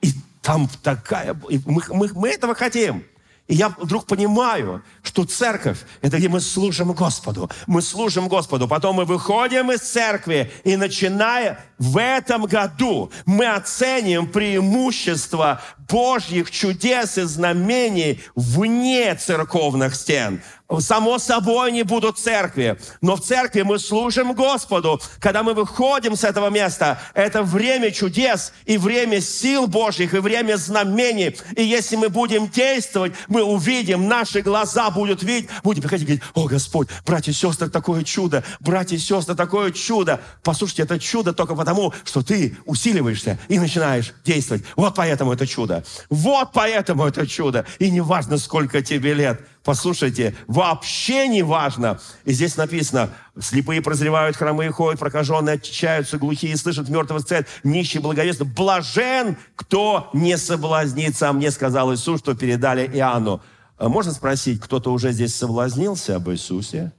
И 0.00 0.12
там 0.40 0.68
такая... 0.82 1.36
Мы, 1.66 1.82
мы, 1.88 2.10
мы 2.14 2.28
этого 2.30 2.54
хотим. 2.54 3.04
И 3.46 3.54
я 3.54 3.68
вдруг 3.68 4.06
понимаю, 4.06 4.82
что 5.02 5.24
церковь– 5.24 5.78
это 6.00 6.16
где 6.16 6.30
мы 6.30 6.40
служим 6.40 6.92
Господу. 6.92 7.50
Мы 7.66 7.82
служим 7.82 8.28
Господу. 8.28 8.66
Потом 8.66 8.96
мы 8.96 9.04
выходим 9.04 9.70
из 9.70 9.80
церкви, 9.80 10.50
и 10.64 10.76
начиная 10.76 11.62
в 11.78 11.98
этом 12.00 12.44
году 12.44 13.12
мы 13.26 13.46
оценим 13.46 14.28
преимущество 14.28 15.60
Божьих 15.88 16.50
чудес 16.50 17.18
и 17.18 17.22
знамений 17.22 18.20
вне 18.34 19.14
церковных 19.14 19.94
стен. 19.94 20.40
Само 20.80 21.18
собой 21.18 21.72
не 21.72 21.82
будут 21.82 22.18
церкви, 22.18 22.78
но 23.00 23.16
в 23.16 23.20
церкви 23.20 23.62
мы 23.62 23.78
служим 23.78 24.32
Господу. 24.32 25.00
Когда 25.20 25.42
мы 25.42 25.52
выходим 25.52 26.16
с 26.16 26.24
этого 26.24 26.48
места, 26.48 26.98
это 27.12 27.42
время 27.42 27.90
чудес 27.90 28.52
и 28.64 28.78
время 28.78 29.20
сил 29.20 29.66
Божьих, 29.66 30.14
и 30.14 30.18
время 30.18 30.56
знамений. 30.56 31.36
И 31.56 31.62
если 31.62 31.96
мы 31.96 32.08
будем 32.08 32.48
действовать, 32.48 33.12
мы 33.28 33.42
увидим, 33.42 34.08
наши 34.08 34.40
глаза 34.40 34.90
будут 34.90 35.22
видеть, 35.22 35.50
будем 35.62 35.82
приходить 35.82 36.04
и 36.04 36.06
говорить, 36.06 36.24
о 36.34 36.46
Господь, 36.46 36.88
братья 37.04 37.32
и 37.32 37.34
сестры, 37.34 37.68
такое 37.68 38.02
чудо, 38.02 38.42
братья 38.60 38.96
и 38.96 38.98
сестры, 38.98 39.34
такое 39.34 39.70
чудо. 39.70 40.20
Послушайте, 40.42 40.82
это 40.82 40.98
чудо 40.98 41.32
только 41.32 41.54
потому, 41.54 41.92
что 42.04 42.22
ты 42.22 42.56
усиливаешься 42.64 43.38
и 43.48 43.58
начинаешь 43.58 44.14
действовать. 44.24 44.64
Вот 44.76 44.94
поэтому 44.94 45.32
это 45.32 45.46
чудо. 45.46 45.73
Вот 46.10 46.50
поэтому 46.52 47.06
это 47.06 47.26
чудо. 47.26 47.66
И 47.78 47.90
не 47.90 48.00
важно, 48.00 48.38
сколько 48.38 48.82
тебе 48.82 49.14
лет– 49.14 49.40
Послушайте, 49.64 50.36
вообще 50.46 51.26
не 51.26 51.42
важно. 51.42 51.98
И 52.26 52.34
здесь 52.34 52.58
написано, 52.58 53.08
слепые 53.40 53.80
прозревают, 53.80 54.36
хромые 54.36 54.70
ходят, 54.70 55.00
прокаженные 55.00 55.54
очищаются, 55.54 56.18
глухие 56.18 56.54
слышат, 56.58 56.90
мертвый 56.90 57.22
сцет, 57.22 57.48
нищий 57.64 57.98
благовестно. 57.98 58.44
Блажен, 58.44 59.38
кто 59.56 60.10
не 60.12 60.36
соблазнится. 60.36 61.30
А 61.30 61.32
мне 61.32 61.50
сказал 61.50 61.94
Иисус, 61.94 62.20
что 62.20 62.34
передали 62.34 62.86
Иоанну. 62.86 63.40
А 63.78 63.88
можно 63.88 64.12
спросить, 64.12 64.60
кто-то 64.60 64.92
уже 64.92 65.12
здесь 65.12 65.34
соблазнился 65.34 66.16
об 66.16 66.28
Иисусе? 66.28 66.92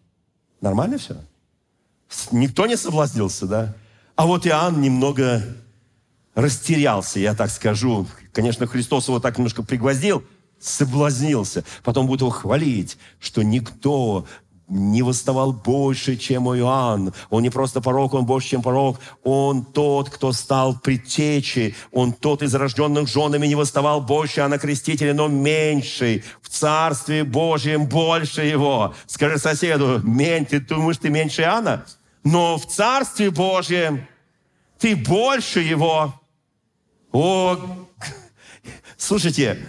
Нормально 0.59 0.97
все? 0.97 1.17
Никто 2.31 2.65
не 2.65 2.77
соблазнился, 2.77 3.45
да? 3.45 3.75
А 4.15 4.25
вот 4.25 4.47
Иоанн 4.47 4.81
немного 4.81 5.43
растерялся, 6.35 7.19
я 7.19 7.33
так 7.33 7.49
скажу. 7.49 8.05
Конечно, 8.31 8.67
Христос 8.67 9.07
его 9.07 9.19
так 9.19 9.37
немножко 9.37 9.63
пригвоздил– 9.63 10.23
соблазнился. 10.59 11.63
Потом 11.83 12.07
будет 12.07 12.21
его 12.21 12.29
хвалить, 12.29 12.97
что 13.19 13.43
никто 13.43 14.25
не 14.67 15.03
восставал 15.03 15.53
больше, 15.53 16.17
чем 16.17 16.49
Иоанн. 16.49 17.13
Он 17.29 17.43
не 17.43 17.51
просто 17.51 17.81
порог, 17.81 18.15
он 18.15 18.25
больше, 18.25 18.49
чем 18.49 18.63
порог. 18.63 18.99
Он 19.23 19.63
тот, 19.63 20.09
кто 20.09 20.31
стал 20.31 20.79
предтечей. 20.79 21.75
Он 21.91 22.13
тот 22.13 22.41
из 22.41 22.55
рожденных 22.55 23.07
женами 23.07 23.45
не 23.45 23.53
восставал 23.53 24.01
больше, 24.01 24.41
а 24.41 24.47
на 24.47 24.57
крестителе, 24.57 25.13
но 25.13 25.27
меньший. 25.27 26.23
В 26.41 26.49
Царстве 26.49 27.23
Божьем 27.23 27.85
больше 27.85 28.41
его. 28.41 28.95
Скажи 29.05 29.37
соседу, 29.37 30.01
мень, 30.03 30.47
ты 30.47 30.59
думаешь, 30.59 30.97
ты 30.97 31.09
меньше 31.09 31.43
Иоанна? 31.43 31.85
Но 32.23 32.57
в 32.57 32.65
Царстве 32.65 33.29
Божьем 33.29 34.07
ты 34.79 34.95
больше 34.95 35.59
его. 35.59 36.19
О, 37.17 37.87
слушайте, 38.97 39.65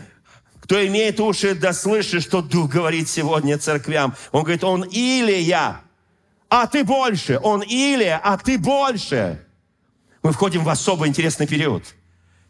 кто 0.59 0.85
имеет 0.85 1.21
уши, 1.21 1.55
да 1.55 1.73
слышит, 1.73 2.25
что 2.25 2.43
Дух 2.43 2.69
говорит 2.69 3.09
сегодня 3.09 3.57
церквям. 3.57 4.17
Он 4.33 4.43
говорит, 4.43 4.65
он 4.65 4.83
Илия, 4.83 5.81
а 6.49 6.67
ты 6.67 6.83
больше. 6.83 7.39
Он 7.41 7.63
Илия, 7.63 8.21
а 8.21 8.37
ты 8.37 8.59
больше. 8.59 9.47
Мы 10.25 10.33
входим 10.33 10.65
в 10.65 10.69
особо 10.69 11.07
интересный 11.07 11.47
период. 11.47 11.85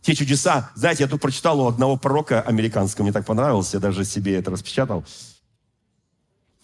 Те 0.01 0.15
чудеса, 0.15 0.71
знаете, 0.75 1.03
я 1.03 1.11
тут 1.11 1.21
прочитал 1.21 1.61
у 1.61 1.69
одного 1.69 1.99
пророка 1.99 2.41
американского, 2.41 3.03
мне 3.03 3.13
так 3.13 3.27
понравилось, 3.27 3.75
я 3.75 3.81
даже 3.81 4.03
себе 4.03 4.37
это 4.37 4.51
распечатал. 4.51 5.05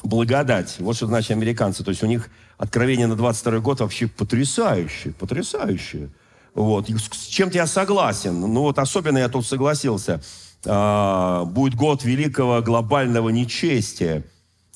Благодать. 0.03 0.77
Вот 0.79 0.97
что 0.97 1.07
значит 1.07 1.33
американцы. 1.33 1.85
То 1.85 1.91
есть 1.91 2.03
у 2.03 2.07
них 2.07 2.31
откровение 2.57 3.09
на 3.09 3.15
22 3.15 3.59
год 3.59 3.81
вообще 3.81 4.07
потрясающее, 4.07 5.13
потрясающее. 5.13 6.09
Вот. 6.55 6.89
С 6.89 7.27
чем-то 7.27 7.57
я 7.57 7.67
согласен. 7.67 8.41
Ну 8.41 8.63
вот 8.63 8.79
особенно 8.79 9.19
я 9.19 9.29
тут 9.29 9.47
согласился. 9.47 10.21
а, 10.65 11.45
будет 11.45 11.75
год 11.75 12.05
великого 12.05 12.61
глобального 12.63 13.31
нечестия. 13.31 14.25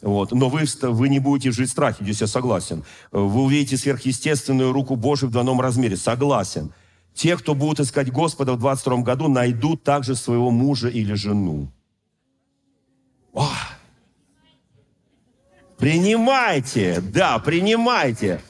Вот. 0.02 0.32
Но 0.32 0.48
вы, 0.48 0.64
вы 0.82 1.08
не 1.08 1.18
будете 1.18 1.52
жить 1.52 1.68
в 1.68 1.72
страхе, 1.72 2.04
здесь 2.04 2.20
я 2.20 2.26
согласен. 2.26 2.84
Вы 3.12 3.42
увидите 3.42 3.76
сверхъестественную 3.76 4.72
руку 4.72 4.96
Божию 4.96 5.28
в 5.28 5.32
двойном 5.32 5.60
размере, 5.60 5.96
согласен. 5.96 6.72
Те, 7.14 7.36
кто 7.36 7.54
будут 7.54 7.80
искать 7.80 8.12
Господа 8.12 8.52
в 8.52 8.58
22 8.58 8.98
году, 8.98 9.28
найдут 9.28 9.82
также 9.84 10.14
своего 10.14 10.50
мужа 10.50 10.88
или 10.88 11.14
жену. 11.14 11.68
О! 13.32 13.48
Принимайте, 15.78 17.00
да, 17.00 17.38
принимайте. 17.38 18.40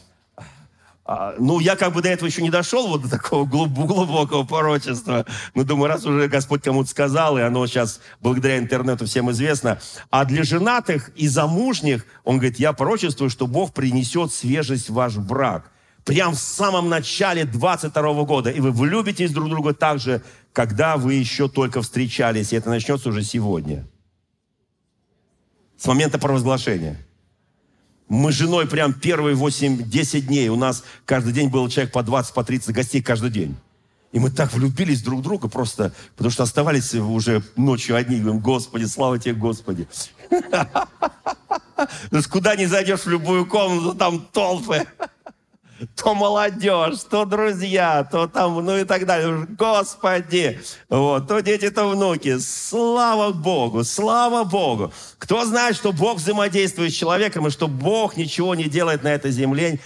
А, 1.08 1.36
ну, 1.38 1.60
я 1.60 1.76
как 1.76 1.92
бы 1.92 2.02
до 2.02 2.08
этого 2.08 2.28
еще 2.28 2.42
не 2.42 2.50
дошел, 2.50 2.88
вот 2.88 3.02
до 3.02 3.10
такого 3.10 3.44
глубокого 3.46 4.42
порочества. 4.42 5.24
Но 5.54 5.62
думаю, 5.62 5.88
раз 5.88 6.04
уже 6.04 6.26
Господь 6.26 6.62
кому-то 6.62 6.90
сказал, 6.90 7.38
и 7.38 7.42
оно 7.42 7.64
сейчас 7.68 8.00
благодаря 8.20 8.58
интернету 8.58 9.06
всем 9.06 9.30
известно. 9.30 9.78
А 10.10 10.24
для 10.24 10.42
женатых 10.42 11.10
и 11.14 11.28
замужних, 11.28 12.04
он 12.24 12.38
говорит, 12.38 12.58
я 12.58 12.72
пророчествую, 12.72 13.30
что 13.30 13.46
Бог 13.46 13.72
принесет 13.72 14.32
свежесть 14.32 14.90
в 14.90 14.94
ваш 14.94 15.16
брак. 15.16 15.70
Прям 16.04 16.34
в 16.34 16.38
самом 16.38 16.88
начале 16.88 17.44
22 17.44 18.24
года. 18.24 18.50
И 18.50 18.60
вы 18.60 18.72
влюбитесь 18.72 19.30
друг 19.30 19.48
друга 19.48 19.74
так 19.74 20.00
же, 20.00 20.22
когда 20.52 20.96
вы 20.96 21.14
еще 21.14 21.48
только 21.48 21.82
встречались. 21.82 22.52
И 22.52 22.56
это 22.56 22.68
начнется 22.68 23.08
уже 23.10 23.22
сегодня. 23.22 23.86
С 25.76 25.86
момента 25.86 26.18
провозглашения. 26.18 27.05
Мы 28.08 28.32
с 28.32 28.36
женой 28.36 28.68
прям 28.68 28.92
первые 28.92 29.36
8-10 29.36 30.20
дней, 30.20 30.48
у 30.48 30.56
нас 30.56 30.84
каждый 31.04 31.32
день 31.32 31.48
был 31.48 31.68
человек 31.68 31.92
по 31.92 32.02
20, 32.02 32.34
по 32.34 32.44
30 32.44 32.74
гостей 32.74 33.02
каждый 33.02 33.30
день. 33.30 33.56
И 34.12 34.20
мы 34.20 34.30
так 34.30 34.52
влюбились 34.52 35.02
друг 35.02 35.20
в 35.20 35.22
друга 35.22 35.48
просто, 35.48 35.92
потому 36.14 36.30
что 36.30 36.44
оставались 36.44 36.94
уже 36.94 37.42
ночью 37.56 37.96
одни. 37.96 38.18
Говорим, 38.18 38.40
Господи, 38.40 38.84
слава 38.84 39.18
тебе, 39.18 39.34
Господи. 39.34 39.88
Куда 42.30 42.56
не 42.56 42.66
зайдешь 42.66 43.00
в 43.00 43.08
любую 43.08 43.46
комнату, 43.46 43.94
там 43.94 44.20
толпы 44.32 44.86
то 45.94 46.14
молодежь, 46.14 47.00
то 47.10 47.24
друзья, 47.24 48.04
то 48.04 48.26
там, 48.26 48.64
ну 48.64 48.78
и 48.78 48.84
так 48.84 49.06
далее. 49.06 49.46
Господи! 49.58 50.60
Вот, 50.88 51.28
то 51.28 51.40
дети, 51.40 51.70
то 51.70 51.88
внуки. 51.88 52.38
Слава 52.38 53.32
Богу, 53.32 53.84
слава 53.84 54.44
Богу. 54.44 54.92
Кто 55.18 55.44
знает, 55.44 55.76
что 55.76 55.92
Бог 55.92 56.18
взаимодействует 56.18 56.92
с 56.92 56.96
человеком, 56.96 57.46
и 57.46 57.50
что 57.50 57.68
Бог 57.68 58.16
ничего 58.16 58.54
не 58.54 58.64
делает 58.64 59.02
на 59.02 59.08
этой 59.08 59.30
земле 59.30 59.80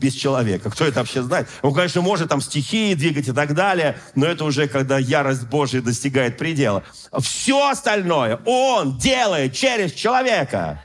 без 0.00 0.14
человека. 0.14 0.70
Кто 0.70 0.86
это 0.86 1.00
вообще 1.00 1.22
знает? 1.22 1.46
Он, 1.62 1.74
конечно, 1.74 2.00
может 2.00 2.30
там 2.30 2.40
стихии 2.40 2.94
двигать 2.94 3.28
и 3.28 3.32
так 3.32 3.54
далее, 3.54 3.98
но 4.14 4.26
это 4.26 4.44
уже 4.44 4.66
когда 4.66 4.98
ярость 4.98 5.46
Божия 5.48 5.82
достигает 5.82 6.38
предела. 6.38 6.82
Все 7.20 7.68
остальное 7.68 8.40
Он 8.46 8.96
делает 8.96 9.54
через 9.54 9.92
человека. 9.92 10.82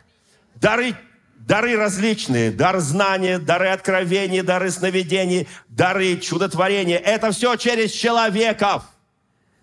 Дары 0.56 0.96
Дары 1.46 1.78
различные, 1.78 2.50
дар 2.50 2.80
знания, 2.80 3.38
дары 3.38 3.68
откровения, 3.68 4.42
дары 4.42 4.72
сновидений, 4.72 5.48
дары 5.70 6.18
чудотворения. 6.18 6.98
Это 6.98 7.32
все 7.32 7.56
через 7.56 7.92
человеков. 7.92 8.84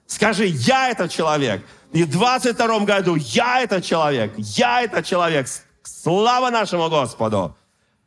Скажи, 0.06 0.46
я 0.46 0.90
этот 0.90 1.10
человек. 1.10 1.64
И 1.92 2.04
в 2.04 2.10
22 2.10 2.80
году 2.84 3.16
я 3.16 3.62
этот 3.62 3.84
человек. 3.84 4.32
Я 4.36 4.82
этот 4.82 5.04
человек. 5.04 5.48
Слава 5.82 6.50
нашему 6.50 6.88
Господу. 6.88 7.56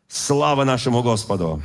Слава 0.07 0.63
нашему 0.63 1.03
Господу. 1.03 1.61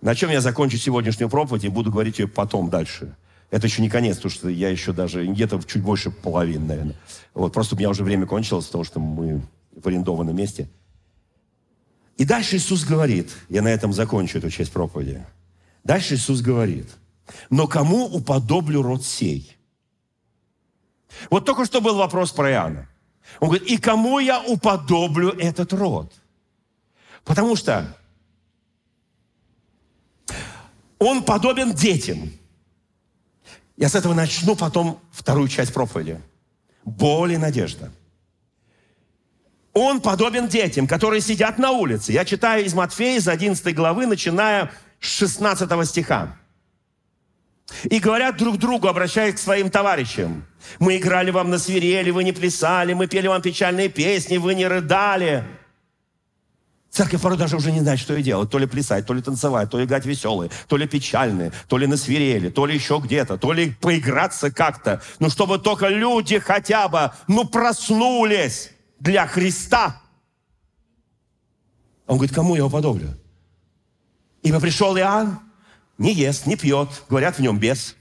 На 0.00 0.14
чем 0.14 0.30
я 0.30 0.40
закончу 0.40 0.78
сегодняшнюю 0.78 1.28
проповедь 1.28 1.64
и 1.64 1.68
буду 1.68 1.90
говорить 1.90 2.18
ее 2.18 2.28
потом 2.28 2.70
дальше. 2.70 3.14
Это 3.50 3.66
еще 3.66 3.82
не 3.82 3.90
конец, 3.90 4.16
потому 4.16 4.32
что 4.32 4.48
я 4.48 4.70
еще 4.70 4.92
даже 4.92 5.26
где-то 5.26 5.60
чуть 5.66 5.82
больше 5.82 6.10
половины, 6.10 6.64
наверное. 6.64 6.96
Вот, 7.34 7.52
просто 7.52 7.74
у 7.74 7.78
меня 7.78 7.90
уже 7.90 8.04
время 8.04 8.26
кончилось, 8.26 8.64
потому 8.66 8.84
что 8.84 9.00
мы 9.00 9.42
в 9.74 9.86
арендованном 9.86 10.34
месте– 10.34 10.70
и 12.16 12.24
дальше 12.24 12.56
Иисус 12.56 12.84
говорит, 12.84 13.30
я 13.48 13.62
на 13.62 13.68
этом 13.68 13.92
закончу 13.92 14.38
эту 14.38 14.50
часть 14.50 14.72
проповеди. 14.72 15.24
Дальше 15.84 16.14
Иисус 16.14 16.40
говорит, 16.40 16.88
но 17.50 17.66
кому 17.66 18.06
уподоблю 18.06 18.82
род 18.82 19.04
сей? 19.04 19.56
Вот 21.30 21.44
только 21.44 21.64
что 21.64 21.80
был 21.80 21.96
вопрос 21.96 22.32
про 22.32 22.50
Иоанна. 22.50 22.88
Он 23.40 23.48
говорит, 23.48 23.68
и 23.68 23.76
кому 23.76 24.18
я 24.18 24.42
уподоблю 24.42 25.30
этот 25.30 25.72
род? 25.72 26.12
Потому 27.24 27.56
что 27.56 27.96
он 30.98 31.22
подобен 31.22 31.74
детям. 31.74 32.30
Я 33.76 33.88
с 33.88 33.94
этого 33.94 34.14
начну 34.14 34.56
потом 34.56 35.00
вторую 35.12 35.48
часть 35.48 35.74
проповеди. 35.74 36.20
Боль 36.84 37.34
и 37.34 37.36
надежда. 37.36 37.92
Он 39.78 40.00
подобен 40.00 40.48
детям, 40.48 40.86
которые 40.86 41.20
сидят 41.20 41.58
на 41.58 41.70
улице. 41.70 42.10
Я 42.10 42.24
читаю 42.24 42.64
из 42.64 42.72
Матфея, 42.72 43.18
из 43.18 43.28
11 43.28 43.74
главы, 43.74 44.06
начиная 44.06 44.70
с 45.00 45.06
16 45.06 45.86
стиха. 45.86 46.34
И 47.84 47.98
говорят 47.98 48.38
друг 48.38 48.56
другу, 48.56 48.88
обращаясь 48.88 49.34
к 49.34 49.38
своим 49.38 49.68
товарищам. 49.68 50.46
Мы 50.78 50.96
играли 50.96 51.30
вам 51.30 51.50
на 51.50 51.58
свирели, 51.58 52.10
вы 52.10 52.24
не 52.24 52.32
плясали, 52.32 52.94
мы 52.94 53.06
пели 53.06 53.26
вам 53.26 53.42
печальные 53.42 53.90
песни, 53.90 54.38
вы 54.38 54.54
не 54.54 54.66
рыдали. 54.66 55.44
Церковь 56.88 57.20
порой 57.20 57.36
даже 57.36 57.56
уже 57.56 57.70
не 57.70 57.80
знает, 57.80 58.00
что 58.00 58.14
и 58.14 58.22
делать. 58.22 58.48
То 58.48 58.56
ли 58.56 58.64
плясать, 58.64 59.04
то 59.04 59.12
ли 59.12 59.20
танцевать, 59.20 59.68
то 59.68 59.78
ли 59.78 59.84
играть 59.84 60.06
веселые, 60.06 60.50
то 60.68 60.78
ли 60.78 60.86
печальные, 60.86 61.52
то 61.68 61.76
ли 61.76 61.86
на 61.86 61.98
свирели, 61.98 62.48
то 62.48 62.64
ли 62.64 62.74
еще 62.74 62.98
где-то, 63.04 63.36
то 63.36 63.52
ли 63.52 63.74
поиграться 63.78 64.50
как-то. 64.50 65.02
Ну, 65.18 65.28
чтобы 65.28 65.58
только 65.58 65.88
люди 65.88 66.38
хотя 66.38 66.88
бы, 66.88 67.10
ну, 67.28 67.44
проснулись 67.44 68.70
для 68.98 69.26
Христа. 69.26 70.00
Он 72.06 72.16
говорит, 72.16 72.34
кому 72.34 72.56
я 72.56 72.66
уподоблю? 72.66 73.14
Ибо 74.42 74.60
пришел 74.60 74.96
Иоанн, 74.96 75.40
не 75.98 76.12
ест, 76.12 76.46
не 76.46 76.56
пьет, 76.56 76.88
говорят, 77.08 77.36
в 77.36 77.42
нем 77.42 77.58
бес. 77.58 77.96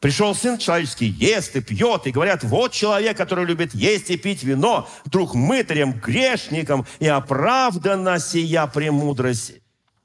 Пришел 0.00 0.34
Сын 0.34 0.58
Человеческий, 0.58 1.06
ест 1.06 1.54
и 1.54 1.60
пьет, 1.60 2.08
и 2.08 2.10
говорят, 2.10 2.42
вот 2.42 2.72
человек, 2.72 3.16
который 3.16 3.44
любит 3.44 3.72
есть 3.72 4.10
и 4.10 4.16
пить 4.16 4.42
вино, 4.42 4.88
вдруг 5.04 5.34
мытарем, 5.34 5.92
грешником, 5.92 6.86
и 6.98 7.06
оправдана 7.06 8.18
сия 8.18 8.66
премудрость 8.66 9.52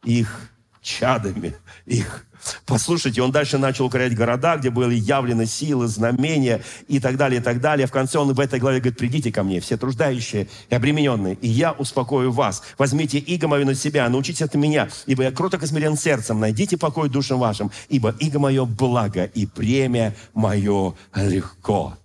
их 0.03 0.51
чадами, 0.84 1.55
их 1.86 2.26
Послушайте, 2.65 3.21
он 3.21 3.31
дальше 3.31 3.57
начал 3.57 3.85
укорять 3.85 4.15
города, 4.15 4.57
где 4.57 4.69
были 4.69 4.95
явлены 4.95 5.45
силы, 5.45 5.88
знамения 5.88 6.61
и 6.88 6.99
так 6.99 7.17
далее, 7.17 7.39
и 7.39 7.43
так 7.43 7.59
далее. 7.61 7.88
В 7.88 7.91
конце 7.91 8.19
он 8.19 8.33
в 8.33 8.39
этой 8.39 8.59
главе 8.59 8.79
говорит, 8.79 8.97
придите 8.97 9.31
ко 9.31 9.43
мне, 9.43 9.59
все 9.59 9.77
труждающие 9.77 10.47
и 10.69 10.75
обремененные, 10.75 11.35
и 11.35 11.47
я 11.47 11.71
успокою 11.71 12.31
вас. 12.31 12.63
Возьмите 12.77 13.17
иго 13.17 13.47
мое 13.47 13.65
на 13.65 13.75
себя, 13.75 14.07
научитесь 14.09 14.41
от 14.41 14.55
меня, 14.55 14.89
ибо 15.05 15.23
я 15.23 15.31
кроток 15.31 15.63
и 15.63 15.67
смирен 15.67 15.97
сердцем, 15.97 16.39
найдите 16.39 16.77
покой 16.77 17.09
душам 17.09 17.39
вашим, 17.39 17.71
ибо 17.89 18.15
иго 18.19 18.39
мое 18.39 18.65
благо, 18.65 19.23
и 19.23 19.45
премия 19.45 20.15
мое 20.33 20.93
легко. 21.15 21.97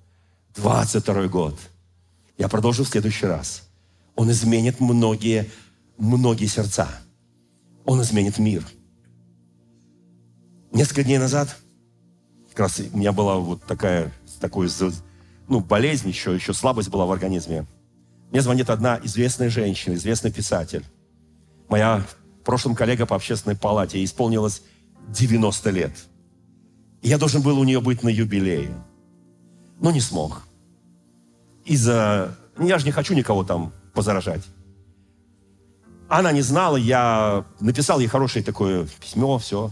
22 0.56 1.28
год. 1.28 1.58
Я 2.38 2.48
продолжу 2.48 2.84
в 2.84 2.88
следующий 2.88 3.26
раз. 3.26 3.68
Он 4.14 4.30
изменит 4.30 4.80
многие, 4.80 5.50
многие 5.96 6.46
сердца. 6.46 6.88
Он 7.84 8.02
изменит 8.02 8.38
мир. 8.38 8.62
Несколько 10.72 11.04
дней 11.04 11.18
назад, 11.18 11.56
как 12.50 12.60
раз 12.60 12.80
у 12.80 12.96
меня 12.96 13.12
была 13.12 13.36
вот 13.36 13.62
такая, 13.64 14.10
такой, 14.40 14.68
ну, 15.48 15.60
болезнь 15.60 16.08
еще, 16.08 16.34
еще 16.34 16.54
слабость 16.54 16.88
была 16.88 17.04
в 17.04 17.12
организме. 17.12 17.66
Мне 18.30 18.40
звонит 18.40 18.70
одна 18.70 18.98
известная 19.04 19.50
женщина, 19.50 19.94
известный 19.94 20.32
писатель. 20.32 20.84
Моя 21.68 22.02
в 22.42 22.44
прошлом 22.44 22.74
коллега 22.74 23.06
по 23.06 23.14
общественной 23.14 23.54
палате, 23.54 23.98
ей 23.98 24.06
исполнилось 24.06 24.62
90 25.08 25.70
лет. 25.70 25.92
И 27.02 27.08
я 27.08 27.18
должен 27.18 27.42
был 27.42 27.58
у 27.58 27.64
нее 27.64 27.80
быть 27.80 28.02
на 28.02 28.08
юбилее. 28.08 28.72
Но 29.78 29.90
не 29.90 30.00
смог. 30.00 30.42
Из-за... 31.64 32.36
Я 32.58 32.78
же 32.78 32.86
не 32.86 32.92
хочу 32.92 33.14
никого 33.14 33.44
там 33.44 33.72
позаражать. 33.94 34.42
Она 36.08 36.32
не 36.32 36.42
знала, 36.42 36.76
я 36.76 37.44
написал 37.60 38.00
ей 38.00 38.08
хорошее 38.08 38.44
такое 38.44 38.88
письмо, 39.00 39.38
все. 39.38 39.70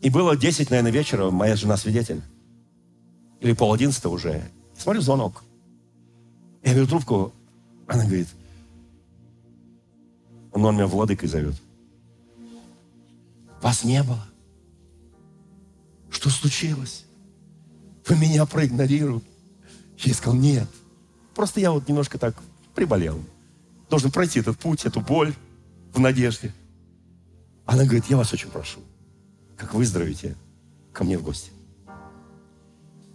И 0.00 0.10
было 0.10 0.36
10, 0.36 0.70
наверное, 0.70 0.92
вечера, 0.92 1.30
моя 1.30 1.56
жена 1.56 1.76
свидетель. 1.76 2.22
Или 3.40 3.52
пол 3.52 3.72
одиннадцатого 3.72 4.14
уже. 4.14 4.42
Смотрю, 4.76 5.02
звонок. 5.02 5.42
Я 6.62 6.74
беру 6.74 6.86
трубку, 6.86 7.32
она 7.86 8.04
говорит, 8.04 8.28
он, 10.52 10.64
он 10.64 10.74
меня 10.74 10.86
владыкой 10.86 11.28
зовет. 11.28 11.54
Вас 13.60 13.84
не 13.84 14.02
было. 14.02 14.24
Что 16.10 16.30
случилось? 16.30 17.04
Вы 18.06 18.16
меня 18.16 18.46
проигнорировали. 18.46 19.22
Я 19.98 20.14
сказал, 20.14 20.38
нет. 20.38 20.68
Просто 21.34 21.60
я 21.60 21.72
вот 21.72 21.88
немножко 21.88 22.18
так 22.18 22.40
приболел. 22.74 23.20
Должен 23.90 24.12
пройти 24.12 24.40
этот 24.40 24.58
путь, 24.58 24.84
эту 24.84 25.00
боль 25.00 25.34
в 25.92 25.98
надежде. 25.98 26.52
Она 27.66 27.84
говорит, 27.84 28.06
я 28.06 28.16
вас 28.16 28.32
очень 28.32 28.50
прошу 28.50 28.80
как 29.58 29.74
выздоровите, 29.74 30.36
ко 30.92 31.04
мне 31.04 31.18
в 31.18 31.22
гости. 31.22 31.50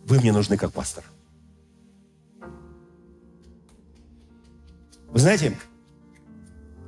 Вы 0.05 0.19
мне 0.19 0.31
нужны 0.31 0.57
как 0.57 0.73
пастор. 0.73 1.03
Вы 5.07 5.19
знаете, 5.19 5.57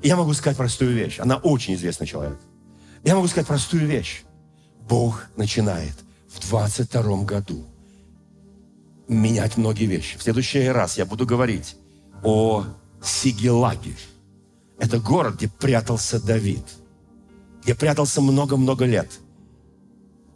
я 0.03 0.15
могу 0.17 0.33
сказать 0.33 0.57
простую 0.57 0.93
вещь. 0.93 1.19
Она 1.19 1.37
очень 1.37 1.75
известный 1.75 2.05
человек. 2.05 2.37
Я 3.03 3.15
могу 3.15 3.27
сказать 3.27 3.47
простую 3.47 3.87
вещь. 3.87 4.23
Бог 4.87 5.27
начинает 5.37 5.95
в 6.27 6.39
22 6.47 7.23
году 7.23 7.65
менять 9.07 9.57
многие 9.57 9.85
вещи. 9.85 10.17
В 10.17 10.23
следующий 10.23 10.67
раз 10.67 10.97
я 10.97 11.05
буду 11.05 11.25
говорить 11.25 11.77
о 12.23 12.65
Сигелаге. 13.01 13.95
Это 14.79 14.99
город, 14.99 15.35
где 15.35 15.47
прятался 15.47 16.19
Давид. 16.23 16.65
Где 17.63 17.73
прятался 17.73 18.21
много-много 18.21 18.85
лет. 18.85 19.19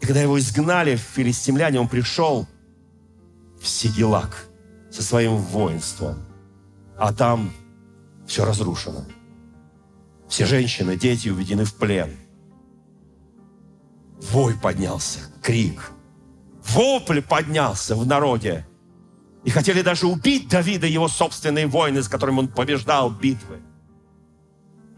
И 0.02 0.06
когда 0.06 0.22
его 0.22 0.40
изгнали 0.40 0.96
в 0.96 1.02
филистимляне, 1.02 1.80
он 1.80 1.88
пришел 1.88 2.48
в 3.62 3.68
Сигелаг 3.68 4.48
со 4.92 5.04
своим 5.04 5.38
воинством. 5.38 6.20
А 6.98 7.14
там 7.14 7.52
все 8.26 8.46
разрушено. 8.46 9.06
Все 10.28 10.46
женщины, 10.46 10.96
дети 10.96 11.30
уведены 11.30 11.66
в 11.66 11.76
плен. 11.76 12.16
Вой 14.32 14.56
поднялся, 14.56 15.20
крик. 15.42 15.92
Вопль 16.64 17.22
поднялся 17.22 17.96
в 17.96 18.06
народе. 18.06 18.66
И 19.44 19.50
хотели 19.50 19.82
даже 19.82 20.06
убить 20.06 20.50
Давида, 20.50 20.86
его 20.86 21.08
собственные 21.08 21.68
воины, 21.68 22.04
с 22.04 22.10
которыми 22.10 22.40
он 22.40 22.48
побеждал 22.50 23.10
битвы. 23.10 23.62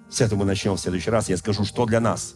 С 0.10 0.20
этого 0.20 0.40
мы 0.40 0.46
начнем 0.46 0.76
в 0.76 0.80
следующий 0.80 1.10
раз. 1.10 1.30
Я 1.30 1.38
скажу, 1.38 1.64
что 1.64 1.86
для 1.86 2.02
нас. 2.02 2.36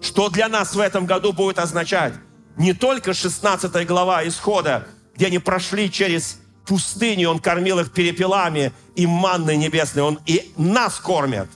Что 0.00 0.28
для 0.30 0.48
нас 0.48 0.74
в 0.74 0.80
этом 0.80 1.06
году 1.06 1.32
будет 1.32 1.58
означать 1.58 2.14
не 2.56 2.72
только 2.72 3.14
16 3.14 3.86
глава 3.86 4.26
Исхода, 4.26 4.86
где 5.14 5.26
они 5.26 5.38
прошли 5.38 5.90
через 5.90 6.40
пустыню, 6.66 7.30
Он 7.30 7.38
кормил 7.38 7.78
их 7.80 7.92
перепелами 7.92 8.72
и 8.94 9.06
манной 9.06 9.56
небесной. 9.56 10.04
Он 10.04 10.18
и 10.26 10.52
нас 10.56 10.98
кормит. 10.98 11.48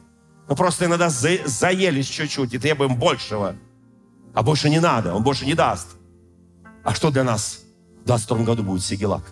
Мы 0.49 0.57
просто 0.57 0.85
иногда 0.85 1.09
за, 1.09 1.39
заелись 1.47 2.07
чуть-чуть 2.07 2.53
и 2.55 2.59
требуем 2.59 2.97
большего. 2.97 3.57
А 4.35 4.43
больше 4.43 4.69
не 4.69 4.81
надо, 4.81 5.15
Он 5.15 5.23
больше 5.23 5.47
не 5.47 5.55
даст. 5.55 5.89
А 6.83 6.95
что 6.95 7.11
для 7.11 7.25
нас 7.25 7.61
в 8.03 8.07
22 8.07 8.39
году 8.39 8.63
будет 8.63 8.85
Сигелак? 8.85 9.25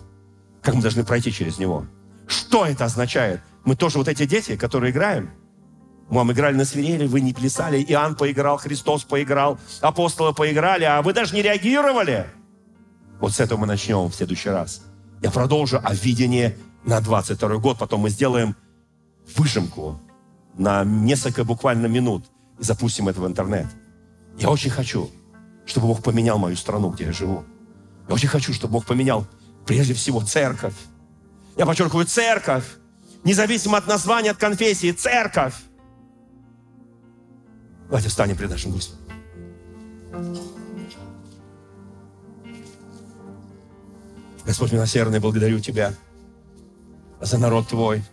Как 0.61 0.75
мы 0.75 0.81
должны 0.81 1.03
пройти 1.03 1.31
через 1.31 1.59
него? 1.59 1.85
Что 2.27 2.65
это 2.65 2.85
означает? 2.85 3.41
Мы 3.63 3.75
тоже 3.75 3.97
вот 3.97 4.07
эти 4.07 4.25
дети, 4.25 4.55
которые 4.55 4.91
играем– 4.91 5.31
вам 6.15 6.31
играли 6.31 6.55
на 6.55 6.65
свирели, 6.65 7.07
вы 7.07 7.21
не 7.21 7.33
плясали, 7.33 7.83
Иоанн 7.83 8.15
поиграл, 8.15 8.57
Христос 8.57 9.03
поиграл, 9.03 9.57
апостолы 9.81 10.33
поиграли, 10.33 10.83
а 10.83 11.01
вы 11.01 11.13
даже 11.13 11.35
не 11.35 11.41
реагировали. 11.41 12.27
Вот 13.19 13.33
с 13.33 13.39
этого 13.39 13.59
мы 13.59 13.67
начнем 13.67 14.07
в 14.09 14.15
следующий 14.15 14.49
раз. 14.49 14.81
Я 15.21 15.31
продолжу 15.31 15.79
о 15.83 15.93
видении 15.93 16.57
на 16.83 16.99
22 16.99 17.57
год, 17.57 17.77
потом 17.77 18.01
мы 18.01 18.09
сделаем 18.09 18.55
выжимку 19.35 19.99
на 20.55 20.83
несколько 20.83 21.43
буквально 21.43 21.87
минут 21.87 22.25
и 22.59 22.63
запустим 22.63 23.07
это 23.07 23.21
в 23.21 23.27
интернет. 23.27 23.67
Я 24.37 24.49
очень 24.49 24.69
хочу, 24.69 25.09
чтобы 25.65 25.87
Бог 25.87 26.03
поменял 26.03 26.37
мою 26.37 26.55
страну, 26.55 26.89
где 26.89 27.05
я 27.05 27.13
живу. 27.13 27.43
Я 28.07 28.15
очень 28.15 28.27
хочу, 28.27 28.53
чтобы 28.53 28.73
Бог 28.73 28.85
поменял 28.85 29.25
прежде 29.65 29.93
всего 29.93 30.21
церковь. 30.21 30.75
Я 31.55 31.65
подчеркиваю, 31.65 32.05
церковь, 32.05 32.65
независимо 33.23 33.77
от 33.77 33.87
названия, 33.87 34.31
от 34.31 34.37
конфессии, 34.37 34.91
церковь. 34.91 35.53
Давайте 37.93 38.09
встанем 38.09 38.35
пред 38.35 38.49
нашим 38.49 38.71
Господом. 38.71 39.05
Господь 44.47 44.71
милосердный, 44.71 45.19
благодарю 45.19 45.59
Тебя 45.59 45.93
за 47.21 47.37
народ 47.37 47.67
Твой. 47.67 48.03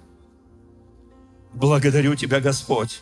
Благодарю 1.55 2.15
Тебя, 2.15 2.41
Господь. 2.41 3.01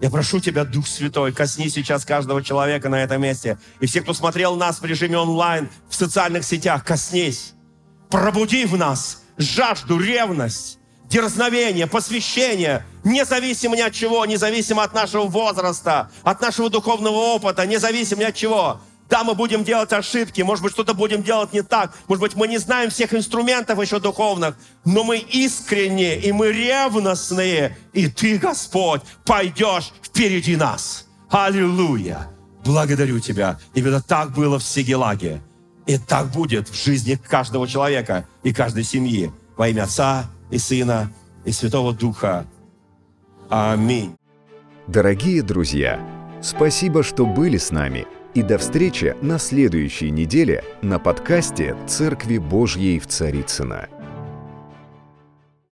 Я 0.00 0.08
прошу 0.08 0.38
Тебя, 0.38 0.64
Дух 0.64 0.86
Святой, 0.86 1.32
косни 1.32 1.68
сейчас 1.68 2.04
каждого 2.04 2.44
человека 2.44 2.88
на 2.88 3.02
этом 3.02 3.20
месте. 3.20 3.58
И 3.80 3.86
все, 3.86 4.02
кто 4.02 4.14
смотрел 4.14 4.54
нас 4.54 4.80
в 4.80 4.84
режиме 4.84 5.18
онлайн, 5.18 5.68
в 5.88 5.96
социальных 5.96 6.44
сетях, 6.44 6.84
коснись. 6.84 7.54
Пробуди 8.08 8.66
в 8.66 8.76
нас 8.76 9.24
жажду, 9.36 9.98
ревность, 9.98 10.75
дерзновение, 11.08 11.86
посвящение, 11.86 12.84
независимо 13.04 13.76
ни 13.76 13.80
от 13.80 13.92
чего, 13.92 14.24
независимо 14.26 14.82
от 14.82 14.94
нашего 14.94 15.24
возраста, 15.24 16.10
от 16.22 16.40
нашего 16.40 16.70
духовного 16.70 17.16
опыта, 17.16 17.66
независимо 17.66 18.22
ни 18.22 18.24
от 18.26 18.34
чего. 18.34 18.80
Да, 19.08 19.22
мы 19.22 19.34
будем 19.34 19.62
делать 19.62 19.92
ошибки, 19.92 20.42
может 20.42 20.64
быть, 20.64 20.72
что-то 20.72 20.92
будем 20.92 21.22
делать 21.22 21.52
не 21.52 21.62
так, 21.62 21.94
может 22.08 22.20
быть, 22.20 22.34
мы 22.34 22.48
не 22.48 22.58
знаем 22.58 22.90
всех 22.90 23.14
инструментов 23.14 23.80
еще 23.80 24.00
духовных, 24.00 24.56
но 24.84 25.04
мы 25.04 25.18
искренние 25.18 26.20
и 26.20 26.32
мы 26.32 26.50
ревностные, 26.50 27.78
и 27.92 28.08
Ты, 28.08 28.38
Господь, 28.38 29.02
пойдешь 29.24 29.92
впереди 30.02 30.56
нас. 30.56 31.06
Аллилуйя! 31.30 32.28
Благодарю 32.64 33.20
Тебя. 33.20 33.60
И 33.74 33.80
это 33.80 34.02
так 34.02 34.32
было 34.32 34.58
в 34.58 34.64
Сигелаге. 34.64 35.40
И 35.86 35.98
так 35.98 36.32
будет 36.32 36.68
в 36.68 36.74
жизни 36.74 37.14
каждого 37.14 37.68
человека 37.68 38.26
и 38.42 38.52
каждой 38.52 38.82
семьи. 38.82 39.30
Во 39.56 39.68
имя 39.68 39.84
Отца 39.84 40.28
и 40.50 40.58
Сына, 40.58 41.12
и 41.44 41.52
Святого 41.52 41.92
Духа. 41.92 42.46
Аминь. 43.48 44.16
Дорогие 44.86 45.42
друзья, 45.42 46.00
спасибо, 46.42 47.02
что 47.02 47.26
были 47.26 47.56
с 47.56 47.70
нами. 47.70 48.06
И 48.34 48.42
до 48.42 48.58
встречи 48.58 49.16
на 49.22 49.38
следующей 49.38 50.10
неделе 50.10 50.62
на 50.82 50.98
подкасте 50.98 51.74
«Церкви 51.86 52.38
Божьей 52.38 52.98
в 52.98 53.06
Царицына. 53.06 53.88